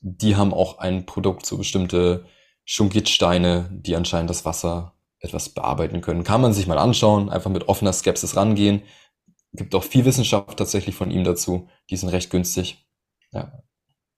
Die 0.00 0.36
haben 0.36 0.52
auch 0.52 0.78
ein 0.78 1.06
Produkt, 1.06 1.46
so 1.46 1.58
bestimmte 1.58 2.24
Schungitsteine, 2.64 3.68
die 3.72 3.96
anscheinend 3.96 4.30
das 4.30 4.44
Wasser 4.44 4.94
etwas 5.20 5.48
bearbeiten 5.48 6.00
können. 6.00 6.24
Kann 6.24 6.40
man 6.40 6.52
sich 6.52 6.66
mal 6.66 6.78
anschauen, 6.78 7.30
einfach 7.30 7.50
mit 7.50 7.68
offener 7.68 7.92
Skepsis 7.92 8.36
rangehen. 8.36 8.82
Gibt 9.52 9.74
auch 9.74 9.84
viel 9.84 10.04
Wissenschaft 10.04 10.56
tatsächlich 10.56 10.94
von 10.94 11.10
ihm 11.10 11.24
dazu. 11.24 11.68
Die 11.90 11.96
sind 11.96 12.10
recht 12.10 12.30
günstig. 12.30 12.86
Ja. 13.32 13.62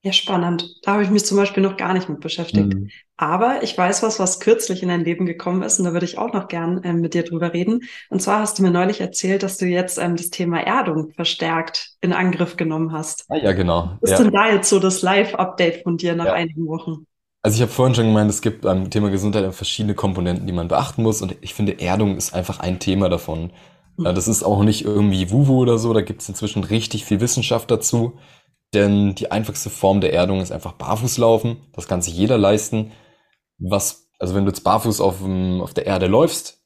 Ja, 0.02 0.12
spannend. 0.12 0.76
Da 0.82 0.92
habe 0.92 1.02
ich 1.02 1.10
mich 1.10 1.26
zum 1.26 1.36
Beispiel 1.36 1.62
noch 1.62 1.76
gar 1.76 1.92
nicht 1.92 2.08
mit 2.08 2.20
beschäftigt. 2.20 2.72
Mhm. 2.72 2.88
Aber 3.18 3.62
ich 3.62 3.76
weiß 3.76 4.02
was, 4.02 4.18
was 4.18 4.40
kürzlich 4.40 4.82
in 4.82 4.88
dein 4.88 5.04
Leben 5.04 5.26
gekommen 5.26 5.62
ist 5.62 5.78
und 5.78 5.84
da 5.84 5.92
würde 5.92 6.06
ich 6.06 6.16
auch 6.16 6.32
noch 6.32 6.48
gern 6.48 6.80
ähm, 6.84 7.02
mit 7.02 7.12
dir 7.12 7.22
drüber 7.22 7.52
reden. 7.52 7.82
Und 8.08 8.22
zwar 8.22 8.40
hast 8.40 8.58
du 8.58 8.62
mir 8.62 8.70
neulich 8.70 9.02
erzählt, 9.02 9.42
dass 9.42 9.58
du 9.58 9.66
jetzt 9.66 9.98
ähm, 9.98 10.16
das 10.16 10.30
Thema 10.30 10.60
Erdung 10.60 11.12
verstärkt 11.12 11.96
in 12.00 12.14
Angriff 12.14 12.56
genommen 12.56 12.92
hast. 12.92 13.26
Ah, 13.28 13.36
ja, 13.36 13.52
genau. 13.52 13.98
Was 14.00 14.12
ist 14.12 14.18
ja. 14.18 14.24
denn 14.24 14.32
da 14.32 14.50
jetzt 14.50 14.70
so 14.70 14.78
das 14.78 15.02
Live-Update 15.02 15.82
von 15.82 15.98
dir 15.98 16.16
nach 16.16 16.26
ja. 16.26 16.32
einigen 16.32 16.66
Wochen? 16.66 17.04
Also 17.42 17.56
ich 17.56 17.62
habe 17.62 17.70
vorhin 17.70 17.94
schon 17.94 18.06
gemeint, 18.06 18.30
es 18.30 18.40
gibt 18.40 18.62
beim 18.62 18.88
Thema 18.88 19.10
Gesundheit 19.10 19.54
verschiedene 19.54 19.94
Komponenten, 19.94 20.46
die 20.46 20.52
man 20.54 20.68
beachten 20.68 21.02
muss. 21.02 21.20
Und 21.20 21.36
ich 21.42 21.52
finde, 21.52 21.78
Erdung 21.78 22.16
ist 22.16 22.32
einfach 22.32 22.60
ein 22.60 22.78
Thema 22.78 23.10
davon. 23.10 23.52
Ja, 23.98 24.14
das 24.14 24.28
ist 24.28 24.42
auch 24.42 24.62
nicht 24.62 24.86
irgendwie 24.86 25.30
Wuhu 25.30 25.58
oder 25.58 25.76
so, 25.76 25.92
da 25.92 26.00
gibt 26.00 26.22
es 26.22 26.28
inzwischen 26.28 26.64
richtig 26.64 27.04
viel 27.04 27.20
Wissenschaft 27.20 27.70
dazu. 27.70 28.14
Denn 28.72 29.14
die 29.14 29.30
einfachste 29.30 29.70
Form 29.70 30.00
der 30.00 30.12
Erdung 30.12 30.40
ist 30.40 30.52
einfach 30.52 30.72
barfuß 30.72 31.18
laufen. 31.18 31.68
Das 31.72 31.88
kann 31.88 32.02
sich 32.02 32.14
jeder 32.14 32.38
leisten. 32.38 32.92
Was, 33.58 34.08
also 34.18 34.34
wenn 34.34 34.44
du 34.44 34.50
jetzt 34.50 34.62
barfuß 34.62 35.00
auf, 35.00 35.22
auf 35.22 35.74
der 35.74 35.86
Erde 35.86 36.06
läufst, 36.06 36.60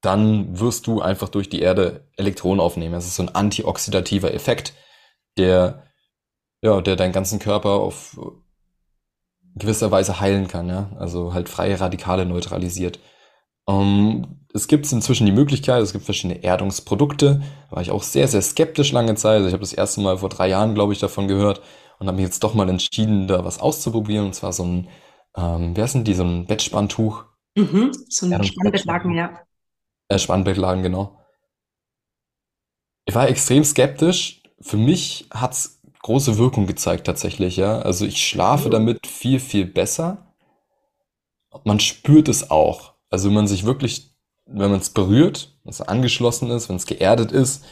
dann 0.00 0.58
wirst 0.58 0.86
du 0.86 1.00
einfach 1.00 1.28
durch 1.28 1.48
die 1.48 1.60
Erde 1.60 2.08
Elektronen 2.16 2.60
aufnehmen. 2.60 2.92
Das 2.92 3.06
ist 3.06 3.16
so 3.16 3.22
ein 3.22 3.34
antioxidativer 3.34 4.32
Effekt, 4.32 4.74
der, 5.38 5.84
ja, 6.62 6.80
der 6.80 6.96
deinen 6.96 7.12
ganzen 7.12 7.38
Körper 7.38 7.70
auf 7.70 8.18
gewisser 9.56 9.90
Weise 9.90 10.20
heilen 10.20 10.48
kann, 10.48 10.68
ja. 10.68 10.90
Also 10.98 11.32
halt 11.32 11.48
freie 11.48 11.80
Radikale 11.80 12.26
neutralisiert. 12.26 12.98
Ähm, 13.68 14.44
es 14.52 14.68
gibt 14.68 14.90
inzwischen 14.92 15.26
die 15.26 15.32
Möglichkeit, 15.32 15.82
es 15.82 15.92
gibt 15.92 16.04
verschiedene 16.04 16.42
Erdungsprodukte. 16.42 17.42
Da 17.70 17.76
war 17.76 17.82
ich 17.82 17.90
auch 17.90 18.02
sehr, 18.02 18.28
sehr 18.28 18.42
skeptisch 18.42 18.92
lange 18.92 19.14
Zeit. 19.16 19.36
Also 19.36 19.48
ich 19.48 19.52
habe 19.52 19.62
das 19.62 19.72
erste 19.72 20.00
Mal 20.00 20.18
vor 20.18 20.28
drei 20.28 20.48
Jahren, 20.48 20.74
glaube 20.74 20.92
ich, 20.92 21.00
davon 21.00 21.26
gehört 21.28 21.60
und 21.98 22.06
habe 22.06 22.16
mich 22.16 22.24
jetzt 22.24 22.44
doch 22.44 22.54
mal 22.54 22.68
entschieden, 22.68 23.26
da 23.26 23.44
was 23.44 23.58
auszuprobieren. 23.58 24.26
Und 24.26 24.34
zwar 24.34 24.52
so 24.52 24.64
ein, 24.64 24.88
ähm, 25.36 25.76
wie 25.76 25.82
heißen 25.82 26.04
die, 26.04 26.14
so 26.14 26.24
ein 26.24 26.46
Bettspanntuch. 26.46 27.24
Mhm, 27.56 27.92
so 28.08 28.26
ein 28.26 28.44
Spannbettlaken, 28.44 29.14
ja. 29.14 29.40
Äh, 30.08 30.18
Spannbettlaken, 30.18 30.82
genau. 30.82 31.18
Ich 33.06 33.14
war 33.14 33.28
extrem 33.28 33.64
skeptisch. 33.64 34.42
Für 34.60 34.76
mich 34.76 35.28
hat's 35.32 35.80
große 36.02 36.38
Wirkung 36.38 36.66
gezeigt 36.66 37.06
tatsächlich, 37.06 37.56
ja. 37.56 37.80
Also 37.80 38.04
ich 38.06 38.26
schlafe 38.26 38.70
damit 38.70 39.06
viel, 39.06 39.40
viel 39.40 39.66
besser. 39.66 40.34
Man 41.64 41.80
spürt 41.80 42.28
es 42.28 42.50
auch. 42.50 42.93
Also 43.14 43.28
wenn 43.28 43.34
man 43.34 43.46
sich 43.46 43.62
wirklich, 43.62 44.10
wenn 44.44 44.72
man 44.72 44.80
es 44.80 44.90
berührt, 44.90 45.56
wenn 45.62 45.70
es 45.70 45.80
angeschlossen 45.80 46.50
ist, 46.50 46.68
wenn 46.68 46.74
es 46.74 46.84
geerdet 46.84 47.30
ist, 47.30 47.64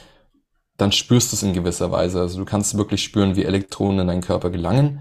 dann 0.77 0.93
spürst 0.93 1.33
du 1.33 1.37
es 1.37 1.43
in 1.43 1.53
gewisser 1.53 1.91
Weise. 1.91 2.21
Also 2.21 2.39
du 2.39 2.45
kannst 2.45 2.79
wirklich 2.79 3.03
spüren, 3.03 3.35
wie 3.35 3.43
Elektronen 3.43 3.99
in 3.99 4.07
deinen 4.07 4.21
Körper 4.21 4.51
gelangen. 4.51 5.01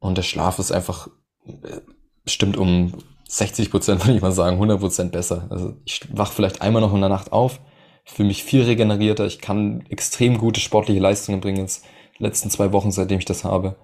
Und 0.00 0.18
der 0.18 0.24
Schlaf 0.24 0.58
ist 0.58 0.72
einfach 0.72 1.06
äh, 1.46 1.82
bestimmt 2.24 2.56
um 2.56 2.94
60 3.28 3.70
Prozent, 3.70 4.00
würde 4.04 4.16
ich 4.16 4.22
mal 4.22 4.32
sagen, 4.32 4.56
100 4.56 4.80
Prozent 4.80 5.12
besser. 5.12 5.46
Also 5.50 5.76
ich 5.84 6.00
wach 6.12 6.32
vielleicht 6.32 6.62
einmal 6.62 6.82
noch 6.82 6.92
in 6.92 6.98
der 6.98 7.08
Nacht 7.08 7.30
auf, 7.30 7.60
fühle 8.04 8.26
mich 8.26 8.42
viel 8.42 8.64
regenerierter, 8.64 9.24
ich 9.24 9.38
kann 9.38 9.86
extrem 9.88 10.36
gute 10.36 10.58
sportliche 10.58 11.00
Leistungen 11.00 11.40
bringen 11.40 11.58
jetzt 11.58 11.84
die 12.18 12.24
letzten 12.24 12.50
zwei 12.50 12.72
Wochen, 12.72 12.90
seitdem 12.90 13.20
ich 13.20 13.24
das 13.24 13.44
habe. 13.44 13.76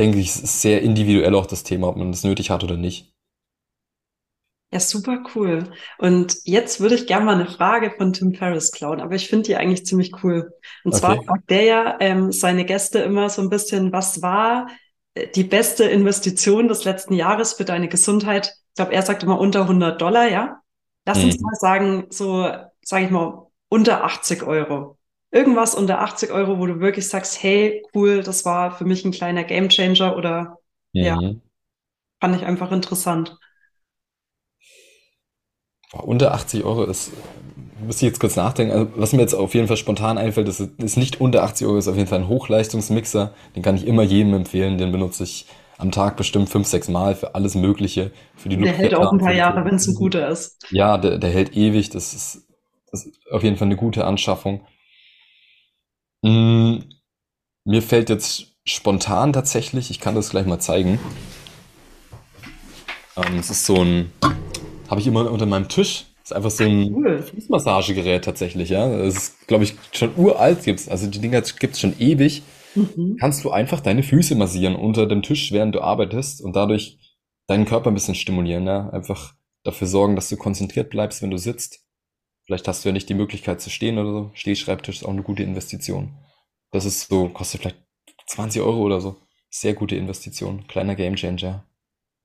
Denke 0.00 0.18
ich, 0.18 0.30
es 0.30 0.40
ist 0.40 0.62
sehr 0.62 0.82
individuell 0.82 1.36
auch 1.36 1.46
das 1.46 1.62
Thema, 1.62 1.86
ob 1.86 1.96
man 1.96 2.10
das 2.10 2.24
nötig 2.24 2.50
hat 2.50 2.64
oder 2.64 2.76
nicht. 2.76 3.15
Ja, 4.76 4.80
super 4.80 5.24
cool. 5.34 5.70
Und 5.96 6.36
jetzt 6.44 6.80
würde 6.80 6.96
ich 6.96 7.06
gerne 7.06 7.24
mal 7.24 7.34
eine 7.36 7.46
Frage 7.46 7.94
von 7.96 8.12
Tim 8.12 8.34
Ferriss 8.34 8.72
klauen, 8.72 9.00
aber 9.00 9.14
ich 9.14 9.30
finde 9.30 9.44
die 9.44 9.56
eigentlich 9.56 9.86
ziemlich 9.86 10.22
cool. 10.22 10.52
Und 10.84 10.92
okay. 10.92 11.00
zwar 11.00 11.22
fragt 11.22 11.48
der 11.48 11.62
ja 11.62 11.96
ähm, 11.98 12.30
seine 12.30 12.66
Gäste 12.66 12.98
immer 12.98 13.30
so 13.30 13.40
ein 13.40 13.48
bisschen, 13.48 13.90
was 13.94 14.20
war 14.20 14.68
äh, 15.14 15.28
die 15.28 15.44
beste 15.44 15.84
Investition 15.84 16.68
des 16.68 16.84
letzten 16.84 17.14
Jahres 17.14 17.54
für 17.54 17.64
deine 17.64 17.88
Gesundheit? 17.88 18.48
Ich 18.68 18.74
glaube, 18.74 18.92
er 18.92 19.00
sagt 19.00 19.22
immer 19.22 19.40
unter 19.40 19.62
100 19.62 19.98
Dollar, 19.98 20.28
ja? 20.28 20.60
Lass 21.06 21.24
uns 21.24 21.38
mhm. 21.38 21.44
mal 21.44 21.54
sagen, 21.54 22.06
so, 22.10 22.46
sage 22.82 23.06
ich 23.06 23.10
mal, 23.10 23.46
unter 23.70 24.04
80 24.04 24.42
Euro. 24.42 24.98
Irgendwas 25.30 25.74
unter 25.74 26.02
80 26.02 26.32
Euro, 26.32 26.58
wo 26.58 26.66
du 26.66 26.80
wirklich 26.80 27.08
sagst, 27.08 27.42
hey, 27.42 27.82
cool, 27.94 28.22
das 28.22 28.44
war 28.44 28.76
für 28.76 28.84
mich 28.84 29.06
ein 29.06 29.12
kleiner 29.12 29.44
Gamechanger 29.44 30.18
oder 30.18 30.58
mhm. 30.92 31.02
ja, 31.02 31.18
fand 32.20 32.36
ich 32.36 32.44
einfach 32.44 32.72
interessant. 32.72 33.38
Unter 36.04 36.32
80 36.34 36.64
Euro 36.64 36.84
ist, 36.84 37.12
müsste 37.84 38.06
ich 38.06 38.10
jetzt 38.10 38.20
kurz 38.20 38.36
nachdenken. 38.36 38.72
Also, 38.72 38.88
was 38.96 39.12
mir 39.12 39.20
jetzt 39.20 39.34
auf 39.34 39.54
jeden 39.54 39.68
Fall 39.68 39.76
spontan 39.76 40.18
einfällt, 40.18 40.48
ist, 40.48 40.60
ist 40.60 40.96
nicht 40.96 41.20
unter 41.20 41.42
80 41.42 41.66
Euro, 41.66 41.78
ist 41.78 41.88
auf 41.88 41.96
jeden 41.96 42.08
Fall 42.08 42.20
ein 42.20 42.28
Hochleistungsmixer. 42.28 43.32
Den 43.54 43.62
kann 43.62 43.76
ich 43.76 43.86
immer 43.86 44.02
jedem 44.02 44.34
empfehlen. 44.34 44.78
Den 44.78 44.92
benutze 44.92 45.24
ich 45.24 45.46
am 45.78 45.90
Tag 45.90 46.16
bestimmt 46.16 46.48
fünf, 46.48 46.66
sechs 46.66 46.88
Mal 46.88 47.14
für 47.14 47.34
alles 47.34 47.54
Mögliche. 47.54 48.10
Für 48.36 48.48
die 48.48 48.56
der 48.56 48.72
hält 48.72 48.94
auch 48.94 49.12
ein 49.12 49.18
paar 49.18 49.34
Jahre, 49.34 49.64
wenn 49.64 49.74
es 49.74 49.86
ein 49.86 49.94
guter 49.94 50.28
ist. 50.28 50.58
Ja, 50.70 50.96
der, 50.98 51.18
der 51.18 51.30
hält 51.30 51.56
ewig. 51.56 51.90
Das 51.90 52.14
ist, 52.14 52.46
das 52.90 53.04
ist 53.06 53.18
auf 53.30 53.42
jeden 53.42 53.56
Fall 53.56 53.66
eine 53.66 53.76
gute 53.76 54.04
Anschaffung. 54.04 54.66
Mm, 56.22 56.78
mir 57.64 57.82
fällt 57.82 58.08
jetzt 58.08 58.56
spontan 58.64 59.32
tatsächlich, 59.32 59.90
ich 59.90 60.00
kann 60.00 60.14
das 60.14 60.30
gleich 60.30 60.46
mal 60.46 60.58
zeigen. 60.58 60.98
Ähm, 63.16 63.38
es 63.38 63.50
ist 63.50 63.66
so 63.66 63.82
ein 63.82 64.12
habe 64.90 65.00
ich 65.00 65.06
immer 65.06 65.30
unter 65.30 65.46
meinem 65.46 65.68
Tisch. 65.68 66.06
Das 66.22 66.30
ist 66.30 66.36
einfach 66.36 66.50
so 66.50 66.64
ein 66.64 66.92
cool. 66.94 67.22
Fußmassagegerät 67.22 68.24
tatsächlich, 68.24 68.70
ja. 68.70 68.88
Das 68.96 69.14
ist, 69.14 69.46
glaube 69.46 69.64
ich, 69.64 69.74
schon 69.92 70.16
uralt 70.16 70.64
gibt's. 70.64 70.88
Also 70.88 71.06
die 71.06 71.20
Dinger 71.20 71.40
gibt's 71.40 71.80
schon 71.80 71.98
ewig. 71.98 72.42
Mhm. 72.74 73.16
Kannst 73.20 73.44
du 73.44 73.50
einfach 73.50 73.80
deine 73.80 74.02
Füße 74.02 74.34
massieren 74.34 74.76
unter 74.76 75.06
dem 75.06 75.22
Tisch, 75.22 75.52
während 75.52 75.74
du 75.74 75.80
arbeitest 75.80 76.42
und 76.42 76.56
dadurch 76.56 76.98
deinen 77.46 77.64
Körper 77.64 77.90
ein 77.90 77.94
bisschen 77.94 78.14
stimulieren, 78.14 78.66
ja. 78.66 78.90
Einfach 78.90 79.34
dafür 79.62 79.86
sorgen, 79.86 80.16
dass 80.16 80.28
du 80.28 80.36
konzentriert 80.36 80.90
bleibst, 80.90 81.22
wenn 81.22 81.30
du 81.30 81.38
sitzt. 81.38 81.80
Vielleicht 82.44 82.68
hast 82.68 82.84
du 82.84 82.88
ja 82.88 82.92
nicht 82.92 83.08
die 83.08 83.14
Möglichkeit 83.14 83.60
zu 83.60 83.70
stehen 83.70 83.98
oder 83.98 84.12
so. 84.12 84.30
Stehschreibtisch 84.34 84.96
ist 84.96 85.04
auch 85.04 85.10
eine 85.10 85.22
gute 85.22 85.42
Investition. 85.42 86.16
Das 86.70 86.84
ist 86.84 87.08
so, 87.08 87.28
kostet 87.28 87.62
vielleicht 87.62 87.82
20 88.26 88.62
Euro 88.62 88.82
oder 88.82 89.00
so. 89.00 89.16
Sehr 89.50 89.74
gute 89.74 89.96
Investition. 89.96 90.66
Kleiner 90.66 90.94
Gamechanger. 90.94 91.64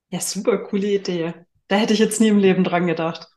Ja, 0.09 0.19
super 0.19 0.57
coole 0.57 0.95
Idee. 0.95 1.33
Da 1.71 1.77
hätte 1.77 1.93
ich 1.93 1.99
jetzt 1.99 2.19
nie 2.19 2.27
im 2.27 2.37
Leben 2.37 2.65
dran 2.65 2.85
gedacht. 2.85 3.29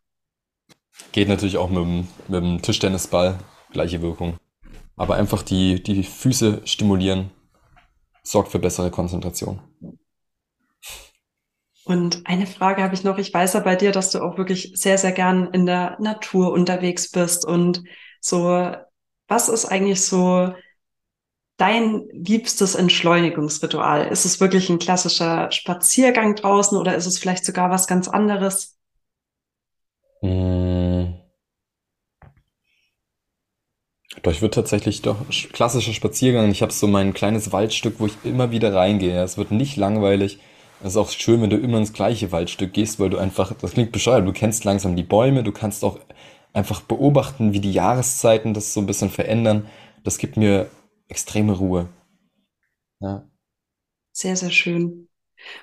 Geht 1.12 1.28
natürlich 1.28 1.56
auch 1.56 1.70
mit 1.70 1.78
dem, 1.78 2.08
mit 2.26 2.42
dem 2.42 2.62
Tischtennisball, 2.62 3.38
gleiche 3.70 4.02
Wirkung. 4.02 4.38
Aber 4.96 5.14
einfach 5.14 5.44
die, 5.44 5.80
die 5.80 6.02
Füße 6.02 6.62
stimulieren, 6.64 7.30
sorgt 8.24 8.50
für 8.50 8.58
bessere 8.58 8.90
Konzentration. 8.90 9.60
Und 11.84 12.26
eine 12.26 12.48
Frage 12.48 12.82
habe 12.82 12.96
ich 12.96 13.04
noch. 13.04 13.18
Ich 13.18 13.32
weiß 13.32 13.52
ja 13.52 13.60
bei 13.60 13.76
dir, 13.76 13.92
dass 13.92 14.10
du 14.10 14.20
auch 14.20 14.36
wirklich 14.36 14.72
sehr, 14.74 14.98
sehr 14.98 15.12
gern 15.12 15.50
in 15.52 15.64
der 15.64 15.96
Natur 16.00 16.50
unterwegs 16.50 17.12
bist. 17.12 17.46
Und 17.46 17.84
so, 18.20 18.74
was 19.28 19.48
ist 19.48 19.66
eigentlich 19.66 20.04
so 20.04 20.52
dein 21.56 22.08
liebstes 22.12 22.74
Entschleunigungsritual? 22.74 24.08
Ist 24.08 24.24
es 24.24 24.40
wirklich 24.40 24.68
ein 24.70 24.78
klassischer 24.78 25.50
Spaziergang 25.52 26.34
draußen 26.34 26.76
oder 26.76 26.94
ist 26.94 27.06
es 27.06 27.18
vielleicht 27.18 27.44
sogar 27.44 27.70
was 27.70 27.86
ganz 27.86 28.08
anderes? 28.08 28.76
Mmh. 30.22 31.14
Doch, 34.22 34.32
ich 34.32 34.40
würde 34.40 34.54
tatsächlich 34.54 35.02
doch 35.02 35.16
klassischer 35.52 35.92
Spaziergang. 35.92 36.50
Ich 36.50 36.62
habe 36.62 36.72
so 36.72 36.86
mein 36.86 37.12
kleines 37.12 37.52
Waldstück, 37.52 37.96
wo 37.98 38.06
ich 38.06 38.16
immer 38.24 38.50
wieder 38.50 38.74
reingehe. 38.74 39.22
Es 39.22 39.36
wird 39.36 39.50
nicht 39.50 39.76
langweilig. 39.76 40.38
Es 40.80 40.90
ist 40.90 40.96
auch 40.96 41.10
schön, 41.10 41.42
wenn 41.42 41.50
du 41.50 41.56
immer 41.56 41.78
ins 41.78 41.92
gleiche 41.92 42.32
Waldstück 42.32 42.72
gehst, 42.72 43.00
weil 43.00 43.10
du 43.10 43.18
einfach, 43.18 43.52
das 43.60 43.72
klingt 43.72 43.92
bescheuert, 43.92 44.26
du 44.26 44.32
kennst 44.32 44.64
langsam 44.64 44.96
die 44.96 45.02
Bäume, 45.02 45.42
du 45.42 45.52
kannst 45.52 45.84
auch 45.84 45.98
einfach 46.52 46.80
beobachten, 46.82 47.52
wie 47.52 47.60
die 47.60 47.72
Jahreszeiten 47.72 48.54
das 48.54 48.72
so 48.72 48.80
ein 48.80 48.86
bisschen 48.86 49.10
verändern. 49.10 49.66
Das 50.04 50.18
gibt 50.18 50.36
mir 50.36 50.68
extreme 51.08 51.52
Ruhe. 51.52 51.88
Ja. 53.00 53.28
Sehr, 54.12 54.36
sehr 54.36 54.50
schön. 54.50 55.08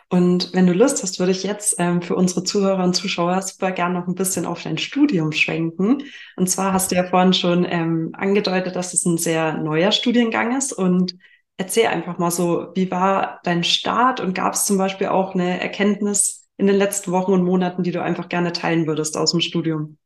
Und 0.10 0.54
wenn 0.54 0.68
du 0.68 0.74
Lust 0.74 1.02
hast, 1.02 1.20
würde 1.20 1.32
ich 1.32 1.44
jetzt 1.44 1.76
ähm, 1.80 2.02
für 2.02 2.16
unsere 2.16 2.44
Zuhörer 2.44 2.84
und 2.84 2.94
Zuschauer 2.96 3.42
super 3.42 3.72
gern 3.72 3.94
noch 3.94 4.08
ein 4.08 4.16
bisschen 4.16 4.46
auf 4.46 4.62
dein 4.62 4.78
Studium 4.78 5.32
schwenken. 5.32 6.04
Und 6.36 6.50
zwar 6.50 6.74
hast 6.74 6.92
du 6.92 6.96
ja 6.96 7.04
vorhin 7.06 7.34
schon 7.34 7.66
ähm, 7.68 8.12
angedeutet, 8.14 8.76
dass 8.76 8.94
es 8.94 9.06
ein 9.06 9.18
sehr 9.18 9.58
neuer 9.58 9.92
Studiengang 9.92 10.56
ist. 10.56 10.74
Und 10.74 11.16
erzähl 11.58 11.88
einfach 11.88 12.18
mal 12.18 12.32
so, 12.32 12.68
wie 12.76 12.92
war 12.92 13.40
dein 13.44 13.64
Start 13.64 14.20
und 14.20 14.34
gab 14.34 14.54
es 14.54 14.66
zum 14.66 14.78
Beispiel 14.78 15.08
auch 15.08 15.34
eine 15.34 15.60
Erkenntnis 15.60 16.48
in 16.58 16.68
den 16.68 16.76
letzten 16.76 17.12
Wochen 17.12 17.34
und 17.34 17.44
Monaten, 17.44 17.84
die 17.84 17.92
du 17.92 18.02
einfach 18.02 18.30
gerne 18.30 18.52
teilen 18.52 18.86
würdest 18.86 19.18
aus 19.18 19.32
dem 19.32 19.42
Studium? 19.42 19.98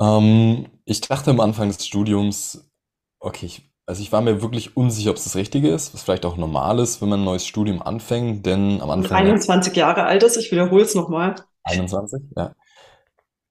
Ähm, 0.00 0.66
ich 0.84 1.00
dachte 1.00 1.30
am 1.30 1.40
Anfang 1.40 1.68
des 1.68 1.86
Studiums, 1.86 2.70
okay, 3.18 3.46
ich 3.46 3.73
also 3.86 4.02
ich 4.02 4.12
war 4.12 4.20
mir 4.20 4.40
wirklich 4.40 4.76
unsicher, 4.76 5.10
ob 5.10 5.16
es 5.16 5.24
das 5.24 5.36
Richtige 5.36 5.68
ist, 5.68 5.92
was 5.92 6.02
vielleicht 6.02 6.24
auch 6.24 6.36
normal 6.36 6.78
ist, 6.78 7.02
wenn 7.02 7.08
man 7.08 7.20
ein 7.20 7.24
neues 7.24 7.46
Studium 7.46 7.82
anfängt, 7.82 8.46
denn 8.46 8.80
am 8.80 8.90
Anfang. 8.90 9.16
21 9.16 9.76
Jahre 9.76 10.04
alt 10.04 10.22
ist, 10.22 10.36
ich 10.36 10.50
wiederhole 10.50 10.82
es 10.82 10.94
nochmal. 10.94 11.34
21, 11.64 12.22
ja. 12.36 12.54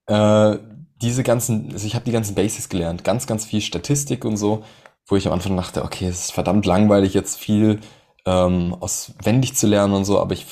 Äh, 0.07 0.59
diese 1.01 1.23
ganzen, 1.23 1.71
also 1.71 1.85
ich 1.85 1.95
habe 1.95 2.05
die 2.05 2.11
ganzen 2.11 2.35
Basics 2.35 2.69
gelernt, 2.69 3.03
ganz, 3.03 3.27
ganz 3.27 3.45
viel 3.45 3.61
Statistik 3.61 4.25
und 4.25 4.37
so, 4.37 4.63
wo 5.07 5.15
ich 5.15 5.27
am 5.27 5.33
Anfang 5.33 5.55
dachte, 5.55 5.83
okay, 5.83 6.07
es 6.07 6.21
ist 6.21 6.31
verdammt 6.31 6.65
langweilig, 6.65 7.13
jetzt 7.13 7.37
viel 7.37 7.79
ähm, 8.25 8.75
auswendig 8.79 9.55
zu 9.55 9.67
lernen 9.67 9.93
und 9.93 10.05
so, 10.05 10.19
aber 10.19 10.33
ich 10.33 10.45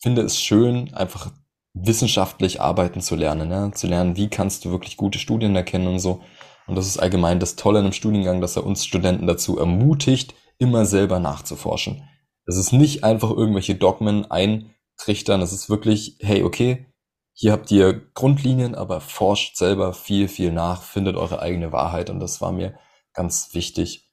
finde 0.00 0.22
es 0.22 0.40
schön, 0.40 0.94
einfach 0.94 1.30
wissenschaftlich 1.74 2.60
arbeiten 2.60 3.00
zu 3.00 3.14
lernen, 3.14 3.48
ne? 3.48 3.70
zu 3.74 3.86
lernen, 3.86 4.16
wie 4.16 4.28
kannst 4.28 4.64
du 4.64 4.70
wirklich 4.70 4.96
gute 4.96 5.18
Studien 5.18 5.54
erkennen 5.54 5.86
und 5.86 5.98
so. 5.98 6.22
Und 6.68 6.76
das 6.76 6.86
ist 6.86 6.98
allgemein 6.98 7.40
das 7.40 7.56
Tolle 7.56 7.78
in 7.78 7.86
einem 7.86 7.92
Studiengang, 7.92 8.40
dass 8.40 8.56
er 8.56 8.64
uns 8.64 8.84
Studenten 8.84 9.26
dazu 9.26 9.58
ermutigt, 9.58 10.34
immer 10.58 10.84
selber 10.84 11.18
nachzuforschen. 11.18 12.08
Es 12.46 12.56
ist 12.56 12.72
nicht 12.72 13.04
einfach 13.04 13.30
irgendwelche 13.30 13.74
Dogmen 13.74 14.30
eintrichtern, 14.30 15.40
es 15.40 15.52
ist 15.52 15.70
wirklich, 15.70 16.18
hey, 16.20 16.42
okay, 16.44 16.86
hier 17.32 17.52
habt 17.52 17.70
ihr 17.70 17.94
Grundlinien, 18.14 18.74
aber 18.74 19.00
forscht 19.00 19.56
selber 19.56 19.94
viel, 19.94 20.28
viel 20.28 20.52
nach, 20.52 20.82
findet 20.82 21.16
eure 21.16 21.40
eigene 21.40 21.72
Wahrheit 21.72 22.10
und 22.10 22.20
das 22.20 22.40
war 22.40 22.52
mir 22.52 22.78
ganz 23.12 23.54
wichtig. 23.54 24.10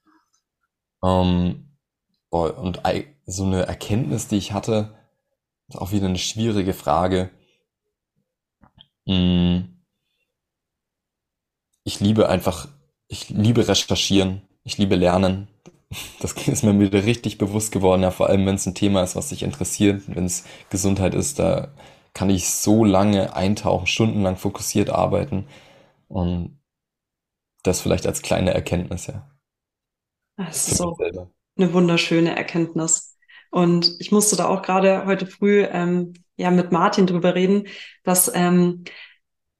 Ähm, 1.03 1.77
und 2.29 2.81
so 3.25 3.45
eine 3.45 3.65
Erkenntnis, 3.65 4.27
die 4.27 4.37
ich 4.37 4.51
hatte, 4.51 4.95
ist 5.67 5.77
auch 5.77 5.91
wieder 5.91 6.07
eine 6.07 6.17
schwierige 6.17 6.73
Frage. 6.73 7.31
Hm. 9.07 9.74
Ich 11.85 11.99
liebe 11.99 12.27
einfach, 12.27 12.67
ich 13.07 13.29
liebe 13.29 13.67
recherchieren, 13.67 14.41
ich 14.63 14.77
liebe 14.77 14.95
lernen. 14.95 15.47
Das 16.19 16.33
ist 16.47 16.63
mir 16.63 16.77
wieder 16.79 17.05
richtig 17.05 17.37
bewusst 17.37 17.71
geworden, 17.71 18.01
ja, 18.01 18.11
vor 18.11 18.27
allem 18.27 18.45
wenn 18.45 18.55
es 18.55 18.65
ein 18.65 18.75
Thema 18.75 19.03
ist, 19.03 19.15
was 19.15 19.29
dich 19.29 19.43
interessiert, 19.43 20.03
wenn 20.07 20.25
es 20.25 20.45
Gesundheit 20.69 21.13
ist, 21.13 21.39
da 21.39 21.69
kann 22.13 22.29
ich 22.29 22.49
so 22.49 22.83
lange 22.83 23.35
eintauchen, 23.35 23.85
stundenlang 23.87 24.35
fokussiert 24.35 24.89
arbeiten. 24.89 25.47
Und 26.07 26.59
das 27.61 27.81
vielleicht 27.81 28.07
als 28.07 28.21
kleine 28.21 28.53
Erkenntnis, 28.53 29.07
ja. 29.07 29.29
Das 30.37 30.67
ist 30.67 30.77
so 30.77 30.97
eine 31.57 31.73
wunderschöne 31.73 32.35
Erkenntnis. 32.35 33.17
Und 33.51 33.95
ich 33.99 34.11
musste 34.11 34.35
da 34.35 34.47
auch 34.47 34.61
gerade 34.63 35.05
heute 35.05 35.27
früh 35.27 35.63
ähm, 35.63 36.13
ja 36.35 36.51
mit 36.51 36.71
Martin 36.71 37.07
drüber 37.07 37.35
reden, 37.35 37.67
dass 38.03 38.31
ähm, 38.33 38.83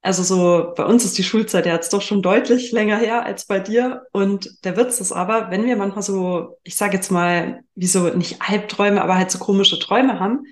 also 0.06 0.22
so 0.22 0.74
bei 0.76 0.86
uns 0.86 1.04
ist 1.04 1.18
die 1.18 1.24
Schulzeit 1.24 1.66
ja 1.66 1.74
jetzt 1.74 1.92
doch 1.92 2.02
schon 2.02 2.22
deutlich 2.22 2.72
länger 2.72 2.98
her 2.98 3.26
als 3.26 3.46
bei 3.46 3.60
dir. 3.60 4.04
Und 4.12 4.64
der 4.64 4.78
Witz 4.78 5.02
ist 5.02 5.12
aber, 5.12 5.50
wenn 5.50 5.66
wir 5.66 5.76
manchmal 5.76 6.04
so, 6.04 6.60
ich 6.64 6.76
sage 6.76 6.96
jetzt 6.96 7.12
mal, 7.12 7.62
wie 7.74 7.88
so 7.88 8.10
nicht 8.10 8.40
Albträume, 8.40 9.02
aber 9.02 9.16
halt 9.16 9.32
so 9.32 9.40
komische 9.40 9.80
Träume 9.80 10.20
haben, 10.20 10.44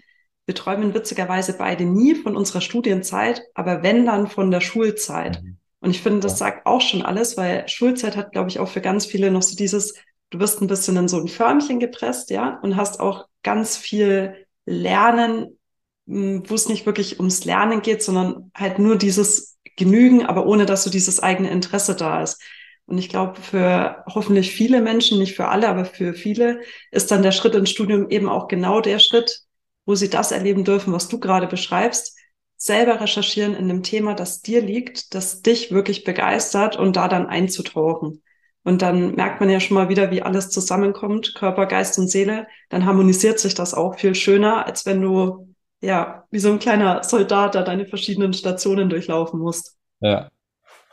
wir 0.48 0.56
träumen 0.56 0.94
witzigerweise 0.94 1.56
beide 1.56 1.86
nie 1.86 2.16
von 2.16 2.36
unserer 2.36 2.62
Studienzeit, 2.62 3.44
aber 3.54 3.84
wenn 3.84 4.06
dann 4.06 4.28
von 4.28 4.50
der 4.50 4.60
Schulzeit. 4.60 5.42
Mhm. 5.42 5.58
Und 5.80 5.92
ich 5.92 6.02
finde, 6.02 6.22
das 6.22 6.38
sagt 6.40 6.66
auch 6.66 6.82
schon 6.82 7.04
alles, 7.04 7.38
weil 7.38 7.68
Schulzeit 7.70 8.18
hat, 8.18 8.32
glaube 8.32 8.50
ich, 8.50 8.60
auch 8.60 8.70
für 8.70 8.82
ganz 8.82 9.06
viele 9.06 9.30
noch 9.30 9.44
so 9.44 9.56
dieses, 9.56 9.94
du 10.32 10.40
wirst 10.40 10.62
ein 10.62 10.68
bisschen 10.68 10.98
in 10.98 11.08
so 11.08 11.18
ein 11.18 11.28
Förmchen 11.28 11.80
gepresst, 11.80 12.30
ja, 12.30 12.60
und 12.64 12.76
hast 12.76 13.00
auch 13.00 13.28
ganz 13.44 13.78
viel 13.78 14.48
Lernen, 14.66 15.60
wo 16.06 16.54
es 16.54 16.70
nicht 16.70 16.86
wirklich 16.86 17.20
ums 17.20 17.46
Lernen 17.46 17.82
geht, 17.82 18.04
sondern 18.04 18.52
halt 18.56 18.80
nur 18.80 18.98
dieses 18.98 19.58
Genügen, 19.78 20.26
aber 20.26 20.46
ohne 20.46 20.66
dass 20.66 20.84
so 20.84 20.90
dieses 20.90 21.22
eigene 21.22 21.50
Interesse 21.50 21.96
da 21.96 22.22
ist. 22.22 22.42
Und 22.86 22.98
ich 22.98 23.10
glaube, 23.10 23.40
für 23.40 24.04
hoffentlich 24.08 24.52
viele 24.52 24.82
Menschen, 24.82 25.20
nicht 25.20 25.36
für 25.36 25.48
alle, 25.48 25.70
aber 25.70 25.86
für 25.86 26.14
viele, 26.14 26.62
ist 26.92 27.12
dann 27.12 27.24
der 27.24 27.32
Schritt 27.32 27.56
ins 27.56 27.70
Studium 27.70 28.10
eben 28.10 28.28
auch 28.28 28.48
genau 28.48 28.82
der 28.82 29.00
Schritt, 29.00 29.42
wo 29.86 29.96
sie 29.96 30.10
das 30.10 30.32
erleben 30.32 30.64
dürfen, 30.66 30.94
was 30.94 31.08
du 31.08 31.20
gerade 31.20 31.48
beschreibst, 31.48 32.18
selber 32.58 33.02
recherchieren 33.02 33.56
in 33.56 33.70
einem 33.70 33.84
Thema, 33.84 34.14
das 34.14 34.42
dir 34.42 34.62
liegt, 34.62 35.14
das 35.16 35.42
dich 35.42 35.72
wirklich 35.72 36.04
begeistert 36.04 36.78
und 36.78 36.96
da 36.96 37.08
dann 37.08 37.28
einzutauchen. 37.28 38.22
Und 38.64 38.82
dann 38.82 39.16
merkt 39.16 39.42
man 39.42 39.50
ja 39.50 39.60
schon 39.60 39.76
mal 39.76 39.90
wieder, 39.90 40.12
wie 40.12 40.22
alles 40.22 40.50
zusammenkommt, 40.50 41.36
Körper, 41.36 41.66
Geist 41.66 42.00
und 42.00 42.10
Seele. 42.10 42.48
Dann 42.70 42.86
harmonisiert 42.86 43.40
sich 43.40 43.54
das 43.54 43.74
auch 43.74 44.00
viel 44.00 44.16
schöner, 44.16 44.66
als 44.66 44.86
wenn 44.86 45.02
du, 45.02 45.53
ja, 45.84 46.24
wie 46.32 46.40
so 46.40 46.50
ein 46.50 46.60
kleiner 46.60 47.04
Soldat 47.04 47.56
da 47.56 47.62
deine 47.62 47.86
verschiedenen 47.86 48.34
Stationen 48.34 48.90
durchlaufen 48.90 49.40
musst. 49.40 49.78
Ja, 50.00 50.30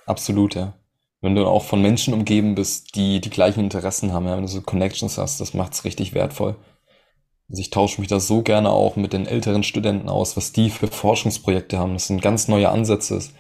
absolut, 0.04 0.56
ja. 0.56 0.74
Wenn 1.20 1.34
du 1.34 1.46
auch 1.46 1.64
von 1.64 1.80
Menschen 1.80 2.12
umgeben 2.12 2.56
bist, 2.56 2.96
die 2.96 3.20
die 3.20 3.30
gleichen 3.30 3.60
Interessen 3.60 4.12
haben, 4.12 4.26
ja, 4.26 4.34
wenn 4.34 4.42
du 4.42 4.48
so 4.48 4.62
Connections 4.62 5.16
hast, 5.16 5.40
das 5.40 5.54
macht's 5.54 5.84
richtig 5.84 6.12
wertvoll. 6.12 6.56
Also 7.48 7.60
ich 7.60 7.70
tausche 7.70 8.00
mich 8.00 8.08
da 8.08 8.18
so 8.18 8.42
gerne 8.42 8.70
auch 8.70 8.96
mit 8.96 9.12
den 9.12 9.26
älteren 9.26 9.62
Studenten 9.62 10.08
aus, 10.08 10.36
was 10.36 10.52
die 10.52 10.70
für 10.70 10.88
Forschungsprojekte 10.88 11.78
haben. 11.78 11.92
Das 11.92 12.08
sind 12.08 12.20
ganz 12.20 12.48
neue 12.48 12.68
Ansätze. 12.68 13.14
Das 13.14 13.32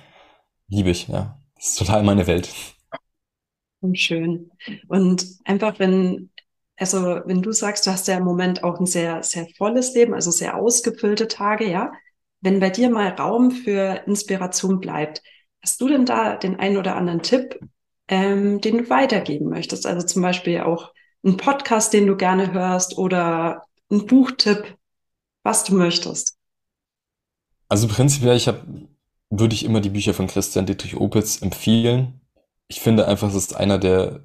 liebe 0.68 0.90
ich, 0.90 1.08
ja. 1.08 1.40
Das 1.56 1.70
ist 1.70 1.78
total 1.78 2.04
meine 2.04 2.26
Welt. 2.26 2.48
Und 3.80 3.98
schön. 3.98 4.50
Und 4.88 5.26
einfach, 5.44 5.78
wenn, 5.78 6.29
also 6.80 7.20
wenn 7.26 7.42
du 7.42 7.52
sagst, 7.52 7.86
du 7.86 7.90
hast 7.90 8.08
ja 8.08 8.16
im 8.16 8.24
Moment 8.24 8.64
auch 8.64 8.80
ein 8.80 8.86
sehr, 8.86 9.22
sehr 9.22 9.46
volles 9.58 9.94
Leben, 9.94 10.14
also 10.14 10.30
sehr 10.30 10.56
ausgefüllte 10.56 11.28
Tage, 11.28 11.70
ja. 11.70 11.92
Wenn 12.40 12.58
bei 12.58 12.70
dir 12.70 12.88
mal 12.88 13.08
Raum 13.08 13.50
für 13.50 14.02
Inspiration 14.06 14.80
bleibt, 14.80 15.22
hast 15.62 15.78
du 15.80 15.88
denn 15.88 16.06
da 16.06 16.36
den 16.36 16.58
einen 16.58 16.78
oder 16.78 16.96
anderen 16.96 17.20
Tipp, 17.20 17.60
ähm, 18.08 18.62
den 18.62 18.78
du 18.78 18.90
weitergeben 18.90 19.50
möchtest? 19.50 19.86
Also 19.86 20.06
zum 20.06 20.22
Beispiel 20.22 20.60
auch 20.60 20.92
ein 21.22 21.36
Podcast, 21.36 21.92
den 21.92 22.06
du 22.06 22.16
gerne 22.16 22.52
hörst 22.52 22.96
oder 22.96 23.66
ein 23.90 24.06
Buchtipp, 24.06 24.76
was 25.42 25.64
du 25.64 25.74
möchtest. 25.74 26.38
Also 27.68 27.88
prinzipiell, 27.88 28.36
ich 28.36 28.48
habe, 28.48 28.62
würde 29.28 29.54
ich 29.54 29.66
immer 29.66 29.82
die 29.82 29.90
Bücher 29.90 30.14
von 30.14 30.28
Christian 30.28 30.64
Dietrich 30.64 30.96
Opitz 30.96 31.42
empfehlen. 31.42 32.22
Ich 32.68 32.80
finde 32.80 33.06
einfach, 33.06 33.28
es 33.28 33.34
ist 33.34 33.54
einer 33.54 33.78
der, 33.78 34.24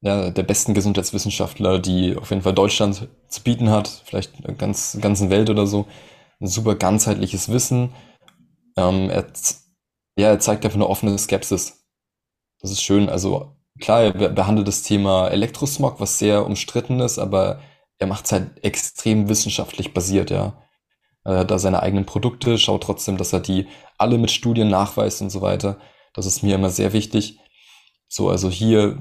ja, 0.00 0.30
der 0.30 0.42
besten 0.42 0.74
Gesundheitswissenschaftler, 0.74 1.78
die 1.78 2.16
auf 2.16 2.30
jeden 2.30 2.42
Fall 2.42 2.54
Deutschland 2.54 3.08
zu 3.28 3.42
bieten 3.42 3.70
hat, 3.70 3.88
vielleicht 4.04 4.32
ganz, 4.58 4.98
ganzen 5.00 5.30
Welt 5.30 5.50
oder 5.50 5.66
so. 5.66 5.86
Ein 6.40 6.48
super 6.48 6.74
ganzheitliches 6.74 7.50
Wissen. 7.50 7.92
Ähm, 8.76 9.10
er, 9.10 9.26
ja, 10.18 10.28
er 10.28 10.38
zeigt 10.38 10.64
einfach 10.64 10.76
eine 10.76 10.88
offene 10.88 11.16
Skepsis. 11.18 11.84
Das 12.60 12.70
ist 12.70 12.82
schön. 12.82 13.08
Also 13.08 13.56
klar, 13.80 14.02
er 14.02 14.12
behandelt 14.12 14.68
das 14.68 14.82
Thema 14.82 15.28
Elektrosmog, 15.28 16.00
was 16.00 16.18
sehr 16.18 16.44
umstritten 16.46 17.00
ist, 17.00 17.18
aber 17.18 17.60
er 17.98 18.06
macht 18.06 18.26
es 18.26 18.32
halt 18.32 18.62
extrem 18.64 19.28
wissenschaftlich 19.28 19.94
basiert, 19.94 20.30
ja. 20.30 20.62
Er 21.24 21.38
hat 21.38 21.50
da 21.50 21.58
seine 21.58 21.82
eigenen 21.82 22.06
Produkte, 22.06 22.56
schaut 22.56 22.84
trotzdem, 22.84 23.16
dass 23.16 23.32
er 23.32 23.40
die 23.40 23.66
alle 23.98 24.16
mit 24.16 24.30
Studien 24.30 24.68
nachweist 24.68 25.22
und 25.22 25.30
so 25.30 25.40
weiter. 25.42 25.78
Das 26.14 26.24
ist 26.24 26.42
mir 26.42 26.54
immer 26.54 26.70
sehr 26.70 26.92
wichtig. 26.92 27.40
So, 28.08 28.28
also 28.28 28.50
hier 28.50 28.98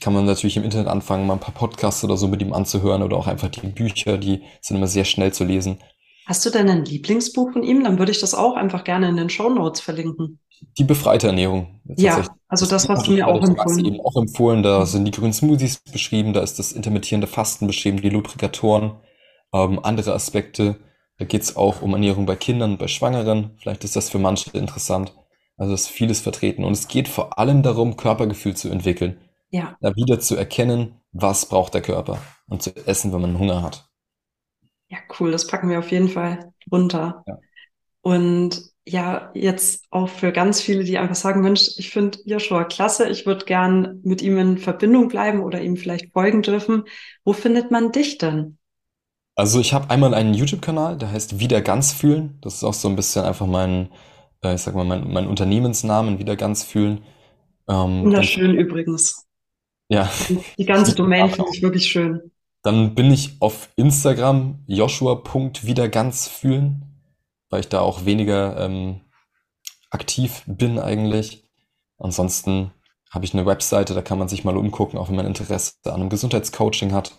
kann 0.00 0.12
man 0.12 0.24
natürlich 0.24 0.56
im 0.56 0.64
Internet 0.64 0.88
anfangen, 0.88 1.26
mal 1.26 1.34
ein 1.34 1.40
paar 1.40 1.54
Podcasts 1.54 2.02
oder 2.04 2.16
so 2.16 2.28
mit 2.28 2.40
ihm 2.40 2.52
anzuhören 2.52 3.02
oder 3.02 3.16
auch 3.16 3.26
einfach 3.26 3.48
die 3.48 3.66
Bücher, 3.66 4.18
die 4.18 4.42
sind 4.60 4.76
immer 4.76 4.86
sehr 4.86 5.04
schnell 5.04 5.32
zu 5.32 5.44
lesen. 5.44 5.78
Hast 6.26 6.44
du 6.44 6.50
denn 6.50 6.68
ein 6.68 6.84
Lieblingsbuch 6.84 7.52
von 7.52 7.62
ihm? 7.62 7.84
Dann 7.84 7.98
würde 7.98 8.10
ich 8.10 8.18
das 8.18 8.34
auch 8.34 8.56
einfach 8.56 8.82
gerne 8.82 9.08
in 9.08 9.16
den 9.16 9.30
Show 9.30 9.48
Notes 9.48 9.80
verlinken. 9.80 10.40
Die 10.76 10.84
befreite 10.84 11.28
Ernährung. 11.28 11.80
Ja, 11.96 12.24
also 12.48 12.66
das, 12.66 12.88
was 12.88 13.04
du 13.04 13.12
mir 13.12 13.28
auch 13.28 13.42
empfohlen. 13.42 13.84
eben 13.84 14.00
auch 14.00 14.16
empfohlen. 14.16 14.62
Da 14.62 14.86
sind 14.86 15.04
die 15.04 15.10
grünen 15.10 15.32
Smoothies 15.32 15.82
beschrieben, 15.92 16.32
da 16.32 16.40
ist 16.40 16.58
das 16.58 16.72
intermittierende 16.72 17.26
Fasten 17.28 17.66
beschrieben, 17.66 18.00
die 18.00 18.08
Lubrikatoren, 18.08 18.92
ähm, 19.52 19.78
andere 19.82 20.14
Aspekte. 20.14 20.76
Da 21.18 21.24
geht's 21.24 21.56
auch 21.56 21.82
um 21.82 21.92
Ernährung 21.92 22.26
bei 22.26 22.36
Kindern, 22.36 22.76
bei 22.78 22.88
Schwangeren. 22.88 23.52
Vielleicht 23.58 23.84
ist 23.84 23.94
das 23.94 24.10
für 24.10 24.18
manche 24.18 24.50
interessant. 24.50 25.14
Also 25.56 25.74
ist 25.74 25.88
vieles 25.88 26.20
vertreten. 26.20 26.64
Und 26.64 26.72
es 26.72 26.88
geht 26.88 27.08
vor 27.08 27.38
allem 27.38 27.62
darum, 27.62 27.96
Körpergefühl 27.96 28.56
zu 28.56 28.68
entwickeln. 28.68 29.18
Ja. 29.50 29.76
Da 29.80 29.94
wieder 29.96 30.20
zu 30.20 30.36
erkennen, 30.36 31.00
was 31.12 31.46
braucht 31.46 31.74
der 31.74 31.82
Körper 31.82 32.18
und 32.48 32.62
zu 32.62 32.74
essen, 32.86 33.12
wenn 33.12 33.22
man 33.22 33.38
Hunger 33.38 33.62
hat. 33.62 33.88
Ja, 34.88 34.98
cool. 35.18 35.30
Das 35.32 35.46
packen 35.46 35.68
wir 35.68 35.78
auf 35.78 35.90
jeden 35.90 36.08
Fall 36.08 36.52
runter. 36.70 37.24
Ja. 37.26 37.38
Und 38.02 38.62
ja, 38.88 39.30
jetzt 39.34 39.84
auch 39.90 40.08
für 40.08 40.30
ganz 40.30 40.60
viele, 40.60 40.84
die 40.84 40.98
einfach 40.98 41.16
sagen, 41.16 41.40
Mensch, 41.40 41.70
ich 41.76 41.90
finde 41.90 42.18
Joshua 42.24 42.64
klasse, 42.64 43.08
ich 43.08 43.26
würde 43.26 43.44
gern 43.44 44.00
mit 44.04 44.22
ihm 44.22 44.38
in 44.38 44.58
Verbindung 44.58 45.08
bleiben 45.08 45.42
oder 45.42 45.60
ihm 45.60 45.76
vielleicht 45.76 46.12
folgen 46.12 46.42
dürfen. 46.42 46.84
Wo 47.24 47.32
findet 47.32 47.72
man 47.72 47.90
dich 47.90 48.18
denn? 48.18 48.58
Also 49.34 49.58
ich 49.58 49.74
habe 49.74 49.90
einmal 49.90 50.14
einen 50.14 50.34
YouTube-Kanal, 50.34 50.96
der 50.98 51.10
heißt 51.10 51.40
Wieder 51.40 51.62
ganz 51.62 51.92
fühlen. 51.92 52.38
Das 52.42 52.54
ist 52.54 52.64
auch 52.64 52.74
so 52.74 52.88
ein 52.88 52.96
bisschen 52.96 53.24
einfach 53.24 53.46
mein, 53.46 53.88
ich 54.54 54.62
sag 54.62 54.74
mal, 54.74 54.84
mein, 54.84 55.12
mein 55.12 55.26
Unternehmensnamen, 55.26 56.18
Wieder 56.18 56.36
ganz 56.36 56.64
fühlen. 56.64 57.02
Ähm, 57.68 58.04
Wunderschön 58.04 58.46
dann, 58.48 58.56
übrigens. 58.56 59.26
Ja. 59.88 60.10
Die 60.58 60.64
ganze 60.64 60.94
Domain 60.96 61.30
finde 61.30 61.50
ich 61.52 61.62
wirklich 61.62 61.86
schön. 61.86 62.32
Dann 62.62 62.94
bin 62.94 63.12
ich 63.12 63.36
auf 63.40 63.68
Instagram 63.76 64.64
joshua.wiederganzfühlen 64.66 66.86
weil 67.50 67.60
ich 67.60 67.68
da 67.68 67.80
auch 67.80 68.04
weniger 68.04 68.58
ähm, 68.58 69.00
aktiv 69.90 70.42
bin 70.46 70.78
eigentlich. 70.78 71.48
Ansonsten 71.98 72.72
habe 73.10 73.24
ich 73.24 73.34
eine 73.34 73.46
Webseite, 73.46 73.94
da 73.94 74.02
kann 74.02 74.18
man 74.18 74.28
sich 74.28 74.44
mal 74.44 74.56
umgucken, 74.56 74.98
auch 74.98 75.08
wenn 75.08 75.16
man 75.16 75.26
Interesse 75.26 75.74
an 75.84 75.94
einem 75.94 76.10
Gesundheitscoaching 76.10 76.92
hat. 76.92 77.18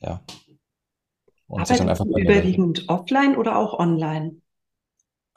Ja. 0.00 0.20
Und 1.46 1.66
sich 1.66 1.78
dann 1.78 1.88
einfach 1.88 2.04
überwiegend 2.04 2.88
offline 2.88 3.36
oder 3.36 3.56
auch 3.56 3.78
online? 3.78 4.36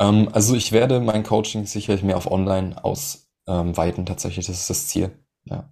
Ähm, 0.04 0.30
also 0.32 0.56
ich 0.56 0.72
werde 0.72 0.99
mein 0.99 1.24
Coaching 1.24 1.66
sicherlich 1.66 2.04
mehr 2.04 2.18
auf 2.18 2.30
online 2.30 2.84
ausweiten, 2.84 4.01
ähm, 4.01 4.06
tatsächlich. 4.06 4.45
Das 4.47 4.60
ist 4.60 4.70
das 4.70 4.88
Ziel. 4.88 5.12
Ja. 5.45 5.70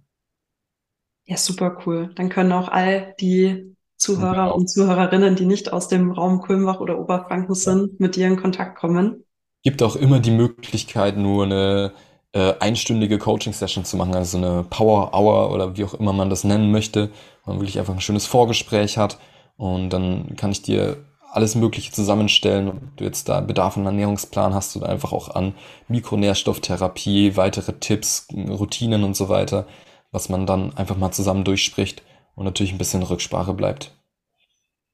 Ja, 1.24 1.36
super 1.36 1.78
cool. 1.86 2.12
Dann 2.16 2.28
können 2.28 2.52
auch 2.52 2.68
all 2.68 3.14
die 3.20 3.76
Zuhörer 3.96 4.44
genau. 4.44 4.56
und 4.56 4.68
Zuhörerinnen, 4.68 5.36
die 5.36 5.46
nicht 5.46 5.72
aus 5.72 5.88
dem 5.88 6.10
Raum 6.10 6.40
Kulmbach 6.40 6.80
oder 6.80 6.98
Oberfranken 6.98 7.54
sind, 7.54 8.00
mit 8.00 8.16
dir 8.16 8.26
in 8.26 8.36
Kontakt 8.36 8.76
kommen? 8.76 9.24
Gibt 9.62 9.82
auch 9.82 9.94
immer 9.94 10.18
die 10.18 10.32
Möglichkeit, 10.32 11.16
nur 11.16 11.44
eine 11.44 11.92
äh, 12.32 12.54
einstündige 12.58 13.18
Coaching-Session 13.18 13.84
zu 13.84 13.96
machen, 13.96 14.14
also 14.14 14.38
eine 14.38 14.64
Power-Hour 14.68 15.52
oder 15.52 15.76
wie 15.76 15.84
auch 15.84 15.94
immer 15.94 16.12
man 16.12 16.30
das 16.30 16.42
nennen 16.42 16.72
möchte, 16.72 17.10
wo 17.44 17.52
man 17.52 17.60
wirklich 17.60 17.78
einfach 17.78 17.94
ein 17.94 18.00
schönes 18.00 18.26
Vorgespräch 18.26 18.98
hat 18.98 19.18
und 19.56 19.90
dann 19.90 20.34
kann 20.36 20.50
ich 20.50 20.62
dir 20.62 20.96
alles 21.32 21.54
Mögliche 21.54 21.92
zusammenstellen. 21.92 22.66
Wenn 22.68 22.90
du 22.96 23.04
jetzt 23.04 23.28
da 23.28 23.40
Bedarf 23.40 23.76
an 23.76 23.86
Ernährungsplan 23.86 24.54
hast 24.54 24.76
oder 24.76 24.88
einfach 24.88 25.12
auch 25.12 25.34
an 25.34 25.54
Mikronährstofftherapie, 25.88 27.36
weitere 27.36 27.72
Tipps, 27.72 28.26
Routinen 28.32 29.02
und 29.02 29.16
so 29.16 29.28
weiter, 29.28 29.66
was 30.10 30.28
man 30.28 30.46
dann 30.46 30.76
einfach 30.76 30.96
mal 30.96 31.10
zusammen 31.10 31.44
durchspricht 31.44 32.02
und 32.34 32.44
natürlich 32.44 32.72
ein 32.72 32.78
bisschen 32.78 33.02
Rücksprache 33.02 33.54
bleibt. 33.54 33.96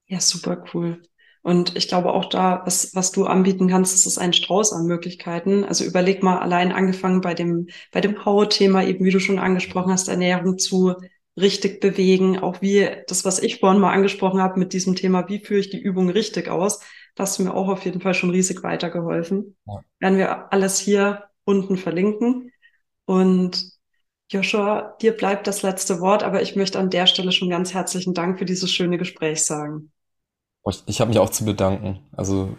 Ja, 0.06 0.20
super 0.20 0.64
cool. 0.72 1.02
Und 1.42 1.76
ich 1.76 1.88
glaube 1.88 2.12
auch 2.12 2.26
da, 2.26 2.62
was, 2.64 2.94
was 2.94 3.10
du 3.10 3.26
anbieten 3.26 3.68
kannst, 3.68 3.94
das 3.94 4.06
ist 4.06 4.18
ein 4.18 4.32
Strauß 4.32 4.72
an 4.72 4.86
Möglichkeiten. 4.86 5.64
Also 5.64 5.84
überleg 5.84 6.22
mal 6.22 6.38
allein 6.38 6.72
angefangen 6.72 7.20
bei 7.20 7.34
dem, 7.34 7.68
bei 7.92 8.00
dem 8.00 8.24
Hautthema, 8.24 8.82
eben 8.84 9.04
wie 9.04 9.10
du 9.10 9.20
schon 9.20 9.38
angesprochen 9.38 9.92
hast, 9.92 10.08
Ernährung 10.08 10.58
zu 10.58 10.94
richtig 11.40 11.80
bewegen, 11.80 12.38
auch 12.38 12.60
wie 12.60 12.88
das, 13.06 13.24
was 13.24 13.38
ich 13.38 13.60
vorhin 13.60 13.80
mal 13.80 13.92
angesprochen 13.92 14.40
habe 14.40 14.58
mit 14.58 14.72
diesem 14.72 14.94
Thema, 14.94 15.28
wie 15.28 15.38
führe 15.38 15.60
ich 15.60 15.70
die 15.70 15.80
Übung 15.80 16.10
richtig 16.10 16.48
aus, 16.48 16.80
das 17.14 17.30
hast 17.30 17.38
du 17.38 17.44
mir 17.44 17.54
auch 17.54 17.68
auf 17.68 17.84
jeden 17.84 18.00
Fall 18.00 18.14
schon 18.14 18.30
riesig 18.30 18.62
weitergeholfen. 18.62 19.56
Ja. 19.66 19.80
Werden 19.98 20.18
wir 20.18 20.52
alles 20.52 20.78
hier 20.78 21.24
unten 21.44 21.76
verlinken. 21.76 22.52
Und 23.06 23.72
Joshua, 24.30 24.96
dir 25.00 25.12
bleibt 25.16 25.46
das 25.46 25.62
letzte 25.62 26.00
Wort, 26.00 26.22
aber 26.22 26.42
ich 26.42 26.54
möchte 26.54 26.78
an 26.78 26.90
der 26.90 27.06
Stelle 27.06 27.32
schon 27.32 27.50
ganz 27.50 27.74
herzlichen 27.74 28.14
Dank 28.14 28.38
für 28.38 28.44
dieses 28.44 28.70
schöne 28.70 28.98
Gespräch 28.98 29.44
sagen. 29.44 29.90
Ich 30.86 31.00
habe 31.00 31.08
mich 31.08 31.18
auch 31.18 31.30
zu 31.30 31.44
bedanken. 31.44 32.00
Also 32.12 32.54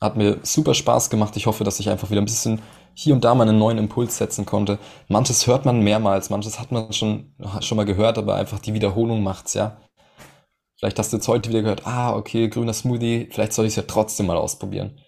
hat 0.00 0.16
mir 0.16 0.38
super 0.42 0.74
Spaß 0.74 1.10
gemacht. 1.10 1.36
Ich 1.36 1.46
hoffe, 1.46 1.64
dass 1.64 1.80
ich 1.80 1.88
einfach 1.88 2.10
wieder 2.10 2.20
ein 2.20 2.26
bisschen 2.26 2.60
hier 2.94 3.14
und 3.14 3.24
da 3.24 3.34
mal 3.34 3.48
einen 3.48 3.58
neuen 3.58 3.78
Impuls 3.78 4.16
setzen 4.16 4.46
konnte. 4.46 4.78
Manches 5.08 5.46
hört 5.46 5.64
man 5.64 5.80
mehrmals, 5.80 6.30
manches 6.30 6.58
hat 6.58 6.72
man 6.72 6.92
schon, 6.92 7.34
schon 7.60 7.76
mal 7.76 7.84
gehört, 7.84 8.18
aber 8.18 8.36
einfach 8.36 8.58
die 8.58 8.74
Wiederholung 8.74 9.22
macht's, 9.22 9.54
ja. 9.54 9.80
Vielleicht 10.78 10.98
hast 10.98 11.12
du 11.12 11.16
jetzt 11.16 11.28
heute 11.28 11.48
wieder 11.50 11.62
gehört, 11.62 11.86
ah, 11.86 12.14
okay, 12.14 12.48
grüner 12.48 12.72
Smoothie, 12.72 13.28
vielleicht 13.30 13.52
soll 13.52 13.64
ich 13.66 13.72
es 13.72 13.76
ja 13.76 13.84
trotzdem 13.86 14.26
mal 14.26 14.36
ausprobieren. 14.36 14.98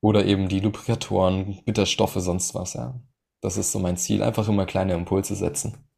Oder 0.00 0.24
eben 0.24 0.48
die 0.48 0.60
Lubrikatoren, 0.60 1.60
Bitterstoffe, 1.64 2.16
sonst 2.16 2.54
was, 2.54 2.74
ja. 2.74 3.00
Das 3.40 3.56
ist 3.56 3.72
so 3.72 3.78
mein 3.78 3.96
Ziel, 3.96 4.22
einfach 4.22 4.48
immer 4.48 4.66
kleine 4.66 4.94
Impulse 4.94 5.34
setzen. 5.34 5.88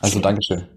Also 0.00 0.20
Dankeschön. 0.20 0.68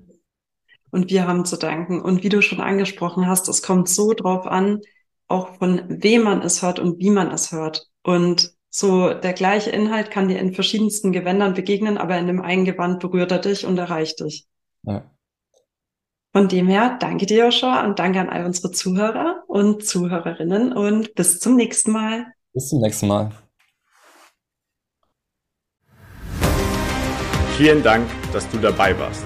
Und 0.92 1.10
wir 1.10 1.28
haben 1.28 1.46
zu 1.46 1.58
danken. 1.58 2.02
Und 2.02 2.24
wie 2.24 2.30
du 2.30 2.42
schon 2.42 2.62
angesprochen 2.62 3.28
hast, 3.28 3.48
es 3.48 3.62
kommt 3.62 3.88
so 3.90 4.14
drauf 4.14 4.46
an, 4.48 4.82
auch 5.30 5.56
von 5.56 5.84
wem 5.88 6.24
man 6.24 6.42
es 6.42 6.62
hört 6.62 6.80
und 6.80 7.00
wie 7.00 7.12
man 7.12 7.32
es 7.32 7.52
hört. 7.52 7.88
Und 8.04 8.54
so 8.70 9.14
der 9.14 9.34
gleiche 9.34 9.70
Inhalt 9.70 10.12
kann 10.12 10.28
dir 10.28 10.40
in 10.40 10.54
verschiedensten 10.54 11.12
Gewändern 11.12 11.54
begegnen, 11.54 11.98
aber 11.98 12.18
in 12.18 12.28
dem 12.28 12.42
einen 12.42 12.66
Gewand 12.66 13.00
berührt 13.00 13.32
er 13.32 13.40
dich 13.40 13.66
und 13.66 13.78
erreicht 13.78 14.20
dich. 14.20 14.48
Ja. 14.84 15.10
Von 16.32 16.48
dem 16.48 16.68
her, 16.68 16.98
danke 17.00 17.26
dir, 17.26 17.46
Joshua, 17.46 17.86
und 17.86 17.98
danke 17.98 18.20
an 18.20 18.30
all 18.30 18.46
unsere 18.46 18.72
Zuhörer 18.72 19.44
und 19.48 19.86
Zuhörerinnen 19.86 20.74
und 20.74 21.16
bis 21.16 21.40
zum 21.40 21.56
nächsten 21.56 21.92
Mal. 21.92 22.28
Bis 22.54 22.70
zum 22.70 22.82
nächsten 22.82 23.08
Mal. 23.08 23.32
Vielen 27.58 27.84
Dank, 27.84 28.08
dass 28.32 28.48
du 28.50 28.58
dabei 28.58 28.98
warst. 28.98 29.26